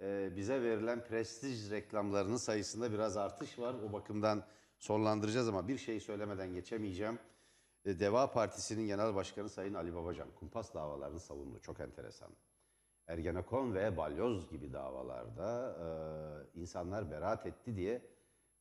e, 0.00 0.36
bize 0.36 0.62
verilen 0.62 1.04
prestij 1.04 1.70
reklamlarının 1.70 2.36
sayısında 2.36 2.92
biraz 2.92 3.16
artış 3.16 3.58
var. 3.58 3.74
O 3.88 3.92
bakımdan 3.92 4.44
sonlandıracağız 4.78 5.48
ama 5.48 5.68
bir 5.68 5.78
şey 5.78 6.00
söylemeden 6.00 6.54
geçemeyeceğim. 6.54 7.18
E, 7.84 8.00
Deva 8.00 8.32
Partisi'nin 8.32 8.86
Genel 8.86 9.14
Başkanı 9.14 9.48
Sayın 9.48 9.74
Ali 9.74 9.94
Babacan 9.94 10.28
kumpas 10.30 10.74
davalarını 10.74 11.20
savundu. 11.20 11.60
Çok 11.60 11.80
enteresan. 11.80 12.30
Ergenekon 13.06 13.74
ve 13.74 13.96
Balyoz 13.96 14.50
gibi 14.50 14.72
davalarda 14.72 15.76
e, 16.54 16.60
insanlar 16.60 17.10
beraat 17.10 17.46
etti 17.46 17.76
diye 17.76 18.02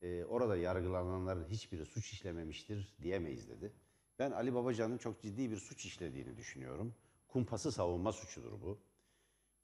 e, 0.01 0.25
orada 0.25 0.57
yargılananların 0.57 1.45
hiçbiri 1.45 1.85
suç 1.85 2.13
işlememiştir 2.13 2.95
diyemeyiz 3.01 3.49
dedi. 3.49 3.73
Ben 4.19 4.31
Ali 4.31 4.53
Babacan'ın 4.53 4.97
çok 4.97 5.21
ciddi 5.21 5.51
bir 5.51 5.57
suç 5.57 5.85
işlediğini 5.85 6.37
düşünüyorum. 6.37 6.93
Kumpası 7.27 7.71
savunma 7.71 8.11
suçudur 8.11 8.51
bu. 8.51 8.79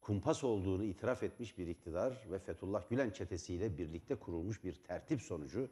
Kumpas 0.01 0.43
olduğunu 0.43 0.83
itiraf 0.83 1.23
etmiş 1.23 1.57
bir 1.57 1.67
iktidar 1.67 2.27
ve 2.31 2.39
Fethullah 2.39 2.89
Gülen 2.89 3.09
çetesiyle 3.09 3.77
birlikte 3.77 4.15
kurulmuş 4.15 4.63
bir 4.63 4.73
tertip 4.73 5.21
sonucu 5.21 5.69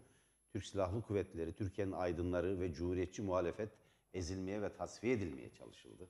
Türk 0.54 0.66
Silahlı 0.66 1.02
Kuvvetleri, 1.02 1.54
Türkiye'nin 1.54 1.92
aydınları 1.92 2.60
ve 2.60 2.74
cumhuriyetçi 2.74 3.22
muhalefet 3.22 3.70
ezilmeye 4.14 4.62
ve 4.62 4.74
tasfiye 4.74 5.14
edilmeye 5.14 5.50
çalışıldı. 5.50 6.08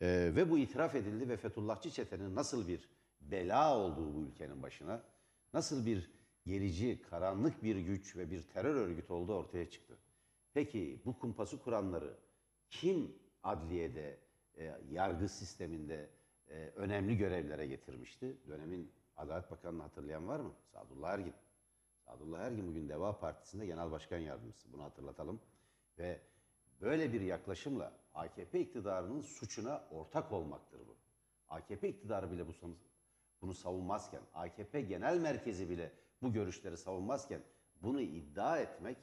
Ee, 0.00 0.32
ve 0.36 0.50
bu 0.50 0.58
itiraf 0.58 0.94
edildi 0.94 1.28
ve 1.28 1.36
Fethullahçı 1.36 1.90
çetenin 1.90 2.34
nasıl 2.34 2.68
bir 2.68 2.88
bela 3.20 3.78
olduğu 3.78 4.14
bu 4.14 4.22
ülkenin 4.22 4.62
başına, 4.62 5.02
nasıl 5.54 5.86
bir 5.86 6.10
gerici, 6.46 7.02
karanlık 7.10 7.62
bir 7.62 7.76
güç 7.76 8.16
ve 8.16 8.30
bir 8.30 8.42
terör 8.42 8.74
örgütü 8.74 9.12
olduğu 9.12 9.34
ortaya 9.34 9.70
çıktı. 9.70 9.98
Peki 10.54 11.02
bu 11.04 11.18
kumpası 11.18 11.62
kuranları 11.62 12.16
kim 12.70 13.18
adliyede, 13.42 14.18
e, 14.56 14.74
yargı 14.90 15.28
sisteminde 15.28 16.10
e, 16.48 16.54
önemli 16.54 17.16
görevlere 17.16 17.66
getirmişti? 17.66 18.36
Dönemin 18.48 18.92
Adalet 19.16 19.50
Bakanı'nı 19.50 19.82
hatırlayan 19.82 20.28
var 20.28 20.40
mı? 20.40 20.52
Sadullah 20.72 21.12
Ergin. 21.12 21.34
Sadullah 22.06 22.40
Ergin 22.40 22.68
bugün 22.68 22.88
Deva 22.88 23.18
Partisi'nde 23.18 23.66
genel 23.66 23.90
başkan 23.90 24.18
yardımcısı. 24.18 24.72
Bunu 24.72 24.82
hatırlatalım. 24.82 25.40
Ve 25.98 26.20
böyle 26.80 27.12
bir 27.12 27.20
yaklaşımla 27.20 27.92
AKP 28.14 28.60
iktidarının 28.60 29.20
suçuna 29.20 29.84
ortak 29.90 30.32
olmaktır 30.32 30.80
bu. 30.88 30.96
AKP 31.48 31.88
iktidarı 31.88 32.30
bile 32.30 32.48
bu 32.48 32.52
bunu 33.42 33.54
savunmazken, 33.54 34.20
AKP 34.34 34.80
genel 34.80 35.18
merkezi 35.18 35.70
bile 35.70 35.92
bu 36.22 36.32
görüşleri 36.32 36.76
savunmazken 36.76 37.40
bunu 37.82 38.00
iddia 38.00 38.58
etmek 38.58 38.96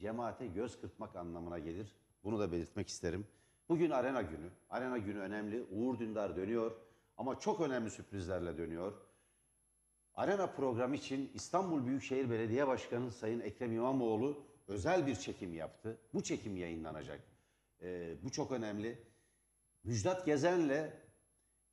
cemaate 0.00 0.46
göz 0.46 0.80
kırpmak 0.80 1.16
anlamına 1.16 1.58
gelir. 1.58 1.92
Bunu 2.24 2.38
da 2.38 2.52
belirtmek 2.52 2.88
isterim. 2.88 3.26
Bugün 3.68 3.90
arena 3.90 4.22
günü. 4.22 4.50
Arena 4.70 4.98
günü 4.98 5.18
önemli. 5.18 5.66
Uğur 5.70 5.98
Dündar 5.98 6.36
dönüyor 6.36 6.72
ama 7.16 7.40
çok 7.40 7.60
önemli 7.60 7.90
sürprizlerle 7.90 8.58
dönüyor. 8.58 8.92
Arena 10.14 10.46
programı 10.46 10.96
için 10.96 11.30
İstanbul 11.34 11.86
Büyükşehir 11.86 12.30
Belediye 12.30 12.66
Başkanı 12.66 13.10
Sayın 13.10 13.40
Ekrem 13.40 13.72
İmamoğlu 13.72 14.44
özel 14.68 15.06
bir 15.06 15.16
çekim 15.16 15.54
yaptı. 15.54 15.98
Bu 16.14 16.22
çekim 16.22 16.56
yayınlanacak. 16.56 17.20
Ee, 17.82 18.14
bu 18.22 18.30
çok 18.30 18.52
önemli. 18.52 18.98
Müjdat 19.84 20.26
Gezen'le 20.26 20.90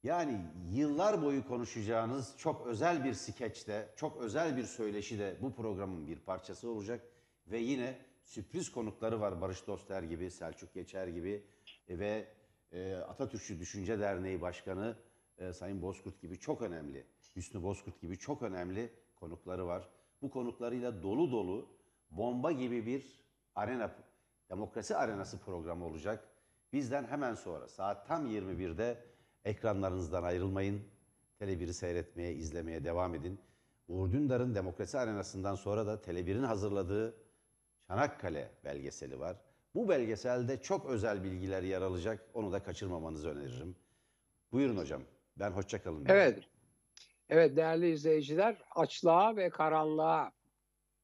yani 0.04 0.42
yıllar 0.72 1.22
boyu 1.22 1.48
konuşacağınız 1.48 2.36
çok 2.38 2.68
özel 2.68 3.04
bir 3.04 3.14
skeçte, 3.14 3.94
çok 3.96 4.18
özel 4.18 4.58
bir 4.58 4.64
söyleşi 4.64 5.20
de 5.20 5.38
bu 5.42 5.56
programın 5.56 6.08
bir 6.08 6.20
parçası 6.20 6.70
olacak. 6.70 7.02
Ve 7.48 7.60
yine 7.60 7.98
sürpriz 8.28 8.72
konukları 8.72 9.22
var 9.22 9.42
Barış 9.42 9.68
Doster 9.68 10.04
gibi, 10.04 10.32
Selçuk 10.32 10.74
Geçer 10.74 11.08
gibi 11.08 11.44
e, 11.88 12.00
ve 12.00 12.28
e, 12.72 12.96
Atatürkçü 12.96 13.60
Düşünce 13.60 14.00
Derneği 14.00 14.42
Başkanı 14.42 14.96
e, 15.38 15.54
Sayın 15.54 15.82
Bozkurt 15.82 16.22
gibi 16.22 16.40
çok 16.40 16.62
önemli, 16.62 17.06
Hüsnü 17.36 17.64
Bozkurt 17.64 18.02
gibi 18.02 18.18
çok 18.18 18.42
önemli 18.44 18.94
konukları 19.16 19.68
var. 19.68 19.90
Bu 20.22 20.30
konuklarıyla 20.30 21.04
dolu 21.04 21.32
dolu 21.32 21.70
bomba 22.12 22.52
gibi 22.52 22.86
bir 22.86 23.26
arena, 23.56 23.96
demokrasi 24.50 24.96
arenası 24.96 25.40
programı 25.40 25.86
olacak. 25.86 26.28
Bizden 26.74 27.04
hemen 27.04 27.34
sonra 27.34 27.68
saat 27.68 28.08
tam 28.08 28.28
21'de 28.28 29.04
ekranlarınızdan 29.46 30.24
ayrılmayın. 30.24 30.82
Tele1'i 31.40 31.74
seyretmeye, 31.74 32.34
izlemeye 32.34 32.84
devam 32.84 33.16
edin. 33.16 33.40
Uğur 33.88 34.12
Dündar'ın 34.12 34.56
Demokrasi 34.56 34.98
Arenası'ndan 34.98 35.56
sonra 35.56 35.88
da 35.88 35.96
Tele1'in 35.96 36.44
hazırladığı 36.44 37.27
Çanakkale 37.88 38.52
belgeseli 38.64 39.20
var. 39.20 39.38
Bu 39.76 39.90
belgeselde 39.90 40.62
çok 40.62 40.86
özel 40.86 41.24
bilgiler 41.24 41.64
yer 41.64 41.82
alacak. 41.82 42.26
Onu 42.34 42.52
da 42.52 42.64
kaçırmamanızı 42.64 43.30
öneririm. 43.30 43.76
Buyurun 44.52 44.78
hocam. 44.78 45.02
Ben 45.36 45.52
hoşçakalın. 45.52 46.06
Evet. 46.08 46.40
Evet 47.30 47.58
değerli 47.58 47.90
izleyiciler 47.90 48.64
açlığa 48.76 49.36
ve 49.36 49.50
karanlığa 49.50 50.32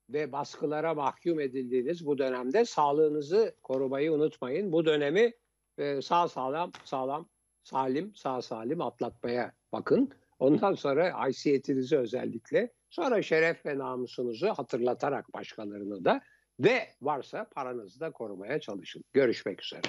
ve 0.09 0.31
baskılara 0.31 0.93
mahkum 0.93 1.39
edildiğiniz 1.39 2.05
bu 2.05 2.17
dönemde 2.17 2.65
sağlığınızı 2.65 3.55
korumayı 3.63 4.13
unutmayın. 4.13 4.71
Bu 4.71 4.85
dönemi 4.85 5.33
e, 5.77 6.01
sağ 6.01 6.27
sağlam 6.27 6.71
sağlam 6.85 7.29
salim 7.63 8.15
sağ 8.15 8.41
salim 8.41 8.81
atlatmaya 8.81 9.53
bakın. 9.71 10.09
Ondan 10.39 10.73
sonra 10.73 11.19
haysiyetinizi 11.19 11.97
özellikle 11.97 12.73
sonra 12.89 13.21
şeref 13.21 13.65
ve 13.65 13.77
namusunuzu 13.77 14.47
hatırlatarak 14.49 15.33
başkalarını 15.33 16.05
da 16.05 16.21
ve 16.59 16.89
varsa 17.01 17.49
paranızı 17.49 17.99
da 17.99 18.11
korumaya 18.11 18.59
çalışın. 18.59 19.03
Görüşmek 19.13 19.63
üzere. 19.63 19.81